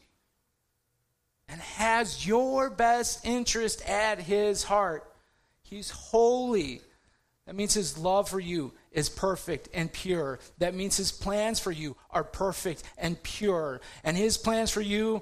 and 1.49 1.59
has 1.59 2.25
your 2.25 2.69
best 2.69 3.25
interest 3.25 3.81
at 3.87 4.19
his 4.19 4.63
heart. 4.63 5.08
He's 5.69 5.91
holy. 5.91 6.81
That 7.45 7.55
means 7.55 7.73
his 7.73 7.97
love 7.97 8.27
for 8.27 8.39
you 8.39 8.73
is 8.91 9.09
perfect 9.09 9.69
and 9.73 9.91
pure. 9.91 10.39
That 10.57 10.73
means 10.73 10.97
his 10.97 11.11
plans 11.11 11.59
for 11.59 11.71
you 11.71 11.95
are 12.09 12.23
perfect 12.23 12.83
and 12.97 13.21
pure. 13.21 13.81
And 14.03 14.17
his 14.17 14.37
plans 14.37 14.71
for 14.71 14.81
you, 14.81 15.21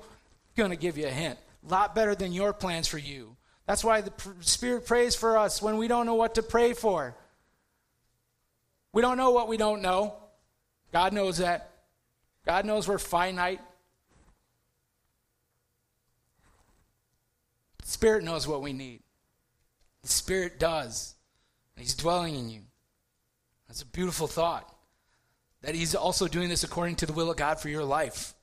going 0.56 0.72
to 0.72 0.78
give 0.78 0.98
you 0.98 1.08
a 1.08 1.12
hint, 1.12 1.38
a 1.66 1.72
lot 1.72 1.96
better 1.96 2.16
than 2.16 2.32
your 2.32 2.54
plans 2.54 2.88
for 2.88 2.98
you. 2.98 3.36
That's 3.66 3.84
why 3.84 4.02
the 4.02 4.14
Spirit 4.40 4.86
prays 4.86 5.16
for 5.16 5.38
us 5.38 5.62
when 5.62 5.78
we 5.78 5.88
don't 5.88 6.06
know 6.06 6.16
what 6.16 6.36
to 6.36 6.44
pray 6.44 6.74
for. 6.74 7.16
We 8.94 9.02
don't 9.02 9.18
know 9.18 9.32
what 9.32 9.50
we 9.50 9.58
don't 9.58 9.82
know. 9.82 10.16
God 10.94 11.12
knows 11.12 11.38
that. 11.38 11.72
God 12.46 12.66
knows 12.66 12.88
we're 12.88 12.98
finite. 12.98 13.60
Spirit 17.84 18.24
knows 18.24 18.48
what 18.48 18.62
we 18.62 18.72
need. 18.72 19.02
Spirit 20.10 20.60
does. 20.60 21.16
He's 21.76 21.96
dwelling 21.96 22.36
in 22.36 22.50
you. 22.50 22.62
That's 23.68 23.82
a 23.82 23.86
beautiful 23.86 24.28
thought. 24.28 24.74
That 25.62 25.76
He's 25.76 25.96
also 25.96 26.28
doing 26.28 26.50
this 26.50 26.64
according 26.64 26.96
to 26.98 27.06
the 27.06 27.14
will 27.14 27.30
of 27.30 27.38
God 27.38 27.60
for 27.60 27.70
your 27.70 27.84
life. 27.84 28.34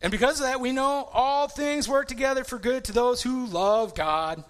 And 0.00 0.10
because 0.10 0.40
of 0.40 0.46
that, 0.46 0.60
we 0.60 0.72
know 0.72 1.08
all 1.12 1.48
things 1.48 1.88
work 1.88 2.08
together 2.08 2.44
for 2.44 2.58
good 2.58 2.84
to 2.84 2.92
those 2.92 3.22
who 3.22 3.46
love 3.46 3.94
God, 3.94 4.44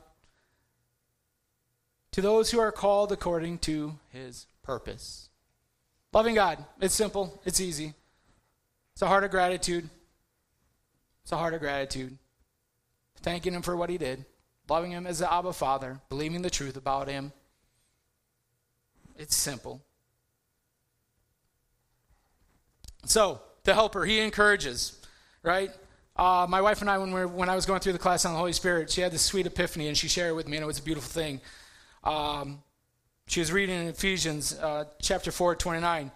to 2.12 2.20
those 2.20 2.50
who 2.50 2.58
are 2.58 2.72
called 2.72 3.12
according 3.12 3.58
to 3.58 3.98
his 4.10 4.46
purpose. 4.62 5.28
Loving 6.12 6.34
God, 6.34 6.64
it's 6.80 6.94
simple, 6.94 7.40
it's 7.44 7.60
easy. 7.60 7.94
It's 8.94 9.02
a 9.02 9.06
heart 9.06 9.24
of 9.24 9.30
gratitude. 9.30 9.88
It's 11.22 11.32
a 11.32 11.36
heart 11.36 11.54
of 11.54 11.60
gratitude. 11.60 12.18
Thanking 13.22 13.54
him 13.54 13.62
for 13.62 13.76
what 13.76 13.90
he 13.90 13.98
did, 13.98 14.24
loving 14.68 14.90
him 14.90 15.06
as 15.06 15.18
the 15.18 15.32
Abba 15.32 15.52
Father, 15.52 16.00
believing 16.08 16.42
the 16.42 16.50
truth 16.50 16.76
about 16.76 17.08
him. 17.08 17.32
It's 19.16 19.36
simple. 19.36 19.82
So, 23.04 23.40
the 23.64 23.74
helper, 23.74 24.04
he 24.04 24.20
encourages 24.20 25.00
right? 25.44 25.70
Uh, 26.16 26.46
my 26.48 26.60
wife 26.60 26.80
and 26.80 26.90
I, 26.90 26.98
when, 26.98 27.12
we 27.12 27.24
when 27.24 27.48
I 27.48 27.54
was 27.54 27.66
going 27.66 27.80
through 27.80 27.92
the 27.92 27.98
class 28.00 28.24
on 28.24 28.32
the 28.32 28.38
Holy 28.38 28.52
Spirit, 28.52 28.90
she 28.90 29.00
had 29.00 29.12
this 29.12 29.22
sweet 29.22 29.46
epiphany, 29.46 29.86
and 29.86 29.96
she 29.96 30.08
shared 30.08 30.30
it 30.30 30.34
with 30.34 30.48
me, 30.48 30.56
and 30.56 30.64
it 30.64 30.66
was 30.66 30.78
a 30.78 30.82
beautiful 30.82 31.10
thing. 31.10 31.40
Um, 32.02 32.62
she 33.26 33.40
was 33.40 33.52
reading 33.52 33.78
in 33.78 33.88
Ephesians 33.88 34.58
uh, 34.58 34.84
chapter 35.00 35.30
4, 35.30 35.54
29. 35.54 36.10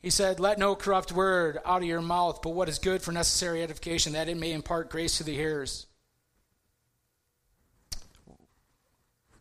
He 0.00 0.10
said, 0.10 0.40
Let 0.40 0.58
no 0.58 0.74
corrupt 0.74 1.12
word 1.12 1.58
out 1.64 1.82
of 1.82 1.88
your 1.88 2.02
mouth, 2.02 2.40
but 2.42 2.50
what 2.50 2.68
is 2.68 2.78
good 2.78 3.02
for 3.02 3.12
necessary 3.12 3.62
edification, 3.62 4.12
that 4.12 4.28
it 4.28 4.36
may 4.36 4.52
impart 4.52 4.90
grace 4.90 5.18
to 5.18 5.24
the 5.24 5.34
hearers. 5.34 5.86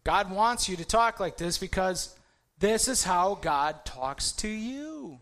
God 0.07 0.31
wants 0.31 0.69
you 0.69 0.77
to 0.77 0.85
talk 0.85 1.19
like 1.19 1.35
this 1.35 1.57
because 1.57 2.15
this 2.59 2.87
is 2.87 3.03
how 3.03 3.35
God 3.35 3.83
talks 3.83 4.31
to 4.37 4.47
you. 4.47 5.19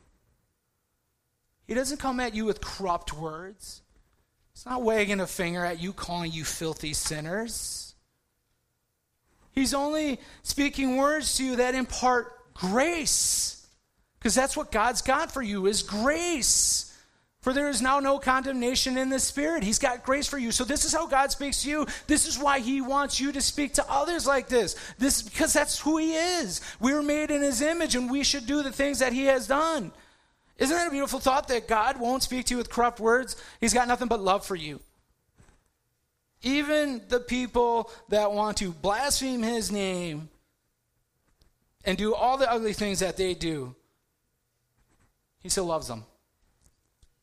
He 1.65 1.73
doesn't 1.73 1.99
come 1.99 2.19
at 2.19 2.36
you 2.36 2.45
with 2.45 2.61
corrupt 2.61 3.11
words. 3.11 3.81
He's 4.53 4.63
not 4.63 4.83
wagging 4.83 5.21
a 5.21 5.25
finger 5.25 5.65
at 5.65 5.81
you, 5.81 5.91
calling 5.91 6.31
you 6.31 6.43
filthy 6.43 6.93
sinners. 6.93 7.95
He's 9.53 9.73
only 9.73 10.19
speaking 10.43 10.97
words 10.97 11.36
to 11.38 11.43
you 11.43 11.55
that 11.55 11.73
impart 11.73 12.53
grace. 12.53 13.65
Because 14.19 14.36
that's 14.36 14.55
what 14.55 14.71
God's 14.71 15.01
got 15.01 15.31
for 15.31 15.41
you 15.41 15.65
is 15.65 15.81
grace. 15.81 16.95
For 17.46 17.54
there 17.54 17.70
is 17.70 17.80
now 17.80 18.00
no 18.00 18.18
condemnation 18.18 18.98
in 18.98 19.10
the 19.10 19.20
Spirit. 19.20 19.62
He's 19.62 19.78
got 19.78 20.04
grace 20.04 20.26
for 20.26 20.39
you. 20.39 20.52
So 20.52 20.64
this 20.64 20.84
is 20.84 20.91
how 20.91 21.06
God 21.06 21.32
speaks 21.32 21.62
to 21.62 21.70
you. 21.70 21.86
This 22.08 22.28
is 22.28 22.39
why 22.39 22.58
He 22.58 22.82
wants 22.82 23.20
you 23.20 23.32
to 23.32 23.39
speak 23.39 23.76
to 23.76 23.86
others 23.88 24.26
like 24.26 24.48
this. 24.48 24.76
This 24.98 25.18
is 25.18 25.30
because 25.30 25.54
that's 25.54 25.80
who 25.80 25.98
He 25.98 26.16
is. 26.16 26.60
We 26.80 26.91
were 26.91 27.04
made 27.04 27.30
in 27.30 27.43
His 27.43 27.62
image, 27.62 27.93
and 27.93 28.10
we 28.10 28.24
should 28.24 28.48
do 28.48 28.64
the 28.64 28.72
things 28.72 28.98
that 28.98 29.14
He 29.14 29.26
has 29.26 29.46
done. 29.46 29.91
Isn't 30.58 30.76
that 30.76 30.88
a 30.88 30.89
beautiful 30.89 31.20
thought 31.20 31.48
that 31.50 31.68
God 31.68 32.00
won't 32.00 32.24
speak 32.24 32.48
to 32.48 32.56
you 32.56 32.58
with 32.58 32.72
corrupt 32.72 33.00
words? 33.00 33.36
He's 33.62 33.76
got 33.76 33.88
nothing 33.88 34.08
but 34.08 34.22
love 34.22 34.43
for 34.43 34.56
you. 34.56 34.80
Even 36.41 37.04
the 37.10 37.20
people 37.20 37.91
that 38.10 38.32
want 38.32 38.58
to 38.58 38.72
blaspheme 38.72 39.43
his 39.43 39.72
name 39.72 40.30
and 41.86 41.96
do 41.96 42.16
all 42.16 42.39
the 42.39 42.52
ugly 42.52 42.74
things 42.74 43.02
that 43.02 43.18
they 43.18 43.36
do, 43.36 43.76
he 45.43 45.50
still 45.50 45.66
loves 45.66 45.88
them. 45.88 46.06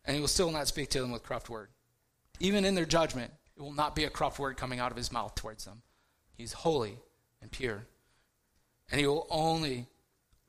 And 0.05 0.14
he 0.14 0.20
will 0.20 0.28
still 0.28 0.50
not 0.50 0.68
speak 0.68 0.90
to 0.90 1.00
them 1.00 1.12
with 1.12 1.22
corrupt 1.22 1.48
word. 1.48 1.68
Even 2.40 2.64
in 2.64 2.74
their 2.74 2.84
judgment, 2.84 3.32
it 3.57 3.62
will 3.62 3.72
not 3.72 3.94
be 3.94 4.05
a 4.05 4.11
corrupt 4.11 4.38
word 4.38 4.57
coming 4.57 4.80
out 4.80 4.90
of 4.90 4.96
his 4.96 5.12
mouth 5.12 5.34
towards 5.34 5.64
them. 5.64 5.82
He's 6.36 6.53
holy 6.53 6.98
and 7.40 7.50
pure. 7.50 7.86
And 8.90 9.00
he 9.00 9.07
will 9.07 9.26
only 9.30 9.86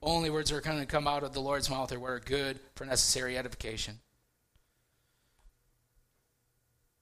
only 0.02 0.30
words 0.30 0.50
that 0.50 0.58
are 0.58 0.62
going 0.62 0.80
to 0.80 0.86
come 0.86 1.08
out 1.08 1.24
of 1.24 1.34
the 1.34 1.40
Lord's 1.40 1.70
mouth 1.70 1.92
are 1.94 2.04
are 2.06 2.20
good 2.20 2.60
for 2.76 2.86
necessary 2.86 3.38
edification. 3.38 4.00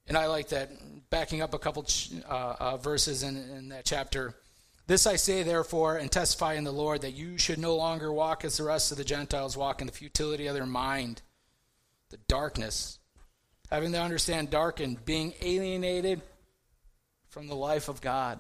And 0.07 0.17
I 0.17 0.27
like 0.27 0.49
that, 0.49 0.69
backing 1.09 1.41
up 1.41 1.53
a 1.53 1.59
couple 1.59 1.85
uh, 2.27 2.55
uh, 2.59 2.77
verses 2.77 3.23
in, 3.23 3.37
in 3.37 3.69
that 3.69 3.85
chapter. 3.85 4.35
This 4.87 5.07
I 5.07 5.15
say, 5.15 5.43
therefore, 5.43 5.97
and 5.97 6.11
testify 6.11 6.55
in 6.55 6.63
the 6.63 6.71
Lord 6.71 7.01
that 7.01 7.13
you 7.13 7.37
should 7.37 7.59
no 7.59 7.75
longer 7.75 8.11
walk 8.11 8.43
as 8.43 8.57
the 8.57 8.63
rest 8.63 8.91
of 8.91 8.97
the 8.97 9.03
Gentiles 9.03 9.55
walk 9.55 9.79
in 9.79 9.87
the 9.87 9.93
futility 9.93 10.47
of 10.47 10.53
their 10.53 10.65
mind, 10.65 11.21
the 12.11 12.19
darkness, 12.27 12.99
having 13.71 13.91
to 13.93 14.01
understand 14.01 14.49
darkened, 14.49 15.03
being 15.05 15.33
alienated 15.41 16.21
from 17.29 17.47
the 17.47 17.55
life 17.55 17.87
of 17.87 18.01
God 18.01 18.39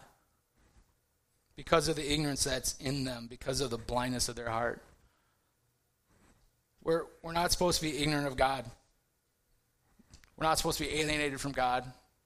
because 1.55 1.87
of 1.87 1.95
the 1.95 2.13
ignorance 2.13 2.43
that's 2.43 2.77
in 2.77 3.03
them, 3.03 3.27
because 3.29 3.61
of 3.61 3.69
the 3.69 3.77
blindness 3.77 4.29
of 4.29 4.35
their 4.35 4.49
heart. 4.49 4.81
We're, 6.83 7.03
we're 7.21 7.33
not 7.33 7.51
supposed 7.51 7.79
to 7.79 7.85
be 7.85 7.97
ignorant 7.97 8.27
of 8.27 8.35
God. 8.35 8.65
We're 10.35 10.47
not 10.47 10.57
supposed 10.57 10.79
to 10.79 10.85
be 10.85 10.99
alienated 10.99 11.39
from 11.39 11.51
God. 11.51 11.85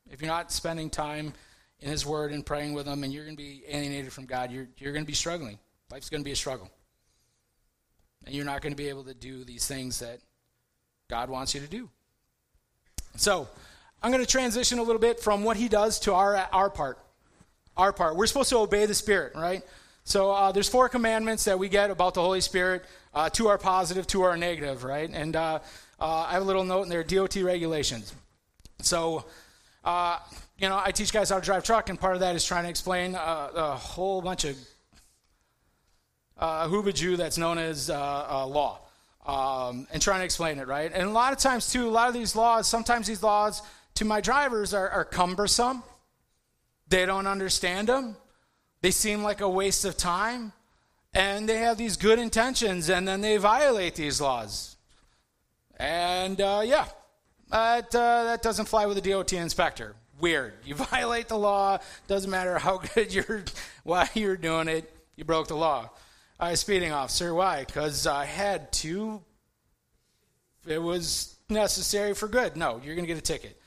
If 0.09 0.21
you're 0.21 0.31
not 0.31 0.51
spending 0.51 0.89
time 0.89 1.33
in 1.79 1.89
His 1.89 2.05
Word 2.05 2.31
and 2.31 2.45
praying 2.45 2.73
with 2.73 2.87
Him, 2.87 3.03
and 3.03 3.13
you're 3.13 3.25
going 3.25 3.35
to 3.35 3.43
be 3.43 3.63
alienated 3.67 4.13
from 4.13 4.25
God, 4.25 4.51
you're, 4.51 4.67
you're 4.77 4.93
going 4.93 5.03
to 5.03 5.07
be 5.07 5.13
struggling. 5.13 5.59
Life's 5.91 6.09
going 6.09 6.21
to 6.21 6.25
be 6.25 6.31
a 6.31 6.35
struggle. 6.35 6.69
And 8.25 8.33
you're 8.33 8.45
not 8.45 8.61
going 8.61 8.71
to 8.71 8.77
be 8.77 8.89
able 8.89 9.03
to 9.03 9.13
do 9.13 9.43
these 9.43 9.67
things 9.67 9.99
that 9.99 10.19
God 11.09 11.29
wants 11.29 11.53
you 11.53 11.61
to 11.61 11.67
do. 11.67 11.89
So, 13.15 13.47
I'm 14.03 14.11
going 14.11 14.23
to 14.23 14.29
transition 14.29 14.79
a 14.79 14.83
little 14.83 14.99
bit 14.99 15.19
from 15.19 15.43
what 15.43 15.57
He 15.57 15.67
does 15.67 15.99
to 16.01 16.13
our, 16.13 16.35
our 16.35 16.69
part 16.69 16.99
our 17.77 17.91
part. 17.91 18.15
We're 18.15 18.27
supposed 18.27 18.49
to 18.49 18.57
obey 18.57 18.85
the 18.85 18.93
Spirit, 18.93 19.33
right? 19.35 19.63
So 20.03 20.31
uh, 20.31 20.51
there's 20.51 20.69
four 20.69 20.87
commandments 20.87 21.45
that 21.45 21.57
we 21.57 21.67
get 21.67 21.89
about 21.89 22.13
the 22.13 22.21
Holy 22.21 22.41
Spirit. 22.41 22.85
Uh, 23.13 23.29
two 23.29 23.47
are 23.47 23.57
positive, 23.57 24.05
two 24.05 24.21
are 24.23 24.37
negative, 24.37 24.83
right? 24.83 25.09
And 25.11 25.35
uh, 25.35 25.59
uh 25.99 26.25
I 26.27 26.33
have 26.33 26.43
a 26.43 26.45
little 26.45 26.63
note 26.63 26.83
in 26.83 26.89
there: 26.89 27.03
DOT 27.03 27.35
regulations. 27.37 28.13
So, 28.81 29.25
uh, 29.83 30.19
you 30.57 30.69
know, 30.69 30.79
I 30.83 30.91
teach 30.91 31.11
guys 31.11 31.29
how 31.29 31.39
to 31.39 31.45
drive 31.45 31.63
truck, 31.63 31.89
and 31.89 31.99
part 31.99 32.13
of 32.13 32.19
that 32.19 32.35
is 32.35 32.45
trying 32.45 32.63
to 32.63 32.69
explain 32.69 33.15
uh, 33.15 33.49
a 33.55 33.75
whole 33.75 34.21
bunch 34.21 34.45
of 34.45 34.57
uh, 36.37 36.91
Jew 36.91 37.17
that's 37.17 37.37
known 37.37 37.57
as 37.57 37.89
law, 37.89 38.79
um, 39.25 39.87
and 39.91 40.01
trying 40.01 40.19
to 40.19 40.25
explain 40.25 40.59
it, 40.59 40.67
right? 40.67 40.91
And 40.93 41.03
a 41.03 41.11
lot 41.11 41.33
of 41.33 41.39
times, 41.39 41.71
too, 41.71 41.87
a 41.87 41.89
lot 41.89 42.07
of 42.07 42.13
these 42.13 42.35
laws, 42.35 42.67
sometimes 42.67 43.07
these 43.07 43.23
laws 43.23 43.61
to 43.95 44.05
my 44.05 44.21
drivers 44.21 44.73
are, 44.73 44.89
are 44.89 45.05
cumbersome 45.05 45.83
they 46.87 47.05
don't 47.05 47.27
understand 47.27 47.89
them. 47.89 48.15
They 48.81 48.91
seem 48.91 49.23
like 49.23 49.41
a 49.41 49.49
waste 49.49 49.85
of 49.85 49.97
time. 49.97 50.53
And 51.13 51.47
they 51.47 51.57
have 51.57 51.77
these 51.77 51.95
good 51.95 52.19
intentions, 52.19 52.89
and 52.89 53.07
then 53.07 53.21
they 53.21 53.37
violate 53.37 53.95
these 53.95 54.19
laws. 54.19 54.75
And 55.77 56.39
uh, 56.41 56.61
yeah, 56.65 56.87
that, 57.49 57.95
uh, 57.95 58.25
that 58.25 58.41
doesn't 58.41 58.65
fly 58.65 58.85
with 58.85 58.97
a 58.97 59.01
DOT 59.01 59.31
inspector. 59.31 59.95
Weird. 60.19 60.53
You 60.65 60.75
violate 60.91 61.29
the 61.29 61.37
law, 61.37 61.79
doesn't 62.07 62.29
matter 62.29 62.59
how 62.59 62.77
good 62.95 63.13
you're, 63.13 63.45
why 63.83 64.09
you're 64.13 64.35
doing 64.35 64.67
it, 64.67 64.93
you 65.15 65.23
broke 65.23 65.47
the 65.47 65.55
law. 65.55 65.89
I 66.39 66.51
was 66.51 66.59
speeding 66.59 66.91
officer. 66.91 67.33
Why? 67.33 67.63
Because 67.63 68.07
I 68.07 68.25
had 68.25 68.71
to. 68.73 69.21
It 70.67 70.81
was 70.81 71.35
necessary 71.49 72.13
for 72.13 72.27
good. 72.27 72.57
No, 72.57 72.81
you're 72.83 72.95
going 72.95 73.07
to 73.07 73.13
get 73.13 73.17
a 73.17 73.21
ticket. 73.21 73.57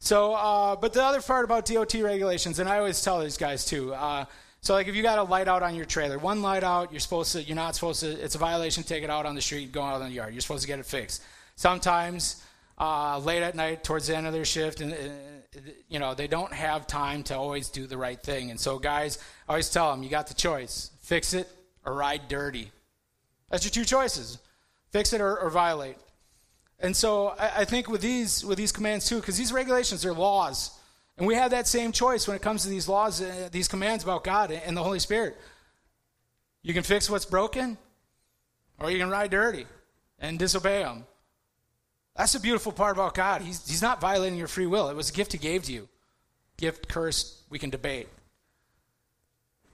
So, 0.00 0.34
uh, 0.34 0.76
but 0.76 0.92
the 0.92 1.02
other 1.02 1.22
part 1.22 1.44
about 1.44 1.66
DOT 1.66 1.94
regulations, 1.94 2.58
and 2.58 2.68
I 2.68 2.78
always 2.78 3.00
tell 3.02 3.20
these 3.20 3.36
guys 3.36 3.64
too. 3.64 3.94
Uh, 3.94 4.24
so, 4.60 4.74
like, 4.74 4.88
if 4.88 4.94
you 4.96 5.02
got 5.02 5.18
a 5.18 5.22
light 5.22 5.46
out 5.46 5.62
on 5.62 5.74
your 5.74 5.84
trailer, 5.84 6.18
one 6.18 6.42
light 6.42 6.64
out, 6.64 6.90
you're 6.90 7.00
supposed 7.00 7.32
to, 7.32 7.42
you're 7.42 7.54
not 7.54 7.74
supposed 7.74 8.00
to. 8.00 8.10
It's 8.10 8.34
a 8.34 8.38
violation. 8.38 8.82
Take 8.82 9.04
it 9.04 9.10
out 9.10 9.24
on 9.24 9.34
the 9.34 9.40
street, 9.40 9.70
go 9.72 9.82
out 9.82 10.00
in 10.00 10.08
the 10.08 10.14
yard. 10.14 10.34
You're 10.34 10.40
supposed 10.40 10.62
to 10.62 10.68
get 10.68 10.78
it 10.78 10.86
fixed. 10.86 11.22
Sometimes, 11.56 12.42
uh, 12.78 13.18
late 13.18 13.42
at 13.42 13.54
night, 13.54 13.84
towards 13.84 14.08
the 14.08 14.16
end 14.16 14.26
of 14.26 14.32
their 14.32 14.44
shift, 14.44 14.80
and 14.80 14.96
you 15.88 16.00
know 16.00 16.14
they 16.14 16.26
don't 16.26 16.52
have 16.52 16.86
time 16.86 17.22
to 17.24 17.36
always 17.36 17.68
do 17.68 17.86
the 17.86 17.96
right 17.96 18.20
thing. 18.20 18.50
And 18.50 18.58
so, 18.58 18.78
guys, 18.78 19.18
I 19.48 19.52
always 19.52 19.70
tell 19.70 19.90
them, 19.92 20.02
you 20.02 20.10
got 20.10 20.26
the 20.26 20.34
choice: 20.34 20.90
fix 21.00 21.34
it 21.34 21.48
or 21.84 21.94
ride 21.94 22.28
dirty. 22.28 22.70
That's 23.50 23.64
your 23.64 23.70
two 23.70 23.84
choices: 23.84 24.38
fix 24.90 25.12
it 25.12 25.20
or, 25.20 25.38
or 25.38 25.50
violate. 25.50 25.96
And 26.80 26.96
so 26.96 27.28
I, 27.38 27.60
I 27.60 27.64
think 27.64 27.88
with 27.88 28.00
these 28.00 28.44
with 28.44 28.58
these 28.58 28.72
commands 28.72 29.08
too, 29.08 29.16
because 29.16 29.38
these 29.38 29.52
regulations 29.52 30.04
are 30.04 30.12
laws, 30.12 30.78
and 31.16 31.26
we 31.26 31.34
have 31.34 31.52
that 31.52 31.66
same 31.66 31.92
choice 31.92 32.26
when 32.26 32.36
it 32.36 32.42
comes 32.42 32.62
to 32.62 32.68
these 32.68 32.88
laws, 32.88 33.20
uh, 33.20 33.48
these 33.52 33.68
commands 33.68 34.04
about 34.04 34.24
God 34.24 34.50
and 34.50 34.76
the 34.76 34.82
Holy 34.82 34.98
Spirit. 34.98 35.36
You 36.62 36.72
can 36.72 36.82
fix 36.82 37.10
what's 37.10 37.26
broken, 37.26 37.76
or 38.80 38.90
you 38.90 38.98
can 38.98 39.10
ride 39.10 39.30
dirty 39.30 39.66
and 40.18 40.38
disobey 40.38 40.82
Him. 40.82 41.04
That's 42.16 42.32
the 42.32 42.40
beautiful 42.40 42.72
part 42.72 42.96
about 42.96 43.14
God. 43.14 43.42
He's, 43.42 43.66
he's 43.68 43.82
not 43.82 44.00
violating 44.00 44.38
your 44.38 44.46
free 44.46 44.66
will. 44.66 44.88
It 44.88 44.96
was 44.96 45.10
a 45.10 45.12
gift 45.12 45.32
He 45.32 45.38
gave 45.38 45.64
to 45.64 45.72
you. 45.72 45.88
Gift, 46.56 46.88
curse, 46.88 47.42
we 47.50 47.58
can 47.58 47.70
debate. 47.70 48.08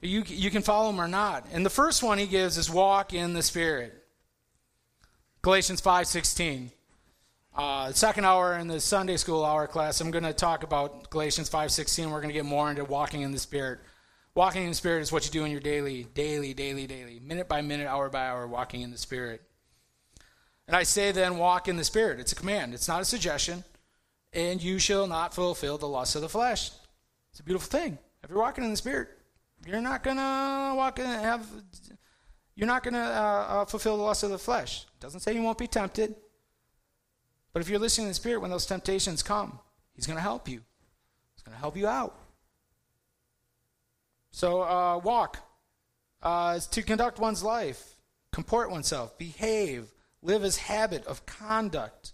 You, 0.01 0.23
you 0.25 0.49
can 0.49 0.63
follow 0.63 0.89
him 0.89 0.99
or 0.99 1.07
not. 1.07 1.47
And 1.51 1.65
the 1.65 1.69
first 1.69 2.01
one 2.01 2.17
he 2.17 2.25
gives 2.25 2.57
is 2.57 2.69
walk 2.69 3.13
in 3.13 3.33
the 3.33 3.43
Spirit. 3.43 3.93
Galatians 5.43 5.81
5.16. 5.81 6.71
Uh, 7.53 7.91
second 7.91 8.25
hour 8.25 8.57
in 8.57 8.67
the 8.67 8.79
Sunday 8.79 9.17
school 9.17 9.43
hour 9.43 9.67
class, 9.67 10.01
I'm 10.01 10.09
going 10.09 10.23
to 10.23 10.33
talk 10.33 10.63
about 10.63 11.09
Galatians 11.09 11.49
5.16. 11.49 12.05
We're 12.05 12.21
going 12.21 12.29
to 12.29 12.33
get 12.33 12.45
more 12.45 12.69
into 12.69 12.83
walking 12.85 13.21
in 13.21 13.31
the 13.31 13.39
Spirit. 13.39 13.79
Walking 14.33 14.63
in 14.63 14.69
the 14.69 14.75
Spirit 14.75 15.01
is 15.01 15.11
what 15.11 15.25
you 15.25 15.31
do 15.31 15.43
in 15.43 15.51
your 15.51 15.59
daily, 15.59 16.07
daily, 16.13 16.53
daily, 16.53 16.87
daily, 16.87 17.19
minute 17.19 17.49
by 17.49 17.61
minute, 17.61 17.87
hour 17.87 18.09
by 18.09 18.27
hour, 18.27 18.47
walking 18.47 18.81
in 18.81 18.89
the 18.89 18.97
Spirit. 18.97 19.41
And 20.67 20.75
I 20.75 20.83
say 20.83 21.11
then, 21.11 21.37
walk 21.37 21.67
in 21.67 21.75
the 21.75 21.83
Spirit. 21.83 22.19
It's 22.19 22.31
a 22.31 22.35
command, 22.35 22.73
it's 22.73 22.87
not 22.87 23.01
a 23.01 23.05
suggestion. 23.05 23.65
And 24.33 24.63
you 24.63 24.79
shall 24.79 25.05
not 25.05 25.33
fulfill 25.33 25.77
the 25.77 25.87
lust 25.87 26.15
of 26.15 26.21
the 26.21 26.29
flesh. 26.29 26.71
It's 27.31 27.41
a 27.41 27.43
beautiful 27.43 27.67
thing. 27.67 27.97
If 28.23 28.29
you're 28.29 28.39
walking 28.39 28.63
in 28.63 28.71
the 28.71 28.77
Spirit, 28.77 29.09
you're 29.65 29.81
not 29.81 30.03
to 30.17 30.73
walk 30.75 30.99
in 30.99 31.05
and 31.05 31.21
have, 31.21 31.45
you're 32.55 32.67
not 32.67 32.83
to 32.93 32.99
uh, 32.99 33.45
uh, 33.49 33.65
fulfill 33.65 33.97
the 33.97 34.03
lust 34.03 34.23
of 34.23 34.29
the 34.29 34.37
flesh. 34.37 34.85
Doesn't 34.99 35.19
say 35.19 35.33
you 35.33 35.41
won't 35.41 35.57
be 35.57 35.67
tempted. 35.67 36.15
But 37.53 37.61
if 37.61 37.69
you're 37.69 37.79
listening 37.79 38.07
to 38.07 38.11
the 38.11 38.15
Spirit 38.15 38.41
when 38.41 38.49
those 38.49 38.65
temptations 38.65 39.21
come, 39.21 39.59
He's 39.93 40.05
to 40.15 40.21
help 40.21 40.47
you. 40.47 40.61
He's 41.35 41.43
to 41.55 41.59
help 41.59 41.75
you 41.75 41.87
out. 41.87 42.17
So, 44.31 44.61
uh, 44.61 44.97
walk 44.97 45.39
uh, 46.21 46.55
is 46.57 46.67
to 46.67 46.81
conduct 46.81 47.19
one's 47.19 47.43
life, 47.43 47.95
comport 48.31 48.71
oneself, 48.71 49.17
behave, 49.17 49.91
live 50.21 50.43
as 50.43 50.57
habit 50.57 51.05
of 51.05 51.25
conduct. 51.25 52.13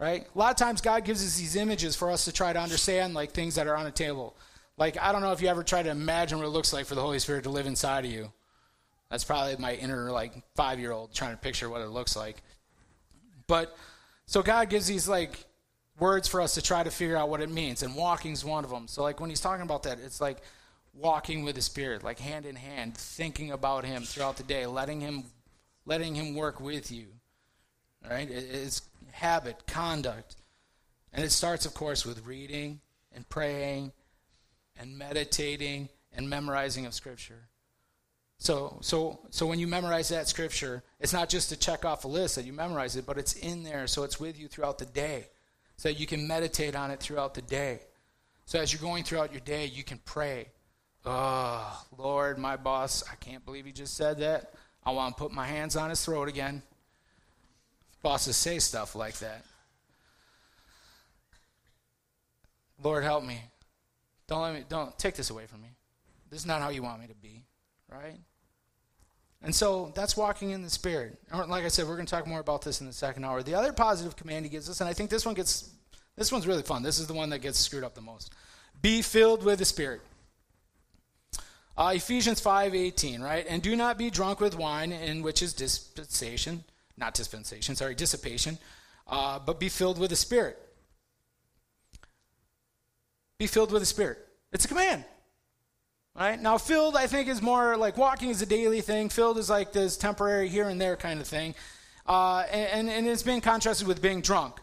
Right? 0.00 0.26
A 0.34 0.38
lot 0.38 0.50
of 0.50 0.56
times, 0.56 0.80
God 0.80 1.04
gives 1.04 1.24
us 1.24 1.38
these 1.38 1.54
images 1.54 1.94
for 1.94 2.10
us 2.10 2.24
to 2.24 2.32
try 2.32 2.52
to 2.52 2.60
understand, 2.60 3.14
like 3.14 3.30
things 3.30 3.54
that 3.54 3.68
are 3.68 3.76
on 3.76 3.86
a 3.86 3.92
table. 3.92 4.36
Like, 4.76 5.00
I 5.00 5.12
don't 5.12 5.22
know 5.22 5.32
if 5.32 5.40
you 5.40 5.48
ever 5.48 5.62
try 5.62 5.82
to 5.82 5.90
imagine 5.90 6.38
what 6.38 6.46
it 6.46 6.50
looks 6.50 6.72
like 6.72 6.86
for 6.86 6.94
the 6.94 7.00
Holy 7.00 7.18
Spirit 7.18 7.44
to 7.44 7.50
live 7.50 7.66
inside 7.66 8.04
of 8.04 8.10
you. 8.10 8.32
That's 9.10 9.24
probably 9.24 9.56
my 9.56 9.74
inner, 9.74 10.10
like, 10.10 10.32
five 10.56 10.80
year 10.80 10.90
old 10.92 11.14
trying 11.14 11.32
to 11.32 11.36
picture 11.36 11.68
what 11.70 11.80
it 11.80 11.88
looks 11.88 12.16
like. 12.16 12.42
But, 13.46 13.76
so 14.26 14.42
God 14.42 14.70
gives 14.70 14.86
these, 14.86 15.06
like, 15.06 15.44
words 15.98 16.26
for 16.26 16.40
us 16.40 16.54
to 16.54 16.62
try 16.62 16.82
to 16.82 16.90
figure 16.90 17.16
out 17.16 17.28
what 17.28 17.40
it 17.40 17.50
means, 17.50 17.82
and 17.82 17.94
walking 17.94 18.32
is 18.32 18.44
one 18.44 18.64
of 18.64 18.70
them. 18.70 18.88
So, 18.88 19.02
like, 19.02 19.20
when 19.20 19.30
he's 19.30 19.40
talking 19.40 19.62
about 19.62 19.84
that, 19.84 19.98
it's 20.00 20.20
like, 20.20 20.38
walking 20.94 21.44
with 21.44 21.56
the 21.56 21.62
Spirit, 21.62 22.04
like 22.04 22.18
hand 22.18 22.46
in 22.46 22.56
hand, 22.56 22.96
thinking 22.96 23.50
about 23.50 23.84
Him 23.84 24.02
throughout 24.02 24.36
the 24.36 24.42
day, 24.42 24.66
letting 24.66 25.00
Him, 25.00 25.24
letting 25.84 26.14
Him 26.14 26.34
work 26.34 26.60
with 26.60 26.90
you. 26.90 27.06
Right? 28.08 28.30
It's 28.30 28.82
habit, 29.12 29.66
conduct, 29.66 30.36
and 31.12 31.24
it 31.24 31.30
starts, 31.30 31.64
of 31.66 31.74
course, 31.74 32.04
with 32.04 32.26
reading 32.26 32.80
and 33.14 33.28
praying, 33.28 33.92
and 34.78 34.96
meditating 34.98 35.88
and 36.12 36.28
memorizing 36.28 36.86
of 36.86 36.94
Scripture. 36.94 37.48
So, 38.38 38.78
so, 38.80 39.20
so 39.30 39.46
when 39.46 39.58
you 39.58 39.66
memorize 39.66 40.08
that 40.08 40.28
Scripture, 40.28 40.82
it's 41.00 41.12
not 41.12 41.28
just 41.28 41.48
to 41.50 41.56
check 41.56 41.84
off 41.84 42.04
a 42.04 42.08
list 42.08 42.36
that 42.36 42.44
you 42.44 42.52
memorize 42.52 42.96
it, 42.96 43.06
but 43.06 43.18
it's 43.18 43.34
in 43.34 43.62
there, 43.62 43.86
so 43.86 44.02
it's 44.02 44.18
with 44.18 44.38
you 44.38 44.48
throughout 44.48 44.78
the 44.78 44.86
day, 44.86 45.28
so 45.76 45.88
that 45.88 46.00
you 46.00 46.06
can 46.06 46.26
meditate 46.26 46.74
on 46.74 46.90
it 46.90 47.00
throughout 47.00 47.34
the 47.34 47.42
day. 47.42 47.80
So 48.44 48.58
as 48.58 48.72
you're 48.72 48.82
going 48.82 49.04
throughout 49.04 49.32
your 49.32 49.40
day, 49.40 49.66
you 49.66 49.82
can 49.82 49.98
pray 50.04 50.48
Oh, 51.06 51.84
Lord, 51.98 52.38
my 52.38 52.56
boss, 52.56 53.04
I 53.10 53.14
can't 53.16 53.44
believe 53.44 53.66
he 53.66 53.72
just 53.72 53.94
said 53.96 54.18
that. 54.18 54.54
I 54.84 54.90
want 54.92 55.16
to 55.16 55.22
put 55.22 55.32
my 55.32 55.46
hands 55.46 55.76
on 55.76 55.90
his 55.90 56.02
throat 56.02 56.28
again. 56.28 56.62
Bosses 58.02 58.36
say 58.36 58.58
stuff 58.58 58.94
like 58.94 59.18
that. 59.18 59.44
Lord, 62.82 63.04
help 63.04 63.24
me. 63.24 63.40
Don't 64.26 64.42
let 64.42 64.54
me 64.54 64.64
don't 64.68 64.96
take 64.98 65.14
this 65.14 65.30
away 65.30 65.46
from 65.46 65.62
me. 65.62 65.68
This 66.30 66.40
is 66.40 66.46
not 66.46 66.62
how 66.62 66.70
you 66.70 66.82
want 66.82 67.00
me 67.00 67.06
to 67.06 67.14
be, 67.14 67.42
right? 67.90 68.18
And 69.42 69.54
so 69.54 69.92
that's 69.94 70.16
walking 70.16 70.50
in 70.50 70.62
the 70.62 70.70
spirit. 70.70 71.18
Like 71.32 71.64
I 71.64 71.68
said, 71.68 71.86
we're 71.86 71.96
going 71.96 72.06
to 72.06 72.10
talk 72.10 72.26
more 72.26 72.40
about 72.40 72.62
this 72.62 72.80
in 72.80 72.86
the 72.86 72.92
second 72.92 73.24
hour. 73.24 73.42
The 73.42 73.54
other 73.54 73.72
positive 73.72 74.16
command 74.16 74.46
he 74.46 74.50
gives 74.50 74.70
us, 74.70 74.80
and 74.80 74.88
I 74.88 74.94
think 74.94 75.10
this 75.10 75.26
one 75.26 75.34
gets 75.34 75.70
this 76.16 76.32
one's 76.32 76.46
really 76.46 76.62
fun. 76.62 76.82
This 76.82 76.98
is 76.98 77.06
the 77.06 77.14
one 77.14 77.30
that 77.30 77.40
gets 77.40 77.58
screwed 77.58 77.84
up 77.84 77.94
the 77.94 78.00
most. 78.00 78.32
Be 78.80 79.02
filled 79.02 79.44
with 79.44 79.58
the 79.58 79.64
spirit. 79.64 80.00
Uh, 81.76 81.92
Ephesians 81.94 82.40
5:18, 82.40 83.20
right? 83.20 83.44
And 83.48 83.62
do 83.62 83.74
not 83.76 83.98
be 83.98 84.08
drunk 84.08 84.40
with 84.40 84.56
wine, 84.56 84.92
in 84.92 85.22
which 85.22 85.42
is 85.42 85.52
dispensation, 85.52 86.64
not 86.96 87.14
dispensation, 87.14 87.74
sorry, 87.74 87.94
dissipation, 87.94 88.58
uh, 89.06 89.38
but 89.40 89.60
be 89.60 89.68
filled 89.68 89.98
with 89.98 90.10
the 90.10 90.16
Spirit. 90.16 90.58
Be 93.44 93.48
filled 93.48 93.72
with 93.72 93.82
the 93.82 93.86
Spirit. 93.86 94.26
It's 94.52 94.64
a 94.64 94.68
command. 94.68 95.04
Right? 96.16 96.40
Now, 96.40 96.56
filled, 96.56 96.96
I 96.96 97.06
think, 97.06 97.28
is 97.28 97.42
more 97.42 97.76
like 97.76 97.98
walking 97.98 98.30
is 98.30 98.40
a 98.40 98.46
daily 98.46 98.80
thing. 98.80 99.10
Filled 99.10 99.36
is 99.36 99.50
like 99.50 99.70
this 99.70 99.98
temporary 99.98 100.48
here 100.48 100.66
and 100.70 100.80
there 100.80 100.96
kind 100.96 101.20
of 101.20 101.26
thing. 101.26 101.54
Uh, 102.06 102.46
and, 102.50 102.88
and 102.88 103.06
it's 103.06 103.22
being 103.22 103.42
contrasted 103.42 103.86
with 103.86 104.00
being 104.00 104.22
drunk. 104.22 104.60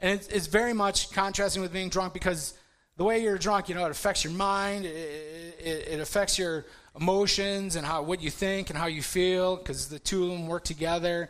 And 0.00 0.18
it's, 0.18 0.26
it's 0.28 0.46
very 0.46 0.72
much 0.72 1.12
contrasting 1.12 1.60
with 1.60 1.70
being 1.70 1.90
drunk 1.90 2.14
because 2.14 2.54
the 2.96 3.04
way 3.04 3.22
you're 3.22 3.36
drunk, 3.36 3.68
you 3.68 3.74
know, 3.74 3.84
it 3.84 3.90
affects 3.90 4.24
your 4.24 4.32
mind, 4.32 4.86
it, 4.86 5.58
it, 5.62 5.88
it 5.88 6.00
affects 6.00 6.38
your 6.38 6.64
emotions 6.98 7.76
and 7.76 7.86
how 7.86 8.00
what 8.00 8.22
you 8.22 8.30
think 8.30 8.70
and 8.70 8.78
how 8.78 8.86
you 8.86 9.02
feel 9.02 9.56
because 9.56 9.88
the 9.88 9.98
two 9.98 10.24
of 10.24 10.30
them 10.30 10.46
work 10.46 10.64
together, 10.64 11.28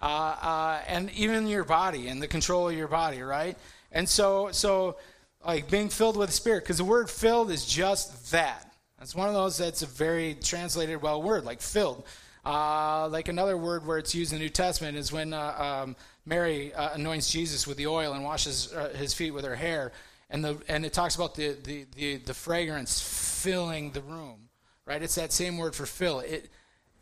uh, 0.00 0.06
uh, 0.06 0.80
and 0.88 1.10
even 1.10 1.46
your 1.46 1.64
body 1.64 2.08
and 2.08 2.22
the 2.22 2.28
control 2.28 2.70
of 2.70 2.74
your 2.74 2.88
body, 2.88 3.20
right? 3.20 3.58
And 3.92 4.08
so, 4.08 4.48
so 4.52 4.96
like 5.44 5.70
being 5.70 5.88
filled 5.88 6.16
with 6.16 6.28
the 6.28 6.34
Spirit, 6.34 6.64
because 6.64 6.78
the 6.78 6.84
word 6.84 7.10
"filled" 7.10 7.50
is 7.50 7.64
just 7.66 8.30
that. 8.32 8.72
It's 9.00 9.14
one 9.14 9.28
of 9.28 9.34
those 9.34 9.58
that's 9.58 9.82
a 9.82 9.86
very 9.86 10.34
translated 10.34 11.02
well 11.02 11.22
word, 11.22 11.44
like 11.44 11.60
filled. 11.60 12.04
Uh, 12.44 13.08
like 13.08 13.28
another 13.28 13.56
word 13.56 13.86
where 13.86 13.98
it's 13.98 14.14
used 14.14 14.32
in 14.32 14.38
the 14.38 14.44
New 14.44 14.50
Testament 14.50 14.96
is 14.96 15.12
when 15.12 15.32
uh, 15.32 15.82
um, 15.84 15.96
Mary 16.26 16.72
uh, 16.74 16.94
anoints 16.94 17.30
Jesus 17.30 17.66
with 17.66 17.76
the 17.76 17.86
oil 17.86 18.12
and 18.12 18.24
washes 18.24 18.72
uh, 18.72 18.90
his 18.96 19.14
feet 19.14 19.32
with 19.32 19.44
her 19.44 19.54
hair. 19.56 19.92
And 20.30 20.44
the 20.44 20.58
and 20.68 20.84
it 20.86 20.92
talks 20.92 21.16
about 21.16 21.34
the 21.34 21.56
the 21.62 21.86
the, 21.96 22.16
the 22.16 22.34
fragrance 22.34 23.00
filling 23.42 23.92
the 23.92 24.00
room 24.00 24.44
right? 24.86 25.02
It's 25.02 25.14
that 25.14 25.32
same 25.32 25.58
word 25.58 25.74
for 25.74 25.86
fill. 25.86 26.20
It 26.20 26.50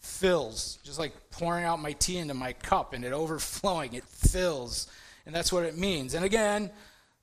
fills 0.01 0.79
just 0.83 0.99
like 0.99 1.13
pouring 1.31 1.65
out 1.65 1.81
my 1.81 1.93
tea 1.93 2.19
into 2.19 2.35
my 2.35 2.53
cup 2.53 2.93
and 2.93 3.05
it 3.05 3.13
overflowing. 3.13 3.95
It 3.95 4.05
fills. 4.05 4.89
And 5.27 5.35
that's 5.35 5.53
what 5.53 5.65
it 5.65 5.77
means. 5.77 6.15
And 6.15 6.25
again 6.25 6.71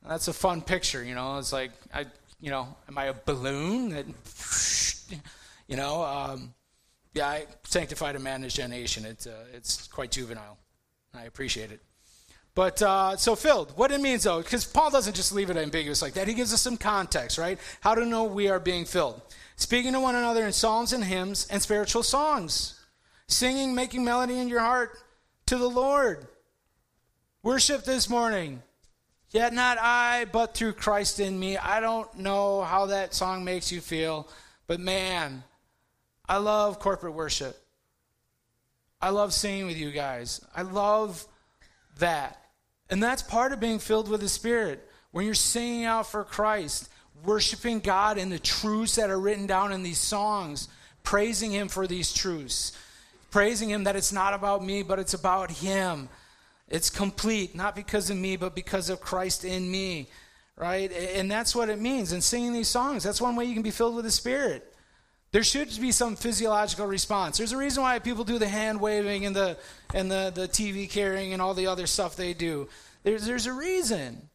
that's 0.08 0.28
a 0.28 0.34
fun 0.34 0.62
picture 0.62 1.04
you 1.04 1.16
know 1.16 1.38
it's 1.38 1.54
like 1.54 1.72
i 1.94 2.06
you 2.40 2.50
know 2.50 2.76
am 2.88 2.98
i 2.98 3.06
a 3.06 3.14
balloon 3.26 3.90
that 3.90 4.06
you 5.68 5.76
know 5.76 6.04
um, 6.04 6.54
yeah 7.14 7.28
i 7.28 7.46
sanctified 7.64 8.16
a 8.16 8.20
man 8.20 8.44
is 8.44 8.54
generation 8.54 9.06
it's 9.06 9.28
uh, 9.28 9.46
it's 9.54 9.88
quite 9.88 10.12
juvenile 10.12 10.58
i 11.14 11.24
appreciate 11.24 11.72
it 11.72 11.82
but 12.56 12.82
uh, 12.82 13.16
so 13.16 13.38
filled, 13.38 13.72
what 13.78 13.90
it 13.90 14.02
means 14.02 14.24
though, 14.24 14.42
because 14.42 14.66
Paul 14.66 14.90
doesn't 14.90 15.16
just 15.16 15.32
leave 15.32 15.50
it 15.50 15.56
ambiguous 15.56 16.02
like 16.02 16.14
that. 16.16 16.28
He 16.28 16.34
gives 16.34 16.54
us 16.54 16.62
some 16.62 16.76
context, 16.76 17.38
right? 17.38 17.58
How 17.80 17.96
to 17.96 18.06
know 18.06 18.26
we 18.26 18.50
are 18.50 18.60
being 18.60 18.84
filled. 18.84 19.22
Speaking 19.56 19.94
to 19.94 20.00
one 20.02 20.16
another 20.16 20.46
in 20.46 20.52
psalms 20.52 20.92
and 20.92 21.02
hymns 21.02 21.48
and 21.50 21.62
spiritual 21.62 22.04
songs, 22.04 22.80
singing, 23.28 23.76
making 23.76 24.04
melody 24.04 24.40
in 24.40 24.50
your 24.50 24.60
heart 24.60 24.98
to 25.46 25.58
the 25.58 25.70
Lord. 25.70 26.28
Worship 27.44 27.86
this 27.86 28.10
morning. 28.10 28.62
Yet 29.32 29.54
not 29.54 29.78
I, 29.80 30.26
but 30.32 30.56
through 30.56 30.74
Christ 30.74 31.20
in 31.20 31.40
me. 31.40 31.58
I 31.58 31.80
don't 31.80 32.14
know 32.18 32.62
how 32.62 32.88
that 32.88 33.14
song 33.14 33.44
makes 33.44 33.72
you 33.72 33.80
feel, 33.80 34.28
but 34.66 34.80
man, 34.80 35.44
I 36.28 36.38
love 36.38 36.80
corporate 36.80 37.14
worship. 37.14 37.56
I 39.02 39.10
love 39.10 39.34
singing 39.34 39.68
with 39.68 39.78
you 39.78 39.92
guys. 39.92 40.42
I 40.56 40.64
love 40.64 41.26
that. 42.00 42.38
And 42.90 43.02
that's 43.02 43.22
part 43.22 43.54
of 43.54 43.60
being 43.60 43.80
filled 43.80 44.10
with 44.10 44.22
the 44.22 44.30
Spirit. 44.30 44.88
When 45.12 45.26
you're 45.26 45.36
singing 45.36 45.86
out 45.86 46.08
for 46.08 46.24
Christ, 46.24 46.90
worshiping 47.24 47.80
God 47.80 48.18
in 48.18 48.30
the 48.30 48.40
truths 48.40 48.96
that 48.96 49.10
are 49.10 49.20
written 49.20 49.48
down 49.48 49.72
in 49.72 49.84
these 49.84 50.00
songs, 50.00 50.68
praising 51.04 51.52
Him 51.52 51.68
for 51.68 51.88
these 51.88 52.14
truths, 52.14 52.74
praising 53.32 53.70
Him 53.70 53.84
that 53.86 53.96
it's 53.96 54.12
not 54.12 54.34
about 54.34 54.64
me, 54.64 54.84
but 54.84 55.00
it's 55.00 55.14
about 55.14 55.52
Him. 55.52 56.10
It's 56.70 56.90
complete, 56.90 57.56
not 57.56 57.76
because 57.76 58.10
of 58.10 58.18
me, 58.18 58.38
but 58.38 58.54
because 58.54 58.90
of 58.90 59.02
Christ 59.02 59.44
in 59.44 59.70
me, 59.70 60.08
right? 60.56 60.92
And 60.92 61.30
that's 61.30 61.56
what 61.56 61.70
it 61.70 61.80
means. 61.80 62.12
And 62.12 62.24
singing 62.24 62.54
these 62.54 62.68
songs, 62.68 63.04
that's 63.04 63.20
one 63.20 63.36
way 63.36 63.46
you 63.46 63.54
can 63.54 63.64
be 63.64 63.72
filled 63.72 63.96
with 63.96 64.06
the 64.06 64.12
Spirit. 64.12 64.74
There 65.32 65.44
should 65.44 65.70
be 65.80 65.92
some 65.92 66.16
physiological 66.16 66.88
response. 66.88 67.38
There's 67.38 67.52
a 67.52 67.58
reason 67.58 67.84
why 67.84 68.00
people 68.00 68.24
do 68.24 68.40
the 68.40 68.48
hand 68.48 68.80
waving 68.82 69.26
and 69.26 69.36
the 69.36 69.58
and 69.94 70.10
the, 70.10 70.32
the 70.34 70.48
TV 70.48 70.90
carrying 70.90 71.34
and 71.34 71.42
all 71.42 71.54
the 71.54 71.68
other 71.68 71.86
stuff 71.86 72.16
they 72.16 72.34
do. 72.34 72.68
There's 73.04 73.26
there's 73.26 73.46
a 73.46 73.54
reason. 73.54 74.30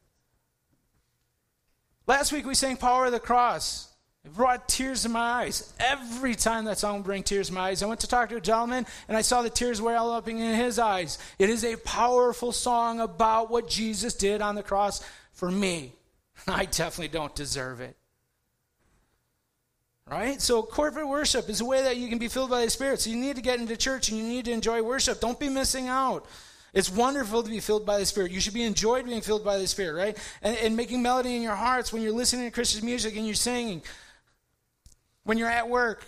Last 2.06 2.32
week 2.32 2.46
we 2.46 2.54
sang 2.54 2.76
Power 2.76 3.06
of 3.06 3.12
the 3.12 3.20
Cross. 3.20 3.93
It 4.24 4.32
brought 4.34 4.68
tears 4.68 5.02
to 5.02 5.10
my 5.10 5.20
eyes. 5.20 5.72
Every 5.78 6.34
time 6.34 6.64
that 6.64 6.78
song 6.78 7.02
bring 7.02 7.22
tears 7.22 7.48
to 7.48 7.54
my 7.54 7.68
eyes. 7.68 7.82
I 7.82 7.86
went 7.86 8.00
to 8.00 8.06
talk 8.06 8.30
to 8.30 8.36
a 8.36 8.40
gentleman 8.40 8.86
and 9.06 9.16
I 9.16 9.20
saw 9.20 9.42
the 9.42 9.50
tears 9.50 9.82
well 9.82 10.10
up 10.10 10.28
in 10.28 10.38
his 10.38 10.78
eyes. 10.78 11.18
It 11.38 11.50
is 11.50 11.64
a 11.64 11.76
powerful 11.76 12.50
song 12.50 13.00
about 13.00 13.50
what 13.50 13.68
Jesus 13.68 14.14
did 14.14 14.40
on 14.40 14.54
the 14.54 14.62
cross 14.62 15.04
for 15.32 15.50
me. 15.50 15.92
I 16.48 16.64
definitely 16.64 17.08
don't 17.08 17.34
deserve 17.34 17.80
it. 17.80 17.96
Right? 20.10 20.40
So 20.40 20.62
corporate 20.62 21.08
worship 21.08 21.48
is 21.48 21.60
a 21.60 21.64
way 21.64 21.82
that 21.82 21.96
you 21.96 22.08
can 22.08 22.18
be 22.18 22.28
filled 22.28 22.50
by 22.50 22.64
the 22.64 22.70
Spirit. 22.70 23.00
So 23.00 23.10
you 23.10 23.16
need 23.16 23.36
to 23.36 23.42
get 23.42 23.58
into 23.58 23.76
church 23.76 24.10
and 24.10 24.18
you 24.18 24.24
need 24.24 24.44
to 24.46 24.52
enjoy 24.52 24.82
worship. 24.82 25.20
Don't 25.20 25.40
be 25.40 25.48
missing 25.48 25.88
out. 25.88 26.26
It's 26.74 26.90
wonderful 26.90 27.42
to 27.42 27.48
be 27.48 27.60
filled 27.60 27.86
by 27.86 27.98
the 27.98 28.06
Spirit. 28.06 28.32
You 28.32 28.40
should 28.40 28.52
be 28.52 28.64
enjoyed 28.64 29.06
being 29.06 29.22
filled 29.22 29.44
by 29.44 29.58
the 29.58 29.66
Spirit, 29.66 29.94
right? 29.94 30.18
And, 30.42 30.56
and 30.58 30.76
making 30.76 31.02
melody 31.02 31.36
in 31.36 31.42
your 31.42 31.54
hearts 31.54 31.92
when 31.92 32.02
you're 32.02 32.12
listening 32.12 32.46
to 32.46 32.50
Christian 32.50 32.84
music 32.84 33.16
and 33.16 33.24
you're 33.24 33.34
singing. 33.34 33.82
When 35.24 35.38
you're 35.38 35.48
at 35.48 35.68
work, 35.68 36.04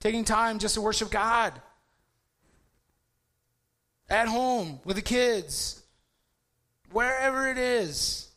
taking 0.00 0.24
time 0.24 0.58
just 0.58 0.74
to 0.74 0.80
worship 0.80 1.10
God. 1.10 1.52
At 4.08 4.26
home 4.26 4.80
with 4.84 4.96
the 4.96 5.02
kids, 5.02 5.82
wherever 6.90 7.48
it 7.48 7.58
is. 7.58 8.28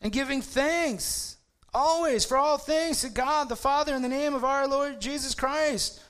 And 0.00 0.10
giving 0.10 0.40
thanks 0.40 1.36
always 1.74 2.24
for 2.24 2.36
all 2.36 2.56
things 2.56 3.02
to 3.02 3.10
God 3.10 3.48
the 3.48 3.56
Father 3.56 3.94
in 3.94 4.02
the 4.02 4.08
name 4.08 4.34
of 4.34 4.44
our 4.44 4.66
Lord 4.66 5.00
Jesus 5.00 5.34
Christ. 5.34 6.02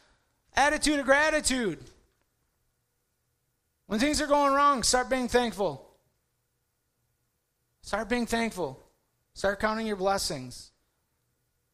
Attitude 0.54 1.00
of 1.00 1.06
gratitude. 1.06 1.78
When 3.86 3.98
things 3.98 4.20
are 4.20 4.28
going 4.28 4.52
wrong, 4.52 4.84
start 4.84 5.10
being 5.10 5.26
thankful. 5.26 5.90
Start 7.82 8.08
being 8.08 8.26
thankful. 8.26 8.80
Start 9.34 9.58
counting 9.58 9.86
your 9.86 9.96
blessings. 9.96 10.70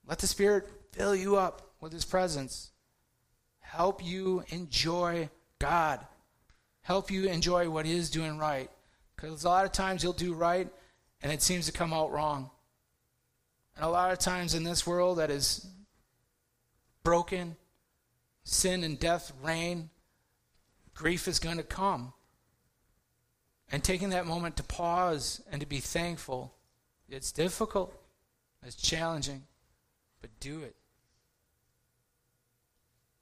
Let 0.07 0.19
the 0.19 0.27
Spirit 0.27 0.69
fill 0.93 1.15
you 1.15 1.37
up 1.37 1.73
with 1.81 1.93
His 1.93 2.05
presence. 2.05 2.71
Help 3.61 4.05
you 4.05 4.45
enjoy 4.49 5.29
God. 5.59 6.01
Help 6.83 7.11
you 7.11 7.25
enjoy 7.29 7.69
what 7.69 7.87
is 7.87 8.11
doing 8.11 8.39
right. 8.39 8.71
Because 9.15 9.45
a 9.45 9.49
lot 9.49 9.65
of 9.65 9.73
times 9.73 10.03
you'll 10.03 10.13
do 10.13 10.35
right 10.35 10.69
and 11.23 11.33
it 11.33 11.43
seems 11.43 11.67
to 11.67 11.73
come 11.73 11.93
out 11.93 12.13
wrong. 12.13 12.51
And 13.75 13.85
a 13.85 13.89
lot 13.89 14.13
of 14.13 14.19
times 14.19 14.55
in 14.55 14.65
this 14.65 14.87
world 14.87 15.19
that 15.19 15.31
is 15.31 15.67
broken, 17.03 17.57
sin 18.45 18.85
and 18.85 18.99
death 18.99 19.33
reign, 19.43 19.91
grief 20.95 21.29
is 21.29 21.39
going 21.39 21.57
to 21.59 21.63
come. 21.63 22.13
And 23.71 23.83
taking 23.83 24.11
that 24.11 24.27
moment 24.27 24.57
to 24.57 24.63
pause 24.63 25.43
and 25.51 25.61
to 25.61 25.67
be 25.67 25.81
thankful, 25.81 26.55
it's 27.09 27.33
difficult, 27.33 27.95
it's 28.65 28.77
challenging, 28.77 29.43
but 30.27 30.41
do 30.41 30.63
it. 30.63 30.75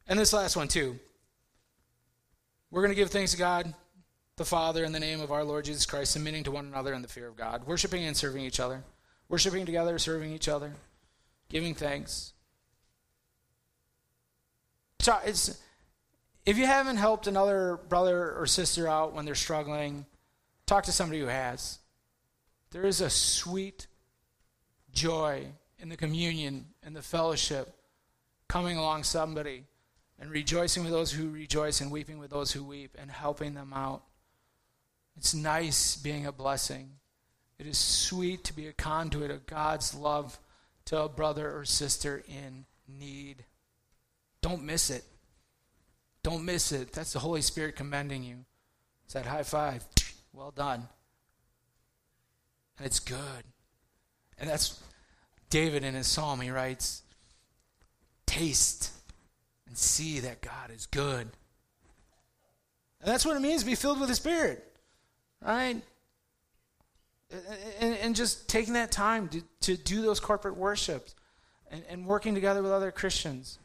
And 0.06 0.18
this 0.18 0.32
last 0.32 0.56
one, 0.56 0.68
too. 0.68 0.98
We're 2.70 2.80
going 2.80 2.92
to 2.92 2.96
give 2.96 3.10
thanks 3.10 3.32
to 3.32 3.36
God, 3.36 3.74
the 4.36 4.44
Father, 4.46 4.84
in 4.84 4.92
the 4.92 5.00
name 5.00 5.20
of 5.20 5.30
our 5.30 5.44
Lord 5.44 5.66
Jesus 5.66 5.84
Christ, 5.84 6.12
submitting 6.12 6.44
to 6.44 6.50
one 6.50 6.64
another 6.64 6.94
in 6.94 7.02
the 7.02 7.08
fear 7.08 7.28
of 7.28 7.36
God, 7.36 7.66
worshiping 7.66 8.04
and 8.06 8.16
serving 8.16 8.42
each 8.42 8.58
other, 8.58 8.84
worshiping 9.28 9.66
together, 9.66 9.98
serving 9.98 10.32
each 10.32 10.48
other, 10.48 10.72
giving 11.50 11.74
thanks. 11.74 12.32
So 15.00 15.18
it's 15.26 15.60
if 16.46 16.56
you 16.56 16.64
haven't 16.64 16.96
helped 16.96 17.26
another 17.26 17.78
brother 17.90 18.32
or 18.32 18.46
sister 18.46 18.88
out 18.88 19.12
when 19.12 19.26
they're 19.26 19.34
struggling, 19.34 20.06
talk 20.64 20.84
to 20.84 20.92
somebody 20.92 21.20
who 21.20 21.26
has. 21.26 21.80
There 22.70 22.86
is 22.86 23.02
a 23.02 23.10
sweet 23.10 23.88
joy 24.92 25.48
in 25.84 25.90
the 25.90 25.96
communion 25.98 26.64
and 26.82 26.96
the 26.96 27.02
fellowship 27.02 27.76
coming 28.48 28.78
along 28.78 29.04
somebody 29.04 29.64
and 30.18 30.30
rejoicing 30.30 30.82
with 30.82 30.92
those 30.92 31.12
who 31.12 31.28
rejoice 31.28 31.82
and 31.82 31.90
weeping 31.90 32.18
with 32.18 32.30
those 32.30 32.52
who 32.52 32.64
weep 32.64 32.96
and 32.98 33.10
helping 33.10 33.52
them 33.52 33.70
out. 33.74 34.02
It's 35.14 35.34
nice 35.34 35.94
being 35.94 36.24
a 36.24 36.32
blessing. 36.32 36.92
It 37.58 37.66
is 37.66 37.76
sweet 37.76 38.44
to 38.44 38.54
be 38.54 38.66
a 38.66 38.72
conduit 38.72 39.30
of 39.30 39.44
God's 39.44 39.94
love 39.94 40.38
to 40.86 41.02
a 41.02 41.08
brother 41.08 41.54
or 41.54 41.66
sister 41.66 42.24
in 42.26 42.64
need. 42.88 43.44
Don't 44.40 44.62
miss 44.62 44.88
it. 44.88 45.04
Don't 46.22 46.46
miss 46.46 46.72
it. 46.72 46.94
That's 46.94 47.12
the 47.12 47.18
Holy 47.18 47.42
Spirit 47.42 47.76
commending 47.76 48.24
you. 48.24 48.46
It's 49.04 49.12
that 49.12 49.26
high 49.26 49.42
five. 49.42 49.84
Well 50.32 50.50
done. 50.50 50.88
And 52.78 52.86
it's 52.86 53.00
good. 53.00 53.44
And 54.38 54.48
that's 54.48 54.82
David 55.54 55.84
in 55.84 55.94
his 55.94 56.06
psalm. 56.06 56.40
He 56.40 56.50
writes, 56.50 57.02
Taste 58.26 58.90
and 59.66 59.78
see 59.78 60.20
that 60.20 60.40
God 60.42 60.70
is 60.74 60.86
good. 60.86 61.28
And 63.00 63.12
that's 63.12 63.24
what 63.24 63.36
it 63.36 63.40
means 63.40 63.60
to 63.60 63.66
be 63.66 63.74
filled 63.74 64.00
with 64.00 64.08
the 64.08 64.14
Spirit, 64.14 64.64
right? 65.40 65.80
And, 67.80 67.94
and 67.96 68.16
just 68.16 68.48
taking 68.48 68.74
that 68.74 68.90
time 68.90 69.28
to, 69.28 69.42
to 69.60 69.76
do 69.76 70.02
those 70.02 70.20
corporate 70.20 70.56
worships 70.56 71.14
and, 71.70 71.84
and 71.88 72.06
working 72.06 72.34
together 72.34 72.62
with 72.62 72.72
other 72.72 72.90
Christians 72.90 73.58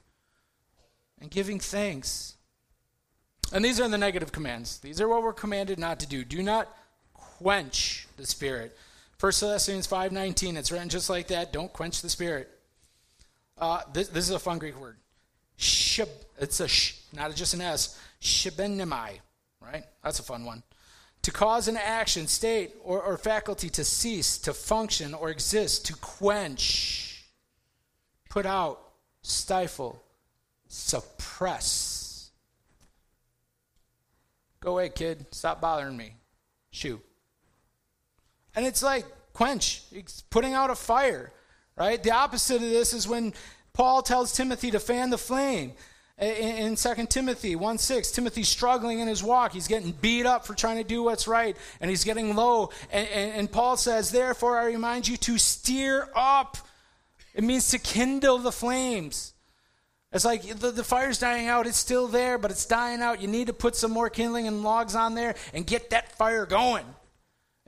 and 1.20 1.32
giving 1.32 1.60
thanks 1.60 2.36
and 3.52 3.66
these 3.66 3.80
are 3.80 3.88
the 3.88 3.98
negative 3.98 4.32
commands. 4.32 4.78
These 4.78 5.02
are 5.02 5.08
what 5.08 5.24
we're 5.24 5.34
commanded 5.34 5.80
not 5.80 6.00
to 6.02 6.08
do. 6.08 6.24
Do 6.24 6.44
not 6.44 6.68
quench 7.14 8.08
the 8.18 8.26
spirit. 8.26 8.78
1 9.20 9.32
Thessalonians 9.42 9.88
5.19, 9.88 10.58
it's 10.58 10.72
written 10.72 10.90
just 10.90 11.10
like 11.10 11.28
that. 11.28 11.52
Don't 11.52 11.72
quench 11.74 12.02
the 12.02 12.10
spirit. 12.10 12.50
Uh, 13.58 13.82
this, 13.94 14.08
this, 14.08 14.30
is 14.30 14.32
a 14.32 14.40
fun 14.40 14.60
Greek 14.60 14.80
word. 14.80 14.98
Shib, 15.58 16.08
it's 16.40 16.60
a 16.62 16.68
sh, 16.68 16.96
not 17.14 17.36
just 17.36 17.54
an 17.54 17.62
S. 17.62 18.00
Shibenimai, 18.22 19.20
right? 19.62 19.84
That's 20.04 20.20
a 20.20 20.24
fun 20.24 20.46
one. 20.46 20.64
To 21.24 21.32
cause 21.32 21.68
an 21.68 21.76
action, 21.76 22.28
state, 22.28 22.76
or, 22.82 23.02
or 23.02 23.18
faculty 23.18 23.70
to 23.72 23.84
cease, 23.84 24.38
to 24.40 24.54
function, 24.54 25.14
or 25.14 25.30
exist, 25.30 25.86
to 25.88 25.96
quench, 25.96 27.26
put 28.30 28.46
out, 28.46 28.80
stifle, 29.22 30.02
suppress 30.70 32.00
Go 34.60 34.72
away, 34.72 34.90
kid. 34.90 35.26
Stop 35.32 35.62
bothering 35.62 35.96
me. 35.96 36.16
Shoo. 36.72 37.02
And 38.56 38.66
it's 38.66 38.84
like 38.84 39.06
quench, 39.34 39.84
it's 39.92 40.22
putting 40.22 40.54
out 40.54 40.70
a 40.70 40.76
fire, 40.76 41.32
right? 41.78 42.02
The 42.02 42.12
opposite 42.12 42.56
of 42.56 42.70
this 42.70 42.94
is 42.94 43.08
when 43.08 43.34
Paul 43.74 44.02
tells 44.02 44.34
Timothy 44.34 44.72
to 44.72 44.80
fan 44.80 45.10
the 45.10 45.18
flame. 45.18 45.74
In, 46.20 46.76
2 46.76 47.06
Timothy 47.08 47.56
1 47.56 47.78
6, 47.78 48.12
Timothy's 48.12 48.50
struggling 48.50 49.00
in 49.00 49.08
his 49.08 49.24
walk. 49.24 49.54
He's 49.54 49.70
getting 49.70 49.94
beat 49.94 50.26
up 50.26 50.46
for 50.46 50.54
trying 50.54 50.76
to 50.76 50.84
do 50.84 51.02
what's 51.02 51.30
right, 51.30 51.56
and 51.80 51.90
he's 51.90 52.04
getting 52.04 52.36
low. 52.36 52.72
And, 52.92 53.08
and, 53.08 53.32
and 53.32 53.52
Paul 53.52 53.78
says, 53.78 54.12
Therefore, 54.12 54.60
I 54.60 54.66
remind 54.66 55.08
you 55.08 55.16
to 55.16 55.38
steer 55.38 56.10
up. 56.14 56.58
It 57.34 57.46
means 57.46 57.70
to 57.70 57.80
kindle 57.80 58.38
the 58.40 58.52
flames. 58.52 59.34
It's 60.12 60.26
like 60.26 60.44
the, 60.44 60.72
the 60.72 60.84
fire's 60.84 61.20
dying 61.20 61.48
out. 61.48 61.68
It's 61.68 61.78
still 61.78 62.08
there, 62.08 62.38
but 62.38 62.52
it's 62.52 62.66
dying 62.66 63.02
out. 63.02 63.22
You 63.22 63.30
need 63.30 63.48
to 63.48 63.54
put 63.54 63.78
some 63.78 63.92
more 63.92 64.10
kindling 64.10 64.48
and 64.48 64.64
logs 64.64 64.96
on 64.96 65.16
there 65.16 65.36
and 65.54 65.66
get 65.66 65.92
that 65.92 66.12
fire 66.18 66.46
going. 66.46 66.86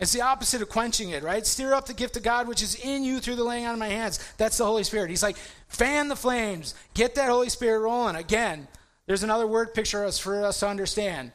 It's 0.01 0.11
the 0.11 0.21
opposite 0.21 0.61
of 0.61 0.67
quenching 0.67 1.11
it, 1.11 1.23
right? 1.23 1.45
Stir 1.45 1.73
up 1.73 1.85
the 1.85 1.93
gift 1.93 2.17
of 2.17 2.23
God 2.23 2.47
which 2.47 2.61
is 2.61 2.75
in 2.75 3.03
you 3.03 3.19
through 3.19 3.35
the 3.35 3.43
laying 3.43 3.65
on 3.65 3.73
of 3.73 3.79
my 3.79 3.87
hands. 3.87 4.19
That's 4.37 4.57
the 4.57 4.65
Holy 4.65 4.83
Spirit. 4.83 5.09
He's 5.09 5.23
like, 5.23 5.37
fan 5.67 6.09
the 6.09 6.15
flames, 6.15 6.75
get 6.93 7.15
that 7.15 7.29
Holy 7.29 7.49
Spirit 7.49 7.79
rolling. 7.79 8.15
Again, 8.15 8.67
there's 9.05 9.23
another 9.23 9.47
word 9.47 9.73
picture 9.73 10.09
for 10.11 10.43
us 10.43 10.59
to 10.59 10.67
understand 10.67 11.31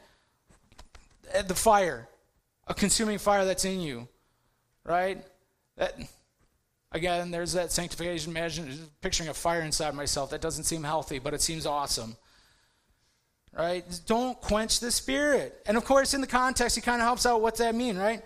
uh, 1.35 1.43
the 1.43 1.55
fire, 1.55 2.09
a 2.67 2.75
consuming 2.75 3.19
fire 3.19 3.45
that's 3.45 3.65
in 3.65 3.81
you, 3.81 4.09
right? 4.85 5.25
That 5.77 5.97
Again, 6.93 7.31
there's 7.31 7.53
that 7.53 7.73
sanctification. 7.73 8.31
Imagine 8.31 8.73
picturing 9.03 9.29
a 9.29 9.35
fire 9.35 9.61
inside 9.61 9.95
myself. 9.95 10.31
That 10.31 10.41
doesn't 10.41 10.65
seem 10.65 10.83
healthy, 10.83 11.19
but 11.19 11.35
it 11.35 11.43
seems 11.43 11.67
awesome. 11.67 12.17
Right? 13.53 13.85
Don't 14.07 14.41
quench 14.41 14.81
the 14.81 14.91
spirit. 14.91 15.61
And 15.67 15.77
of 15.77 15.85
course, 15.85 16.15
in 16.15 16.21
the 16.21 16.27
context, 16.27 16.75
he 16.75 16.81
kind 16.81 17.03
of 17.03 17.07
helps 17.07 17.27
out 17.27 17.43
what 17.43 17.57
that 17.57 17.75
mean, 17.75 17.99
right? 17.99 18.23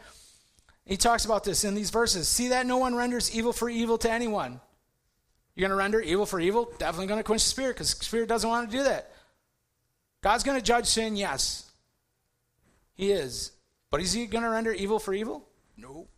He 0.91 0.97
talks 0.97 1.25
about 1.25 1.45
this 1.45 1.63
in 1.63 1.77
these 1.77 1.91
verses. 1.91 2.27
See 2.27 2.49
that 2.49 2.67
no 2.67 2.77
one 2.79 2.97
renders 2.97 3.33
evil 3.33 3.53
for 3.53 3.71
evil 3.71 3.97
to 3.99 4.11
anyone. 4.11 4.61
You're 5.55 5.69
going 5.69 5.77
to 5.77 5.81
render 5.81 6.01
evil 6.01 6.27
for 6.27 6.41
evil? 6.41 6.73
Definitely 6.79 7.07
going 7.07 7.21
to 7.21 7.25
quench 7.25 7.45
the 7.45 7.49
spirit 7.49 7.77
because 7.77 7.95
the 7.95 8.05
spirit 8.05 8.29
doesn't 8.29 8.51
want 8.51 8.69
to 8.69 8.77
do 8.77 8.83
that. 8.83 9.13
God's 10.21 10.43
going 10.43 10.59
to 10.59 10.65
judge 10.65 10.87
sin, 10.87 11.15
yes. 11.15 11.71
He 12.95 13.13
is. 13.13 13.53
But 13.93 14.01
is 14.01 14.13
he 14.13 14.27
going 14.27 14.43
to 14.43 14.51
render 14.51 14.73
evil 14.73 14.99
for 14.99 15.15
evil? 15.15 15.47
No. 15.77 16.09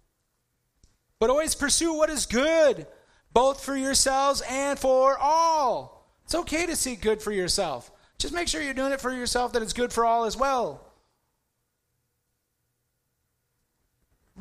But 1.18 1.29
always 1.29 1.55
pursue 1.55 1.93
what 1.93 2.09
is 2.09 2.25
good, 2.25 2.87
both 3.35 3.62
for 3.62 3.77
yourselves 3.77 4.43
and 4.49 4.79
for 4.79 5.18
all. 5.18 6.09
It's 6.25 6.35
okay 6.35 6.64
to 6.64 6.77
seek 6.77 7.03
good 7.03 7.20
for 7.20 7.31
yourself. 7.31 7.91
Just 8.16 8.33
make 8.33 8.49
sure 8.49 8.62
you're 8.62 8.73
doing 8.73 8.93
it 8.93 9.03
for 9.03 9.12
yourself, 9.12 9.53
that 9.53 9.61
it's 9.61 9.75
good 9.75 9.93
for 9.93 10.07
all 10.07 10.25
as 10.25 10.35
well. 10.35 10.91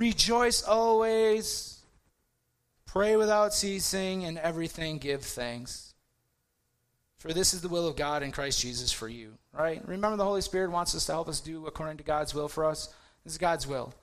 Rejoice 0.02 0.64
always. 0.64 1.78
Pray 2.88 3.16
without 3.18 3.54
ceasing. 3.54 4.26
And 4.26 4.40
everything 4.40 4.98
give 4.98 5.22
thanks. 5.22 5.94
For 7.20 7.32
this 7.34 7.54
is 7.54 7.62
the 7.62 7.70
will 7.70 7.88
of 7.88 7.96
God 7.96 8.24
in 8.24 8.32
Christ 8.32 8.60
Jesus 8.60 8.92
for 8.92 9.08
you. 9.08 9.34
Right? 9.54 9.88
Remember, 9.88 10.18
the 10.18 10.26
Holy 10.26 10.42
Spirit 10.42 10.72
wants 10.72 10.96
us 10.96 11.06
to 11.06 11.12
help 11.12 11.30
us 11.30 11.40
do 11.40 11.68
according 11.68 11.98
to 11.98 12.04
God's 12.04 12.34
will 12.34 12.48
for 12.48 12.66
us. 12.66 12.92
This 13.24 13.34
is 13.34 13.38
God's 13.38 13.68
will. 13.68 13.94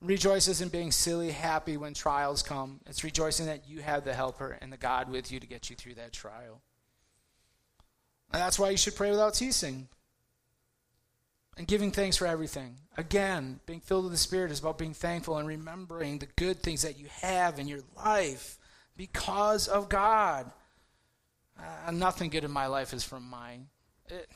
Rejoice 0.00 0.48
isn't 0.48 0.72
being 0.72 0.90
silly, 0.90 1.30
happy 1.32 1.76
when 1.76 1.92
trials 1.92 2.42
come. 2.42 2.80
It's 2.86 3.04
rejoicing 3.04 3.44
that 3.44 3.68
you 3.68 3.82
have 3.82 4.06
the 4.06 4.14
helper 4.14 4.56
and 4.62 4.72
the 4.72 4.78
God 4.78 5.10
with 5.10 5.30
you 5.30 5.38
to 5.38 5.46
get 5.46 5.68
you 5.68 5.76
through 5.76 5.96
that 5.96 6.14
trial. 6.14 6.62
And 8.32 8.40
that's 8.40 8.58
why 8.58 8.70
you 8.70 8.78
should 8.78 8.96
pray 8.96 9.10
without 9.10 9.36
ceasing. 9.36 9.88
And 11.58 11.66
giving 11.66 11.90
thanks 11.90 12.16
for 12.16 12.26
everything. 12.26 12.76
Again, 13.00 13.60
being 13.64 13.80
filled 13.80 14.04
with 14.04 14.12
the 14.12 14.18
Spirit 14.18 14.50
is 14.50 14.60
about 14.60 14.76
being 14.76 14.92
thankful 14.92 15.38
and 15.38 15.48
remembering 15.48 16.18
the 16.18 16.28
good 16.36 16.62
things 16.62 16.82
that 16.82 16.98
you 16.98 17.06
have 17.22 17.58
in 17.58 17.66
your 17.66 17.80
life 17.96 18.58
because 18.94 19.68
of 19.68 19.88
God. 19.88 20.52
Uh, 21.58 21.90
nothing 21.92 22.28
good 22.28 22.44
in 22.44 22.50
my 22.50 22.66
life 22.66 22.92
is 22.92 23.02
from 23.02 23.24
mine. 23.24 23.68
It, 24.10 24.28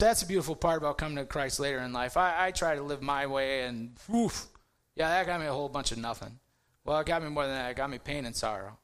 that's 0.00 0.22
a 0.22 0.26
beautiful 0.26 0.56
part 0.56 0.78
about 0.78 0.98
coming 0.98 1.16
to 1.16 1.24
Christ 1.24 1.60
later 1.60 1.78
in 1.78 1.92
life. 1.92 2.16
I, 2.16 2.46
I 2.48 2.50
try 2.50 2.74
to 2.74 2.82
live 2.82 3.02
my 3.02 3.28
way, 3.28 3.66
and 3.66 3.92
oof, 4.12 4.48
yeah, 4.96 5.08
that 5.08 5.24
got 5.24 5.38
me 5.38 5.46
a 5.46 5.52
whole 5.52 5.68
bunch 5.68 5.92
of 5.92 5.98
nothing. 5.98 6.40
Well, 6.84 6.98
it 6.98 7.06
got 7.06 7.22
me 7.22 7.28
more 7.28 7.46
than 7.46 7.54
that. 7.54 7.70
It 7.70 7.76
got 7.76 7.88
me 7.88 7.98
pain 7.98 8.26
and 8.26 8.34
sorrow. 8.34 8.76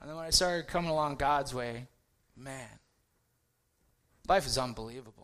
And 0.00 0.08
then 0.08 0.16
when 0.16 0.24
I 0.24 0.30
started 0.30 0.66
coming 0.66 0.90
along 0.90 1.16
God's 1.16 1.52
way, 1.52 1.88
man, 2.34 2.70
life 4.26 4.46
is 4.46 4.56
unbelievable. 4.56 5.21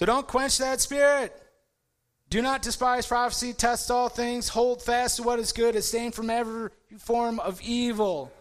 So 0.00 0.06
don't 0.06 0.26
quench 0.26 0.56
that 0.56 0.80
spirit. 0.80 1.30
Do 2.30 2.40
not 2.40 2.62
despise 2.62 3.06
prophecy, 3.06 3.52
test 3.52 3.90
all 3.90 4.08
things, 4.08 4.48
hold 4.48 4.82
fast 4.82 5.16
to 5.16 5.22
what 5.22 5.38
is 5.38 5.52
good, 5.52 5.76
abstain 5.76 6.10
from 6.10 6.30
every 6.30 6.70
form 6.96 7.38
of 7.38 7.60
evil. 7.60 8.32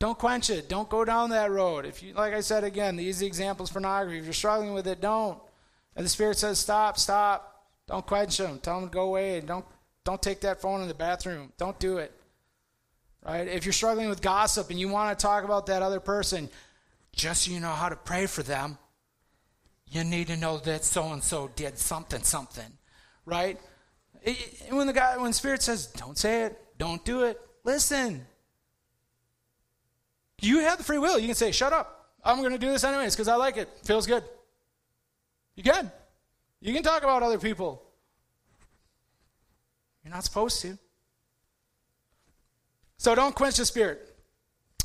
Don't 0.00 0.18
quench 0.18 0.50
it. 0.50 0.68
Don't 0.68 0.88
go 0.88 1.04
down 1.04 1.30
that 1.30 1.52
road. 1.52 1.86
If 1.86 2.02
you, 2.02 2.14
like 2.14 2.34
I 2.34 2.40
said 2.40 2.64
again, 2.64 2.96
the 2.96 3.04
easy 3.04 3.28
example 3.28 3.62
is 3.62 3.70
pornography. 3.70 4.18
If 4.18 4.24
you're 4.24 4.32
struggling 4.32 4.74
with 4.74 4.88
it, 4.88 5.00
don't. 5.00 5.38
And 5.94 6.04
the 6.04 6.10
Spirit 6.10 6.36
says, 6.36 6.58
stop, 6.58 6.98
stop. 6.98 7.66
Don't 7.86 8.04
quench 8.04 8.36
them. 8.36 8.58
Tell 8.58 8.80
them 8.80 8.88
to 8.88 8.92
go 8.92 9.02
away. 9.02 9.38
And 9.38 9.46
don't, 9.46 9.64
don't 10.02 10.20
take 10.20 10.40
that 10.40 10.60
phone 10.60 10.82
in 10.82 10.88
the 10.88 10.94
bathroom. 10.94 11.52
Don't 11.58 11.78
do 11.78 11.98
it. 11.98 12.10
Right? 13.24 13.46
If 13.46 13.64
you're 13.64 13.72
struggling 13.72 14.08
with 14.08 14.20
gossip 14.20 14.70
and 14.70 14.80
you 14.80 14.88
want 14.88 15.16
to 15.16 15.22
talk 15.22 15.44
about 15.44 15.66
that 15.66 15.82
other 15.82 16.00
person, 16.00 16.48
just 17.14 17.44
so 17.44 17.52
you 17.52 17.60
know 17.60 17.68
how 17.70 17.88
to 17.88 17.94
pray 17.94 18.26
for 18.26 18.42
them, 18.42 18.78
you 19.94 20.02
need 20.02 20.26
to 20.26 20.36
know 20.36 20.58
that 20.58 20.84
so 20.84 21.12
and 21.12 21.22
so 21.22 21.50
did 21.54 21.78
something, 21.78 22.22
something. 22.22 22.70
Right? 23.24 23.60
When 24.70 24.86
the 24.88 24.92
guy, 24.92 25.16
when 25.16 25.32
Spirit 25.32 25.62
says, 25.62 25.86
don't 25.86 26.18
say 26.18 26.42
it, 26.42 26.58
don't 26.78 27.04
do 27.04 27.22
it, 27.22 27.40
listen. 27.62 28.26
You 30.40 30.60
have 30.60 30.78
the 30.78 30.84
free 30.84 30.98
will. 30.98 31.18
You 31.18 31.26
can 31.26 31.36
say, 31.36 31.52
shut 31.52 31.72
up. 31.72 32.10
I'm 32.24 32.40
going 32.40 32.52
to 32.52 32.58
do 32.58 32.70
this 32.70 32.82
anyways 32.82 33.14
because 33.14 33.28
I 33.28 33.36
like 33.36 33.56
it. 33.56 33.68
Feels 33.84 34.06
good. 34.06 34.24
You 35.54 35.62
can. 35.62 35.92
You 36.60 36.74
can 36.74 36.82
talk 36.82 37.02
about 37.02 37.22
other 37.22 37.38
people. 37.38 37.82
You're 40.02 40.12
not 40.12 40.24
supposed 40.24 40.60
to. 40.62 40.76
So 42.96 43.14
don't 43.14 43.34
quench 43.34 43.58
the 43.58 43.66
spirit. 43.66 44.00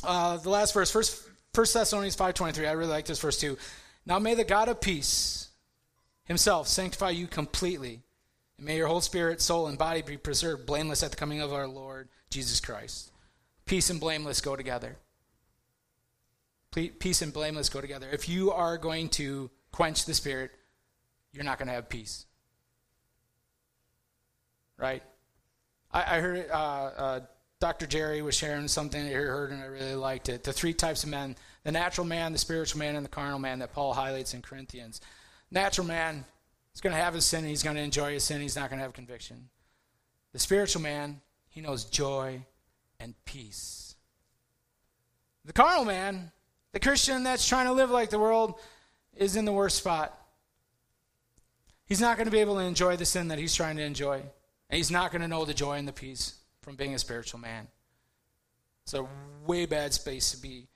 Uh, 0.03 0.37
the 0.37 0.49
last 0.49 0.73
verse, 0.73 0.91
first, 0.91 1.29
First 1.53 1.73
Thessalonians 1.73 2.15
5.23. 2.15 2.67
I 2.67 2.73
really 2.73 2.91
like 2.91 3.05
this 3.05 3.19
verse 3.19 3.39
too. 3.39 3.57
Now 4.05 4.19
may 4.19 4.33
the 4.33 4.43
God 4.43 4.69
of 4.69 4.81
peace 4.81 5.49
himself 6.23 6.67
sanctify 6.67 7.09
you 7.09 7.27
completely. 7.27 8.01
And 8.57 8.65
may 8.65 8.77
your 8.77 8.87
whole 8.87 9.01
spirit, 9.01 9.41
soul, 9.41 9.67
and 9.67 9.77
body 9.77 10.01
be 10.01 10.17
preserved 10.17 10.65
blameless 10.65 11.03
at 11.03 11.11
the 11.11 11.17
coming 11.17 11.41
of 11.41 11.53
our 11.53 11.67
Lord 11.67 12.09
Jesus 12.29 12.59
Christ. 12.59 13.11
Peace 13.65 13.89
and 13.89 13.99
blameless 13.99 14.41
go 14.41 14.55
together. 14.55 14.97
Peace 16.71 17.21
and 17.21 17.33
blameless 17.33 17.69
go 17.69 17.81
together. 17.81 18.07
If 18.11 18.29
you 18.29 18.51
are 18.51 18.77
going 18.77 19.09
to 19.09 19.49
quench 19.71 20.05
the 20.05 20.13
spirit, 20.13 20.51
you're 21.33 21.43
not 21.43 21.57
going 21.57 21.67
to 21.67 21.73
have 21.73 21.89
peace. 21.89 22.25
Right? 24.77 25.03
I, 25.91 26.17
I 26.17 26.19
heard 26.19 26.49
uh, 26.49 26.53
uh, 26.53 27.19
Dr. 27.59 27.87
Jerry 27.87 28.21
was 28.21 28.35
sharing 28.35 28.67
something 28.67 29.03
that 29.03 29.09
he 29.09 29.15
heard 29.15 29.51
and 29.51 29.61
I 29.61 29.65
really 29.65 29.95
liked 29.95 30.29
it. 30.29 30.43
The 30.43 30.53
three 30.53 30.73
types 30.73 31.03
of 31.03 31.09
men 31.09 31.35
the 31.69 31.73
natural 31.73 32.07
man, 32.07 32.31
the 32.31 32.39
spiritual 32.39 32.79
man, 32.79 32.95
and 32.95 33.05
the 33.05 33.09
carnal 33.09 33.37
man 33.37 33.59
that 33.59 33.73
Paul 33.73 33.93
highlights 33.93 34.33
in 34.33 34.41
Corinthians. 34.41 35.01
Natural 35.51 35.85
man 35.85 36.25
is 36.73 36.81
going 36.81 36.95
to 36.95 36.99
have 36.99 37.13
his 37.13 37.25
sin, 37.25 37.45
he's 37.45 37.61
going 37.61 37.75
to 37.75 37.81
enjoy 37.83 38.13
his 38.13 38.23
sin, 38.23 38.41
he's 38.41 38.55
not 38.55 38.71
going 38.71 38.79
to 38.79 38.83
have 38.83 38.93
conviction. 38.93 39.49
The 40.33 40.39
spiritual 40.39 40.81
man, 40.81 41.21
he 41.47 41.61
knows 41.61 41.83
joy 41.83 42.43
and 42.99 43.13
peace. 43.23 43.93
The 45.45 45.53
carnal 45.53 45.85
man, 45.85 46.31
the 46.71 46.79
Christian 46.79 47.21
that's 47.21 47.47
trying 47.47 47.67
to 47.67 47.73
live 47.73 47.91
like 47.91 48.09
the 48.09 48.17
world 48.17 48.55
is 49.15 49.35
in 49.35 49.45
the 49.45 49.53
worst 49.53 49.77
spot. 49.77 50.19
He's 51.85 52.01
not 52.01 52.17
going 52.17 52.25
to 52.25 52.31
be 52.31 52.39
able 52.39 52.55
to 52.55 52.61
enjoy 52.61 52.95
the 52.95 53.05
sin 53.05 53.27
that 53.27 53.37
he's 53.37 53.53
trying 53.53 53.77
to 53.77 53.83
enjoy. 53.83 54.15
And 54.15 54.77
he's 54.77 54.89
not 54.89 55.11
going 55.11 55.21
to 55.21 55.27
know 55.27 55.45
the 55.45 55.53
joy 55.53 55.77
and 55.77 55.87
the 55.87 55.93
peace 55.93 56.33
from 56.63 56.77
being 56.77 56.95
a 56.95 56.99
spiritual 56.99 57.39
man. 57.39 57.67
It's 58.85 58.95
a 58.95 59.05
way 59.45 59.67
bad 59.67 59.93
space 59.93 60.31
to 60.31 60.37
be. 60.41 60.68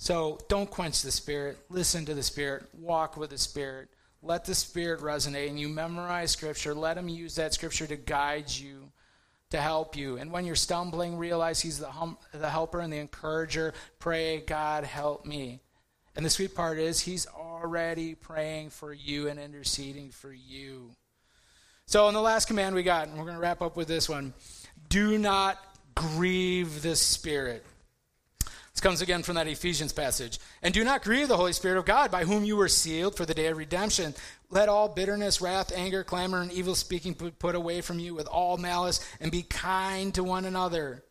So 0.00 0.38
don't 0.48 0.70
quench 0.70 1.02
the 1.02 1.10
Spirit. 1.10 1.58
Listen 1.68 2.06
to 2.06 2.14
the 2.14 2.22
Spirit. 2.22 2.64
Walk 2.72 3.18
with 3.18 3.28
the 3.28 3.36
Spirit. 3.36 3.90
Let 4.22 4.46
the 4.46 4.54
Spirit 4.54 5.00
resonate. 5.00 5.50
And 5.50 5.60
you 5.60 5.68
memorize 5.68 6.30
Scripture. 6.30 6.72
Let 6.72 6.96
Him 6.96 7.10
use 7.10 7.34
that 7.34 7.52
Scripture 7.52 7.86
to 7.86 7.96
guide 7.96 8.50
you 8.50 8.92
to 9.50 9.60
help 9.60 9.96
you. 9.96 10.16
And 10.16 10.32
when 10.32 10.46
you're 10.46 10.56
stumbling, 10.56 11.18
realize 11.18 11.60
He's 11.60 11.78
the, 11.78 11.90
hum- 11.90 12.16
the 12.32 12.48
helper 12.48 12.80
and 12.80 12.90
the 12.90 12.96
encourager. 12.96 13.74
Pray, 13.98 14.40
God, 14.40 14.84
help 14.84 15.26
me. 15.26 15.60
And 16.16 16.24
the 16.24 16.30
sweet 16.30 16.54
part 16.54 16.78
is, 16.78 17.00
He's 17.00 17.26
already 17.26 18.14
praying 18.14 18.70
for 18.70 18.94
you 18.94 19.28
and 19.28 19.38
interceding 19.38 20.12
for 20.12 20.32
you. 20.32 20.92
So, 21.84 22.08
in 22.08 22.14
the 22.14 22.22
last 22.22 22.46
command 22.46 22.74
we 22.74 22.82
got, 22.82 23.08
and 23.08 23.18
we're 23.18 23.24
going 23.24 23.36
to 23.36 23.42
wrap 23.42 23.60
up 23.60 23.76
with 23.76 23.86
this 23.86 24.08
one 24.08 24.32
do 24.88 25.18
not 25.18 25.58
grieve 25.94 26.80
the 26.80 26.96
Spirit. 26.96 27.66
This 28.80 28.88
comes 28.88 29.02
again 29.02 29.22
from 29.22 29.34
that 29.34 29.46
Ephesians 29.46 29.92
passage. 29.92 30.38
And 30.62 30.72
do 30.72 30.82
not 30.82 31.02
grieve 31.02 31.28
the 31.28 31.36
Holy 31.36 31.52
Spirit 31.52 31.76
of 31.76 31.84
God, 31.84 32.10
by 32.10 32.24
whom 32.24 32.46
you 32.46 32.56
were 32.56 32.66
sealed 32.66 33.14
for 33.14 33.26
the 33.26 33.34
day 33.34 33.48
of 33.48 33.58
redemption. 33.58 34.14
Let 34.48 34.70
all 34.70 34.88
bitterness, 34.88 35.42
wrath, 35.42 35.70
anger, 35.76 36.02
clamor, 36.02 36.40
and 36.40 36.50
evil 36.50 36.74
speaking 36.74 37.14
put 37.14 37.54
away 37.54 37.82
from 37.82 37.98
you 37.98 38.14
with 38.14 38.26
all 38.26 38.56
malice, 38.56 39.06
and 39.20 39.30
be 39.30 39.42
kind 39.42 40.14
to 40.14 40.24
one 40.24 40.46
another, 40.46 41.04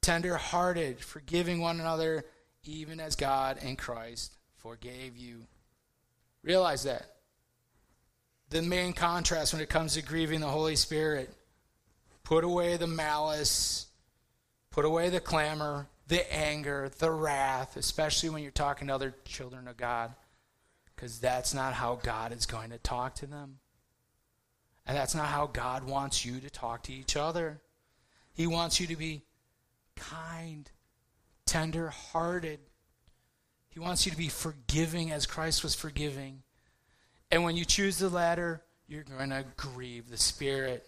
tender 0.00 0.36
hearted, 0.36 0.98
forgiving 0.98 1.60
one 1.60 1.78
another, 1.78 2.24
even 2.64 2.98
as 2.98 3.14
God 3.14 3.58
in 3.62 3.76
Christ 3.76 4.34
forgave 4.56 5.16
you. 5.16 5.46
Realize 6.42 6.82
that. 6.82 7.14
The 8.48 8.60
main 8.60 8.92
contrast 8.92 9.52
when 9.52 9.62
it 9.62 9.68
comes 9.68 9.94
to 9.94 10.02
grieving 10.02 10.40
the 10.40 10.48
Holy 10.48 10.74
Spirit 10.74 11.32
put 12.24 12.42
away 12.42 12.76
the 12.76 12.88
malice 12.88 13.86
Put 14.72 14.86
away 14.86 15.10
the 15.10 15.20
clamor, 15.20 15.86
the 16.08 16.32
anger, 16.32 16.90
the 16.98 17.10
wrath, 17.10 17.76
especially 17.76 18.30
when 18.30 18.42
you're 18.42 18.50
talking 18.50 18.88
to 18.88 18.94
other 18.94 19.14
children 19.24 19.68
of 19.68 19.76
God, 19.76 20.14
because 20.94 21.18
that's 21.20 21.54
not 21.54 21.74
how 21.74 21.96
God 22.02 22.32
is 22.32 22.46
going 22.46 22.70
to 22.70 22.78
talk 22.78 23.14
to 23.16 23.26
them. 23.26 23.58
And 24.86 24.96
that's 24.96 25.14
not 25.14 25.26
how 25.26 25.46
God 25.46 25.84
wants 25.84 26.24
you 26.24 26.40
to 26.40 26.50
talk 26.50 26.82
to 26.84 26.92
each 26.92 27.16
other. 27.16 27.60
He 28.34 28.46
wants 28.46 28.80
you 28.80 28.86
to 28.88 28.96
be 28.96 29.22
kind, 29.94 30.68
tender 31.46 31.88
hearted. 31.88 32.58
He 33.68 33.80
wants 33.80 34.04
you 34.04 34.12
to 34.12 34.18
be 34.18 34.28
forgiving 34.28 35.12
as 35.12 35.26
Christ 35.26 35.62
was 35.62 35.74
forgiving. 35.74 36.42
And 37.30 37.44
when 37.44 37.56
you 37.56 37.64
choose 37.64 37.98
the 37.98 38.08
latter, 38.08 38.62
you're 38.88 39.04
going 39.04 39.30
to 39.30 39.44
grieve 39.56 40.10
the 40.10 40.18
Spirit 40.18 40.86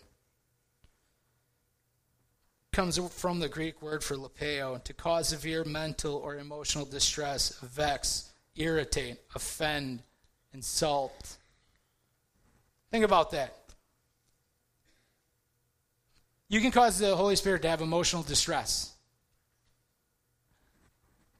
comes 2.74 2.98
from 2.98 3.38
the 3.38 3.48
Greek 3.48 3.80
word 3.80 4.02
for 4.02 4.16
lepeo, 4.16 4.82
to 4.82 4.92
cause 4.92 5.28
severe 5.28 5.64
mental 5.64 6.16
or 6.16 6.36
emotional 6.36 6.84
distress, 6.84 7.58
vex, 7.60 8.32
irritate, 8.56 9.18
offend, 9.34 10.02
insult. 10.52 11.36
Think 12.90 13.04
about 13.04 13.30
that. 13.30 13.56
You 16.48 16.60
can 16.60 16.72
cause 16.72 16.98
the 16.98 17.16
Holy 17.16 17.36
Spirit 17.36 17.62
to 17.62 17.70
have 17.70 17.80
emotional 17.80 18.22
distress. 18.22 18.92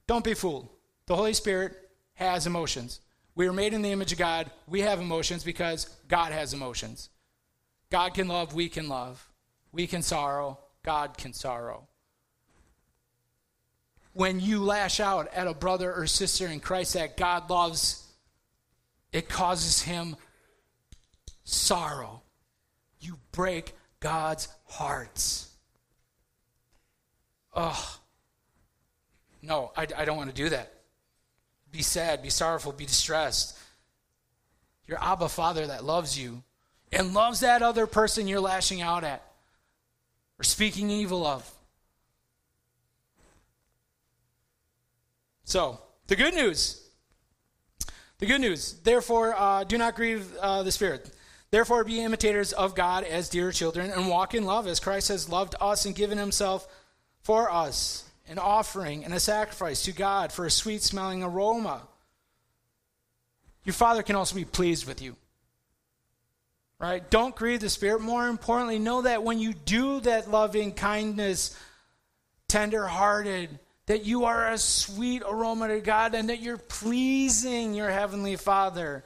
Don't 0.07 0.23
be 0.23 0.33
fooled. 0.33 0.69
The 1.05 1.15
Holy 1.15 1.33
Spirit 1.33 1.77
has 2.13 2.47
emotions. 2.47 3.01
We 3.35 3.47
are 3.47 3.53
made 3.53 3.73
in 3.73 3.81
the 3.81 3.91
image 3.91 4.13
of 4.13 4.17
God. 4.17 4.49
We 4.67 4.81
have 4.81 4.99
emotions 5.01 5.43
because 5.43 5.89
God 6.07 6.31
has 6.31 6.53
emotions. 6.53 7.09
God 7.89 8.13
can 8.13 8.27
love, 8.27 8.53
we 8.53 8.69
can 8.69 8.87
love. 8.87 9.29
We 9.71 9.87
can 9.87 10.01
sorrow, 10.01 10.59
God 10.85 11.17
can 11.17 11.33
sorrow. 11.33 11.87
When 14.13 14.39
you 14.39 14.63
lash 14.63 14.99
out 14.99 15.27
at 15.33 15.47
a 15.47 15.53
brother 15.53 15.91
or 15.91 16.05
sister 16.07 16.47
in 16.47 16.59
Christ 16.59 16.93
that 16.93 17.17
God 17.17 17.49
loves, 17.49 18.07
it 19.11 19.27
causes 19.27 19.81
him 19.81 20.15
sorrow. 21.43 22.21
You 23.01 23.17
break 23.31 23.73
God's 23.99 24.47
hearts. 24.67 25.49
Oh, 27.53 27.99
no, 29.41 29.71
I, 29.75 29.87
I 29.97 30.05
don't 30.05 30.17
want 30.17 30.29
to 30.29 30.35
do 30.35 30.49
that. 30.49 30.71
Be 31.71 31.81
sad, 31.81 32.21
be 32.21 32.29
sorrowful, 32.29 32.71
be 32.71 32.85
distressed. 32.85 33.57
your 34.87 35.01
Abba 35.03 35.29
Father 35.29 35.67
that 35.67 35.83
loves 35.83 36.17
you 36.17 36.43
and 36.91 37.13
loves 37.13 37.41
that 37.41 37.61
other 37.61 37.87
person 37.87 38.27
you're 38.27 38.39
lashing 38.39 38.81
out 38.81 39.03
at 39.03 39.23
or 40.39 40.43
speaking 40.43 40.89
evil 40.89 41.25
of. 41.25 41.49
So, 45.43 45.79
the 46.07 46.15
good 46.15 46.33
news. 46.33 46.81
The 48.19 48.25
good 48.25 48.41
news. 48.41 48.73
Therefore, 48.83 49.35
uh, 49.37 49.63
do 49.63 49.77
not 49.77 49.95
grieve 49.95 50.35
uh, 50.37 50.63
the 50.63 50.71
Spirit. 50.71 51.11
Therefore, 51.51 51.83
be 51.83 52.01
imitators 52.01 52.51
of 52.53 52.75
God 52.75 53.03
as 53.03 53.29
dear 53.29 53.51
children 53.51 53.91
and 53.91 54.09
walk 54.09 54.33
in 54.33 54.43
love 54.43 54.67
as 54.67 54.79
Christ 54.79 55.09
has 55.09 55.29
loved 55.29 55.55
us 55.61 55.85
and 55.85 55.95
given 55.95 56.17
himself 56.17 56.67
for 57.21 57.51
us, 57.51 58.03
an 58.27 58.39
offering 58.39 59.05
and 59.05 59.13
a 59.13 59.19
sacrifice 59.19 59.83
to 59.83 59.91
God 59.91 60.31
for 60.31 60.45
a 60.45 60.51
sweet 60.51 60.81
smelling 60.81 61.23
aroma. 61.23 61.81
Your 63.63 63.73
Father 63.73 64.03
can 64.03 64.15
also 64.15 64.35
be 64.35 64.45
pleased 64.45 64.87
with 64.87 65.01
you. 65.01 65.15
Right? 66.79 67.09
Don't 67.09 67.35
grieve 67.35 67.61
the 67.61 67.69
Spirit. 67.69 68.01
More 68.01 68.27
importantly, 68.27 68.79
know 68.79 69.03
that 69.03 69.23
when 69.23 69.39
you 69.39 69.53
do 69.53 70.01
that 70.01 70.29
loving 70.29 70.73
kindness, 70.73 71.57
tender 72.47 72.85
hearted, 72.85 73.59
that 73.85 74.05
you 74.05 74.25
are 74.25 74.51
a 74.51 74.57
sweet 74.57 75.23
aroma 75.25 75.67
to 75.69 75.79
God 75.79 76.15
and 76.15 76.29
that 76.29 76.41
you're 76.41 76.57
pleasing 76.57 77.73
your 77.73 77.89
Heavenly 77.89 78.35
Father. 78.35 79.03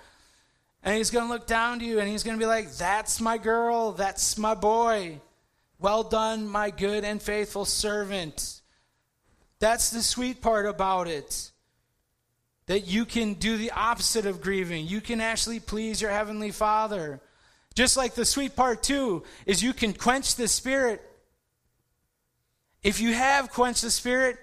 And 0.84 0.96
He's 0.96 1.12
going 1.12 1.28
to 1.28 1.34
look 1.34 1.48
down 1.48 1.80
to 1.80 1.86
you 1.86 2.00
and 2.00 2.10
He's 2.10 2.24
going 2.24 2.38
to 2.38 2.42
be 2.42 2.48
like, 2.48 2.72
That's 2.74 3.22
my 3.22 3.38
girl. 3.38 3.92
That's 3.92 4.38
my 4.38 4.56
boy. 4.56 5.20
Well 5.80 6.04
done, 6.04 6.48
my 6.48 6.72
good 6.72 7.04
and 7.04 7.22
faithful 7.22 7.66
servant. 7.66 8.62
That's 9.60 9.90
the 9.90 10.02
sweet 10.02 10.42
part 10.42 10.66
about 10.66 11.08
it. 11.08 11.52
That 12.66 12.88
you 12.88 13.06
can 13.06 13.34
do 13.34 13.58
the 13.58 13.72
opposite 13.72 14.26
of 14.26 14.42
grieving. 14.42 14.88
You 14.88 15.02
can 15.02 15.22
actually 15.22 15.60
please 15.60 16.02
your 16.02 16.12
Heavenly 16.12 16.52
Father. 16.52 17.20
Just 17.76 17.98
like 17.98 18.16
the 18.16 18.26
sweet 18.26 18.56
part, 18.56 18.84
too, 18.84 19.24
is 19.46 19.64
you 19.64 19.74
can 19.74 19.94
quench 19.94 20.36
the 20.36 20.48
Spirit. 20.48 21.02
If 22.84 23.00
you 23.00 23.14
have 23.14 23.52
quenched 23.52 23.82
the 23.82 23.92
Spirit, 23.92 24.38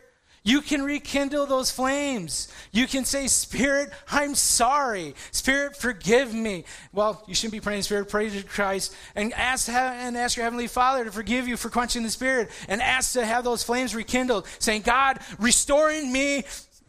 you 0.46 0.60
can 0.60 0.82
rekindle 0.82 1.46
those 1.46 1.72
flames. 1.72 2.46
You 2.70 2.86
can 2.86 3.04
say, 3.04 3.26
Spirit, 3.26 3.90
I'm 4.08 4.36
sorry. 4.36 5.16
Spirit, 5.32 5.76
forgive 5.76 6.32
me. 6.32 6.64
Well, 6.92 7.24
you 7.26 7.34
shouldn't 7.34 7.54
be 7.54 7.60
praying, 7.60 7.82
Spirit, 7.82 8.08
pray 8.08 8.30
to 8.30 8.42
Christ 8.44 8.94
and 9.16 9.34
ask, 9.34 9.68
and 9.68 10.16
ask 10.16 10.36
your 10.36 10.44
Heavenly 10.44 10.68
Father 10.68 11.04
to 11.04 11.10
forgive 11.10 11.48
you 11.48 11.56
for 11.56 11.68
quenching 11.68 12.04
the 12.04 12.10
Spirit 12.10 12.48
and 12.68 12.80
ask 12.80 13.14
to 13.14 13.26
have 13.26 13.42
those 13.42 13.64
flames 13.64 13.92
rekindled, 13.92 14.46
saying, 14.60 14.82
God, 14.82 15.18
restore 15.40 15.90
in 15.90 16.12
me 16.12 16.44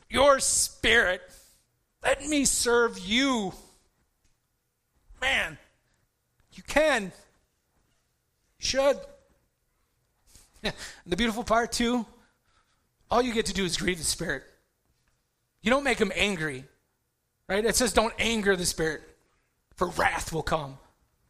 your 0.07 0.39
Spirit. 0.39 1.21
Let 2.03 2.23
me 2.27 2.45
serve 2.45 2.99
you. 2.99 3.53
Man, 5.19 5.57
you 6.57 6.63
can. 6.63 7.03
You 7.03 7.11
should. 8.59 8.99
the 11.05 11.15
beautiful 11.15 11.43
part, 11.43 11.71
too, 11.71 12.05
all 13.09 13.21
you 13.21 13.33
get 13.33 13.45
to 13.47 13.53
do 13.53 13.63
is 13.63 13.77
grieve 13.77 13.97
the 13.97 14.03
Spirit. 14.03 14.43
You 15.61 15.71
don't 15.71 15.83
make 15.83 15.99
him 15.99 16.11
angry, 16.15 16.65
right? 17.47 17.65
It 17.65 17.75
says 17.75 17.93
don't 17.93 18.13
anger 18.19 18.55
the 18.55 18.65
Spirit, 18.65 19.01
for 19.75 19.87
wrath 19.89 20.33
will 20.33 20.43
come. 20.43 20.77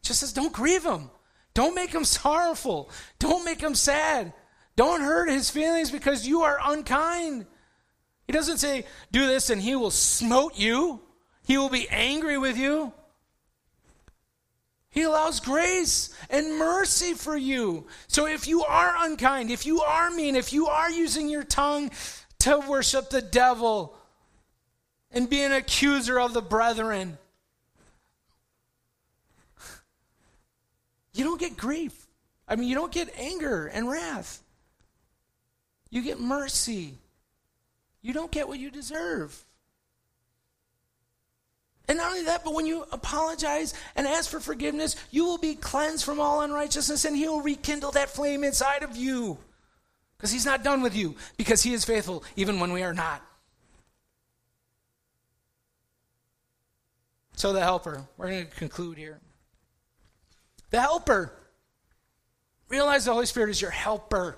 It 0.01 0.07
just 0.07 0.19
says 0.21 0.33
don't 0.33 0.53
grieve 0.53 0.83
him. 0.83 1.09
Don't 1.53 1.75
make 1.75 1.91
him 1.91 2.05
sorrowful. 2.05 2.91
Don't 3.17 3.43
make 3.43 3.61
him 3.61 3.73
sad. 3.73 4.31
Don't 4.75 5.01
hurt 5.01 5.27
his 5.27 5.49
feelings 5.49 5.89
because 5.89 6.27
you 6.27 6.43
are 6.43 6.59
unkind. 6.63 7.47
He 8.27 8.33
doesn't 8.33 8.59
say, 8.59 8.85
do 9.11 9.25
this 9.25 9.49
and 9.49 9.59
he 9.59 9.75
will 9.75 9.89
smote 9.89 10.55
you. 10.55 11.01
He 11.47 11.57
will 11.57 11.69
be 11.69 11.89
angry 11.89 12.37
with 12.37 12.57
you. 12.57 12.93
He 14.97 15.03
allows 15.03 15.39
grace 15.39 16.09
and 16.27 16.57
mercy 16.57 17.13
for 17.13 17.37
you. 17.37 17.85
So 18.07 18.25
if 18.25 18.47
you 18.47 18.63
are 18.63 18.95
unkind, 18.97 19.51
if 19.51 19.63
you 19.63 19.81
are 19.81 20.09
mean, 20.09 20.35
if 20.35 20.51
you 20.51 20.65
are 20.65 20.89
using 20.89 21.29
your 21.29 21.43
tongue 21.43 21.91
to 22.39 22.57
worship 22.67 23.11
the 23.11 23.21
devil 23.21 23.95
and 25.11 25.29
be 25.29 25.43
an 25.43 25.51
accuser 25.51 26.19
of 26.19 26.33
the 26.33 26.41
brethren, 26.41 27.19
you 31.13 31.23
don't 31.23 31.39
get 31.39 31.55
grief. 31.55 32.07
I 32.47 32.55
mean, 32.55 32.67
you 32.67 32.73
don't 32.73 32.91
get 32.91 33.13
anger 33.19 33.67
and 33.67 33.87
wrath. 33.87 34.41
You 35.91 36.01
get 36.01 36.19
mercy. 36.19 36.95
You 38.01 38.13
don't 38.13 38.31
get 38.31 38.47
what 38.47 38.57
you 38.57 38.71
deserve. 38.71 39.45
And 41.87 41.97
not 41.97 42.11
only 42.11 42.23
that, 42.23 42.43
but 42.43 42.53
when 42.53 42.65
you 42.65 42.85
apologize 42.91 43.73
and 43.95 44.05
ask 44.05 44.29
for 44.29 44.39
forgiveness, 44.39 44.95
you 45.09 45.23
will 45.25 45.37
be 45.37 45.55
cleansed 45.55 46.03
from 46.03 46.19
all 46.19 46.41
unrighteousness 46.41 47.05
and 47.05 47.15
He 47.15 47.27
will 47.27 47.41
rekindle 47.41 47.91
that 47.91 48.09
flame 48.09 48.43
inside 48.43 48.83
of 48.83 48.97
you. 48.97 49.37
Because 50.17 50.31
He's 50.31 50.45
not 50.45 50.63
done 50.63 50.81
with 50.81 50.95
you, 50.95 51.15
because 51.37 51.63
He 51.63 51.73
is 51.73 51.85
faithful 51.85 52.23
even 52.35 52.59
when 52.59 52.73
we 52.73 52.83
are 52.83 52.93
not. 52.93 53.21
So, 57.35 57.53
the 57.53 57.61
helper, 57.61 58.03
we're 58.17 58.31
going 58.31 58.47
to 58.47 58.55
conclude 58.55 58.97
here. 58.97 59.19
The 60.71 60.81
helper. 60.81 61.31
Realize 62.67 63.05
the 63.05 63.13
Holy 63.13 63.27
Spirit 63.27 63.51
is 63.51 63.61
your 63.61 63.71
helper, 63.71 64.37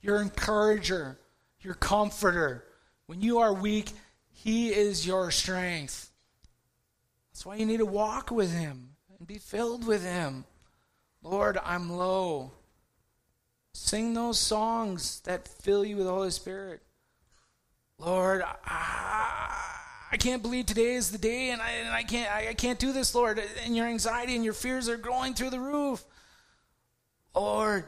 your 0.00 0.22
encourager, 0.22 1.18
your 1.60 1.74
comforter. 1.74 2.64
When 3.06 3.20
you 3.20 3.40
are 3.40 3.52
weak, 3.52 3.90
He 4.30 4.72
is 4.72 5.06
your 5.06 5.30
strength. 5.30 6.11
That's 7.42 7.48
why 7.48 7.56
you 7.56 7.66
need 7.66 7.78
to 7.78 7.86
walk 7.86 8.30
with 8.30 8.54
Him 8.54 8.90
and 9.18 9.26
be 9.26 9.38
filled 9.38 9.84
with 9.84 10.04
Him. 10.04 10.44
Lord, 11.24 11.58
I'm 11.64 11.90
low. 11.90 12.52
Sing 13.74 14.14
those 14.14 14.38
songs 14.38 15.18
that 15.24 15.48
fill 15.48 15.84
you 15.84 15.96
with 15.96 16.06
the 16.06 16.12
Holy 16.12 16.30
Spirit. 16.30 16.82
Lord, 17.98 18.44
I, 18.64 19.56
I 20.12 20.16
can't 20.18 20.40
believe 20.40 20.66
today 20.66 20.94
is 20.94 21.10
the 21.10 21.18
day, 21.18 21.50
and 21.50 21.60
I, 21.60 21.70
and 21.70 21.88
I 21.88 22.04
can't 22.04 22.30
I, 22.32 22.50
I 22.50 22.54
can't 22.54 22.78
do 22.78 22.92
this, 22.92 23.12
Lord. 23.12 23.42
And 23.64 23.74
your 23.74 23.88
anxiety 23.88 24.36
and 24.36 24.44
your 24.44 24.54
fears 24.54 24.88
are 24.88 24.96
growing 24.96 25.34
through 25.34 25.50
the 25.50 25.58
roof. 25.58 26.04
Lord, 27.34 27.86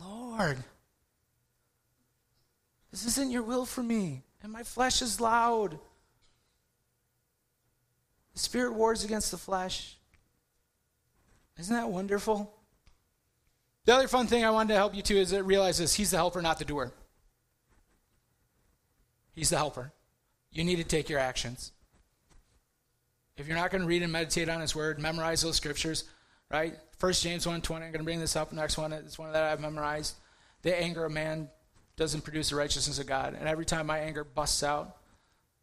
Lord, 0.00 0.58
this 2.90 3.06
isn't 3.06 3.30
your 3.30 3.44
will 3.44 3.64
for 3.64 3.84
me, 3.84 4.22
and 4.42 4.50
my 4.50 4.64
flesh 4.64 5.02
is 5.02 5.20
loud. 5.20 5.78
The 8.32 8.38
Spirit 8.38 8.74
wars 8.74 9.04
against 9.04 9.30
the 9.30 9.36
flesh. 9.36 9.96
Isn't 11.58 11.74
that 11.74 11.88
wonderful? 11.88 12.54
The 13.84 13.94
other 13.94 14.08
fun 14.08 14.26
thing 14.26 14.44
I 14.44 14.50
wanted 14.50 14.68
to 14.68 14.78
help 14.78 14.94
you 14.94 15.02
to 15.02 15.16
is 15.16 15.30
that 15.30 15.44
realize 15.44 15.78
this 15.78 15.94
He's 15.94 16.10
the 16.10 16.16
helper, 16.16 16.40
not 16.40 16.58
the 16.58 16.64
doer. 16.64 16.92
He's 19.32 19.50
the 19.50 19.56
helper. 19.56 19.92
You 20.50 20.64
need 20.64 20.76
to 20.76 20.84
take 20.84 21.08
your 21.08 21.18
actions. 21.18 21.72
If 23.36 23.48
you're 23.48 23.56
not 23.56 23.70
going 23.70 23.80
to 23.80 23.88
read 23.88 24.02
and 24.02 24.12
meditate 24.12 24.48
on 24.48 24.60
His 24.60 24.76
Word, 24.76 24.98
memorize 24.98 25.42
those 25.42 25.56
scriptures, 25.56 26.04
right? 26.50 26.76
First 26.98 27.22
James 27.22 27.46
1.20, 27.46 27.74
I'm 27.74 27.80
going 27.80 27.92
to 27.94 28.02
bring 28.02 28.20
this 28.20 28.36
up. 28.36 28.52
Next 28.52 28.76
one, 28.76 28.92
it's 28.92 29.18
one 29.18 29.32
that 29.32 29.42
I've 29.42 29.60
memorized. 29.60 30.16
The 30.60 30.78
anger 30.78 31.04
of 31.04 31.12
man 31.12 31.48
doesn't 31.96 32.22
produce 32.22 32.50
the 32.50 32.56
righteousness 32.56 32.98
of 32.98 33.06
God. 33.06 33.34
And 33.38 33.48
every 33.48 33.64
time 33.64 33.86
my 33.86 33.98
anger 33.98 34.22
busts 34.22 34.62
out, 34.62 34.96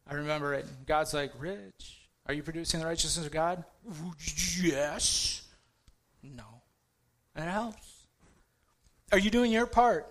I 0.06 0.14
remember 0.14 0.52
it. 0.54 0.66
God's 0.86 1.14
like, 1.14 1.32
Rich, 1.38 1.99
are 2.30 2.32
you 2.32 2.44
producing 2.44 2.78
the 2.78 2.86
righteousness 2.86 3.26
of 3.26 3.32
God? 3.32 3.64
Yes. 4.62 5.42
No. 6.22 6.44
And 7.34 7.44
it 7.44 7.50
helps. 7.50 8.04
Are 9.10 9.18
you 9.18 9.30
doing 9.30 9.50
your 9.50 9.66
part? 9.66 10.06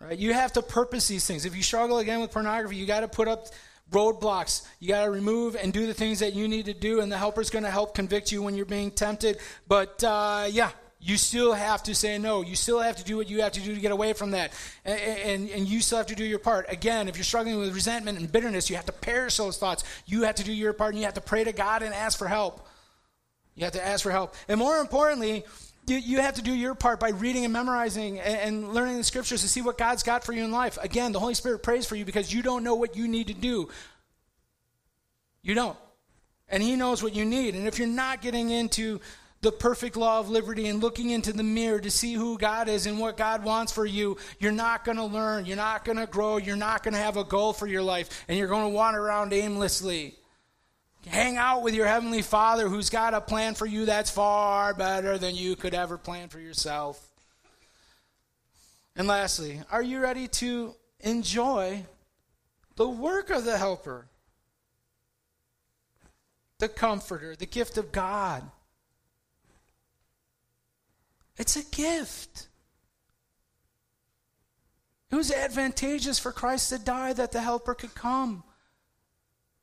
Right? 0.00 0.18
You 0.18 0.34
have 0.34 0.52
to 0.54 0.62
purpose 0.62 1.06
these 1.06 1.24
things. 1.24 1.44
If 1.44 1.54
you 1.54 1.62
struggle 1.62 1.98
again 1.98 2.20
with 2.20 2.32
pornography, 2.32 2.74
you 2.74 2.84
got 2.84 3.00
to 3.00 3.08
put 3.08 3.28
up 3.28 3.46
roadblocks. 3.92 4.66
You 4.80 4.88
got 4.88 5.04
to 5.04 5.10
remove 5.10 5.54
and 5.54 5.72
do 5.72 5.86
the 5.86 5.94
things 5.94 6.18
that 6.18 6.34
you 6.34 6.48
need 6.48 6.64
to 6.64 6.74
do, 6.74 7.00
and 7.00 7.12
the 7.12 7.18
helper's 7.18 7.48
going 7.48 7.64
to 7.64 7.70
help 7.70 7.94
convict 7.94 8.32
you 8.32 8.42
when 8.42 8.56
you're 8.56 8.66
being 8.66 8.90
tempted. 8.90 9.38
But 9.68 10.02
uh, 10.02 10.48
yeah, 10.50 10.70
you 11.04 11.18
still 11.18 11.52
have 11.52 11.82
to 11.82 11.94
say 11.94 12.16
no. 12.16 12.40
You 12.40 12.56
still 12.56 12.80
have 12.80 12.96
to 12.96 13.04
do 13.04 13.18
what 13.18 13.28
you 13.28 13.42
have 13.42 13.52
to 13.52 13.60
do 13.60 13.74
to 13.74 13.80
get 13.80 13.92
away 13.92 14.14
from 14.14 14.30
that. 14.30 14.52
And, 14.86 14.98
and, 14.98 15.50
and, 15.50 15.68
you 15.68 15.82
still 15.82 15.98
have 15.98 16.06
to 16.06 16.14
do 16.14 16.24
your 16.24 16.38
part. 16.38 16.64
Again, 16.70 17.08
if 17.08 17.18
you're 17.18 17.24
struggling 17.24 17.58
with 17.58 17.74
resentment 17.74 18.18
and 18.18 18.32
bitterness, 18.32 18.70
you 18.70 18.76
have 18.76 18.86
to 18.86 18.92
perish 18.92 19.36
those 19.36 19.58
thoughts. 19.58 19.84
You 20.06 20.22
have 20.22 20.36
to 20.36 20.44
do 20.44 20.52
your 20.52 20.72
part 20.72 20.94
and 20.94 20.98
you 20.98 21.04
have 21.04 21.14
to 21.14 21.20
pray 21.20 21.44
to 21.44 21.52
God 21.52 21.82
and 21.82 21.92
ask 21.92 22.18
for 22.18 22.26
help. 22.26 22.66
You 23.54 23.64
have 23.64 23.74
to 23.74 23.86
ask 23.86 24.02
for 24.02 24.10
help. 24.10 24.34
And 24.48 24.58
more 24.58 24.78
importantly, 24.78 25.44
you, 25.86 25.98
you 25.98 26.20
have 26.22 26.36
to 26.36 26.42
do 26.42 26.54
your 26.54 26.74
part 26.74 27.00
by 27.00 27.10
reading 27.10 27.44
and 27.44 27.52
memorizing 27.52 28.18
and, 28.18 28.36
and 28.36 28.72
learning 28.72 28.96
the 28.96 29.04
scriptures 29.04 29.42
to 29.42 29.48
see 29.48 29.60
what 29.60 29.76
God's 29.76 30.02
got 30.02 30.24
for 30.24 30.32
you 30.32 30.42
in 30.42 30.52
life. 30.52 30.78
Again, 30.82 31.12
the 31.12 31.20
Holy 31.20 31.34
Spirit 31.34 31.62
prays 31.62 31.84
for 31.84 31.96
you 31.96 32.06
because 32.06 32.32
you 32.32 32.42
don't 32.42 32.64
know 32.64 32.76
what 32.76 32.96
you 32.96 33.08
need 33.08 33.26
to 33.26 33.34
do. 33.34 33.68
You 35.42 35.54
don't. 35.54 35.76
And 36.48 36.62
He 36.62 36.76
knows 36.76 37.02
what 37.02 37.14
you 37.14 37.26
need. 37.26 37.54
And 37.56 37.68
if 37.68 37.78
you're 37.78 37.88
not 37.88 38.22
getting 38.22 38.48
into 38.48 39.00
the 39.44 39.52
perfect 39.52 39.94
law 39.94 40.18
of 40.18 40.30
liberty 40.30 40.66
and 40.68 40.82
looking 40.82 41.10
into 41.10 41.30
the 41.30 41.42
mirror 41.42 41.78
to 41.78 41.90
see 41.90 42.14
who 42.14 42.38
God 42.38 42.66
is 42.66 42.86
and 42.86 42.98
what 42.98 43.18
God 43.18 43.44
wants 43.44 43.70
for 43.70 43.84
you, 43.84 44.16
you're 44.38 44.50
not 44.50 44.86
going 44.86 44.96
to 44.96 45.04
learn. 45.04 45.44
You're 45.44 45.58
not 45.58 45.84
going 45.84 45.98
to 45.98 46.06
grow. 46.06 46.38
You're 46.38 46.56
not 46.56 46.82
going 46.82 46.94
to 46.94 47.00
have 47.00 47.18
a 47.18 47.24
goal 47.24 47.52
for 47.52 47.66
your 47.66 47.82
life. 47.82 48.24
And 48.26 48.38
you're 48.38 48.48
going 48.48 48.64
to 48.64 48.74
wander 48.74 49.00
around 49.00 49.34
aimlessly. 49.34 50.14
Hang 51.06 51.36
out 51.36 51.62
with 51.62 51.74
your 51.74 51.86
Heavenly 51.86 52.22
Father 52.22 52.68
who's 52.68 52.88
got 52.88 53.12
a 53.12 53.20
plan 53.20 53.54
for 53.54 53.66
you 53.66 53.84
that's 53.84 54.10
far 54.10 54.72
better 54.72 55.18
than 55.18 55.36
you 55.36 55.56
could 55.56 55.74
ever 55.74 55.98
plan 55.98 56.30
for 56.30 56.40
yourself. 56.40 57.06
And 58.96 59.06
lastly, 59.06 59.60
are 59.70 59.82
you 59.82 60.00
ready 60.00 60.26
to 60.28 60.74
enjoy 61.00 61.84
the 62.76 62.88
work 62.88 63.28
of 63.28 63.44
the 63.44 63.58
helper? 63.58 64.06
The 66.60 66.68
comforter, 66.68 67.36
the 67.36 67.44
gift 67.44 67.76
of 67.76 67.92
God. 67.92 68.42
It's 71.36 71.56
a 71.56 71.64
gift. 71.64 72.48
It 75.10 75.16
was 75.16 75.30
advantageous 75.30 76.18
for 76.18 76.32
Christ 76.32 76.70
to 76.70 76.78
die 76.78 77.12
that 77.12 77.32
the 77.32 77.40
helper 77.40 77.74
could 77.74 77.94
come. 77.94 78.42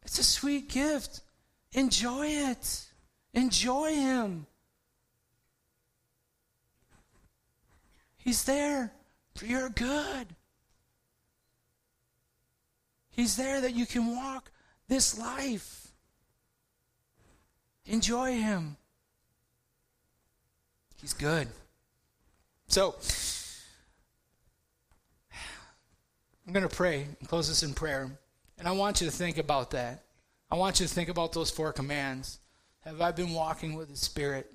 It's 0.03 0.19
a 0.19 0.23
sweet 0.23 0.69
gift. 0.69 1.21
Enjoy 1.73 2.27
it. 2.27 2.85
Enjoy 3.33 3.93
him. 3.93 4.47
He's 8.17 8.43
there 8.43 8.93
for 9.35 9.45
your 9.45 9.69
good. 9.69 10.35
He's 13.09 13.35
there 13.35 13.61
that 13.61 13.73
you 13.73 13.85
can 13.85 14.15
walk 14.15 14.51
this 14.87 15.17
life. 15.17 15.87
Enjoy 17.85 18.37
him. 18.39 18.77
He's 21.01 21.13
good. 21.13 21.47
So, 22.71 22.95
I'm 26.47 26.53
going 26.53 26.65
to 26.67 26.73
pray 26.73 27.05
and 27.19 27.27
close 27.27 27.49
this 27.49 27.63
in 27.63 27.73
prayer. 27.73 28.09
And 28.57 28.65
I 28.65 28.71
want 28.71 29.01
you 29.01 29.07
to 29.07 29.11
think 29.11 29.37
about 29.37 29.71
that. 29.71 30.05
I 30.49 30.55
want 30.55 30.79
you 30.79 30.87
to 30.87 30.93
think 30.93 31.09
about 31.09 31.33
those 31.33 31.51
four 31.51 31.73
commands. 31.73 32.39
Have 32.85 33.01
I 33.01 33.11
been 33.11 33.33
walking 33.33 33.73
with 33.73 33.89
the 33.89 33.97
Spirit? 33.97 34.53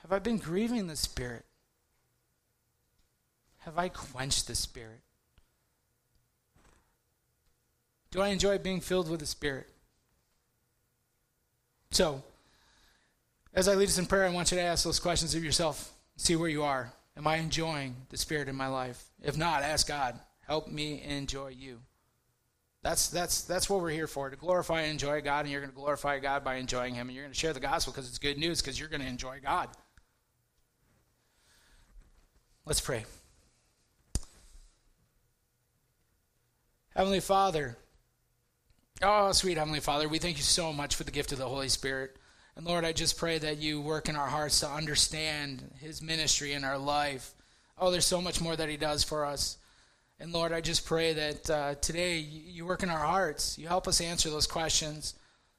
Have 0.00 0.10
I 0.10 0.20
been 0.20 0.38
grieving 0.38 0.86
the 0.86 0.96
Spirit? 0.96 1.44
Have 3.58 3.76
I 3.76 3.90
quenched 3.90 4.46
the 4.46 4.54
Spirit? 4.54 5.02
Do 8.10 8.22
I 8.22 8.28
enjoy 8.28 8.56
being 8.56 8.80
filled 8.80 9.10
with 9.10 9.20
the 9.20 9.26
Spirit? 9.26 9.68
So, 11.90 12.22
as 13.52 13.68
I 13.68 13.74
lead 13.74 13.90
us 13.90 13.98
in 13.98 14.06
prayer, 14.06 14.24
I 14.24 14.30
want 14.30 14.50
you 14.50 14.56
to 14.56 14.62
ask 14.62 14.82
those 14.82 14.98
questions 14.98 15.34
of 15.34 15.44
yourself. 15.44 15.92
See 16.16 16.36
where 16.36 16.48
you 16.48 16.62
are. 16.62 16.92
Am 17.16 17.26
I 17.26 17.36
enjoying 17.36 17.96
the 18.10 18.16
Spirit 18.16 18.48
in 18.48 18.56
my 18.56 18.68
life? 18.68 19.04
If 19.22 19.36
not, 19.36 19.62
ask 19.62 19.86
God, 19.86 20.18
help 20.46 20.68
me 20.68 21.02
enjoy 21.02 21.48
you. 21.48 21.80
That's, 22.82 23.08
that's, 23.08 23.42
that's 23.42 23.68
what 23.68 23.80
we're 23.80 23.90
here 23.90 24.06
for 24.06 24.30
to 24.30 24.36
glorify 24.36 24.82
and 24.82 24.92
enjoy 24.92 25.20
God, 25.20 25.40
and 25.40 25.50
you're 25.50 25.60
going 25.60 25.72
to 25.72 25.76
glorify 25.76 26.18
God 26.18 26.44
by 26.44 26.56
enjoying 26.56 26.94
Him, 26.94 27.08
and 27.08 27.16
you're 27.16 27.24
going 27.24 27.32
to 27.32 27.38
share 27.38 27.52
the 27.52 27.60
gospel 27.60 27.92
because 27.92 28.08
it's 28.08 28.18
good 28.18 28.38
news 28.38 28.60
because 28.60 28.78
you're 28.78 28.88
going 28.88 29.00
to 29.00 29.08
enjoy 29.08 29.38
God. 29.42 29.68
Let's 32.64 32.80
pray. 32.80 33.04
Heavenly 36.94 37.20
Father, 37.20 37.76
oh, 39.02 39.32
sweet 39.32 39.58
Heavenly 39.58 39.80
Father, 39.80 40.08
we 40.08 40.18
thank 40.18 40.36
you 40.36 40.42
so 40.42 40.72
much 40.72 40.94
for 40.94 41.04
the 41.04 41.10
gift 41.10 41.32
of 41.32 41.38
the 41.38 41.48
Holy 41.48 41.68
Spirit. 41.68 42.16
And 42.56 42.66
Lord, 42.66 42.84
I 42.84 42.92
just 42.92 43.18
pray 43.18 43.38
that 43.38 43.58
you 43.58 43.80
work 43.80 44.08
in 44.08 44.16
our 44.16 44.28
hearts 44.28 44.60
to 44.60 44.68
understand 44.68 45.62
His 45.78 46.00
ministry 46.00 46.54
in 46.54 46.64
our 46.64 46.78
life. 46.78 47.34
Oh, 47.78 47.90
there's 47.90 48.06
so 48.06 48.22
much 48.22 48.40
more 48.40 48.56
that 48.56 48.70
He 48.70 48.78
does 48.78 49.04
for 49.04 49.26
us. 49.26 49.58
And 50.18 50.32
Lord, 50.32 50.52
I 50.52 50.62
just 50.62 50.86
pray 50.86 51.12
that 51.12 51.50
uh, 51.50 51.74
today 51.76 52.18
you 52.18 52.64
work 52.64 52.82
in 52.82 52.88
our 52.88 53.04
hearts. 53.04 53.58
You 53.58 53.68
help 53.68 53.86
us 53.86 54.00
answer 54.00 54.30
those 54.30 54.46
questions. 54.46 55.14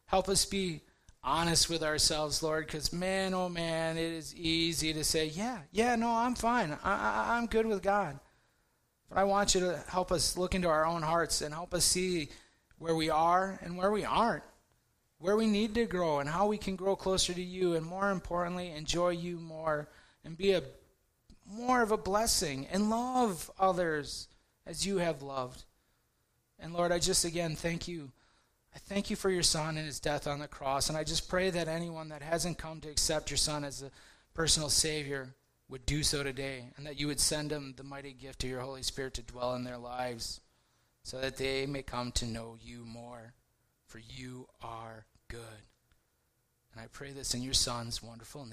Help 0.08 0.28
us 0.28 0.46
be 0.46 0.82
honest 1.24 1.70
with 1.70 1.84
ourselves, 1.84 2.42
Lord, 2.42 2.66
because 2.66 2.92
man, 2.92 3.36
oh 3.36 3.50
man, 3.50 3.98
it 3.98 4.14
is 4.14 4.36
easy 4.36 4.94
to 4.94 5.04
say, 5.04 5.28
yeah, 5.28 5.60
yeah, 5.72 5.96
no, 5.96 6.10
I'm 6.10 6.34
fine. 6.34 6.72
I, 6.84 6.94
I, 6.94 7.38
I'm 7.38 7.46
good 7.46 7.68
with 7.68 7.84
God. 7.84 8.20
But 9.10 9.20
I 9.20 9.26
want 9.26 9.54
you 9.54 9.62
to 9.62 9.84
help 9.88 10.12
us 10.12 10.38
look 10.38 10.56
into 10.56 10.70
our 10.70 10.86
own 10.86 11.04
hearts 11.04 11.42
and 11.42 11.54
help 11.54 11.74
us 11.74 11.86
see 11.86 12.30
where 12.80 12.96
we 12.96 13.10
are 13.10 13.60
and 13.62 13.78
where 13.78 13.92
we 13.92 14.06
aren't, 14.06 14.44
where 15.20 15.36
we 15.36 15.48
need 15.48 15.74
to 15.76 15.86
grow 15.86 16.20
and 16.20 16.30
how 16.30 16.48
we 16.48 16.58
can 16.58 16.76
grow 16.76 16.96
closer 16.96 17.34
to 17.34 17.42
you, 17.42 17.76
and 17.76 17.86
more 17.86 18.12
importantly, 18.12 18.72
enjoy 18.72 19.10
you 19.10 19.40
more 19.40 19.88
and 20.24 20.38
be 20.38 20.52
a 20.52 20.64
more 21.50 21.82
of 21.82 21.92
a 21.92 21.98
blessing 21.98 22.68
and 22.72 22.90
love 22.90 23.50
others 23.58 24.28
as 24.66 24.86
you 24.86 24.98
have 24.98 25.22
loved. 25.22 25.64
And 26.60 26.74
Lord, 26.74 26.92
I 26.92 27.00
just 27.00 27.24
again 27.24 27.56
thank 27.56 27.88
you. 27.88 28.12
I 28.76 28.80
thank 28.80 29.10
you 29.10 29.16
for 29.16 29.32
your 29.32 29.44
son 29.44 29.78
and 29.78 29.86
his 29.86 30.00
death 30.00 30.28
on 30.28 30.40
the 30.40 30.48
cross. 30.48 30.90
And 30.90 30.98
I 30.98 31.04
just 31.04 31.30
pray 31.30 31.50
that 31.50 31.68
anyone 31.68 32.10
that 32.10 32.22
hasn't 32.22 32.58
come 32.58 32.82
to 32.82 32.90
accept 32.90 33.32
your 33.32 33.38
son 33.38 33.64
as 33.64 33.82
a 33.82 33.92
personal 34.34 34.70
savior 34.70 35.34
would 35.70 35.86
do 35.86 36.04
so 36.04 36.24
today, 36.24 36.66
and 36.78 36.86
that 36.86 37.00
you 37.00 37.08
would 37.08 37.20
send 37.20 37.50
them 37.50 37.74
the 37.76 37.84
mighty 37.84 38.14
gift 38.14 38.44
of 38.44 38.50
your 38.50 38.62
Holy 38.62 38.84
Spirit 38.84 39.14
to 39.16 39.22
dwell 39.22 39.56
in 39.56 39.64
their 39.64 39.78
lives, 39.78 40.40
so 41.04 41.20
that 41.20 41.38
they 41.38 41.66
may 41.66 41.82
come 41.82 42.12
to 42.14 42.26
know 42.26 42.56
you 42.62 42.86
more, 42.86 43.34
for 43.88 44.00
you 44.00 44.48
are 44.62 45.06
good. 45.30 45.64
And 46.72 46.82
I 46.82 46.88
pray 46.92 47.12
this 47.12 47.34
in 47.34 47.42
your 47.42 47.54
son's 47.54 48.04
wonderful 48.04 48.42
name. 48.42 48.46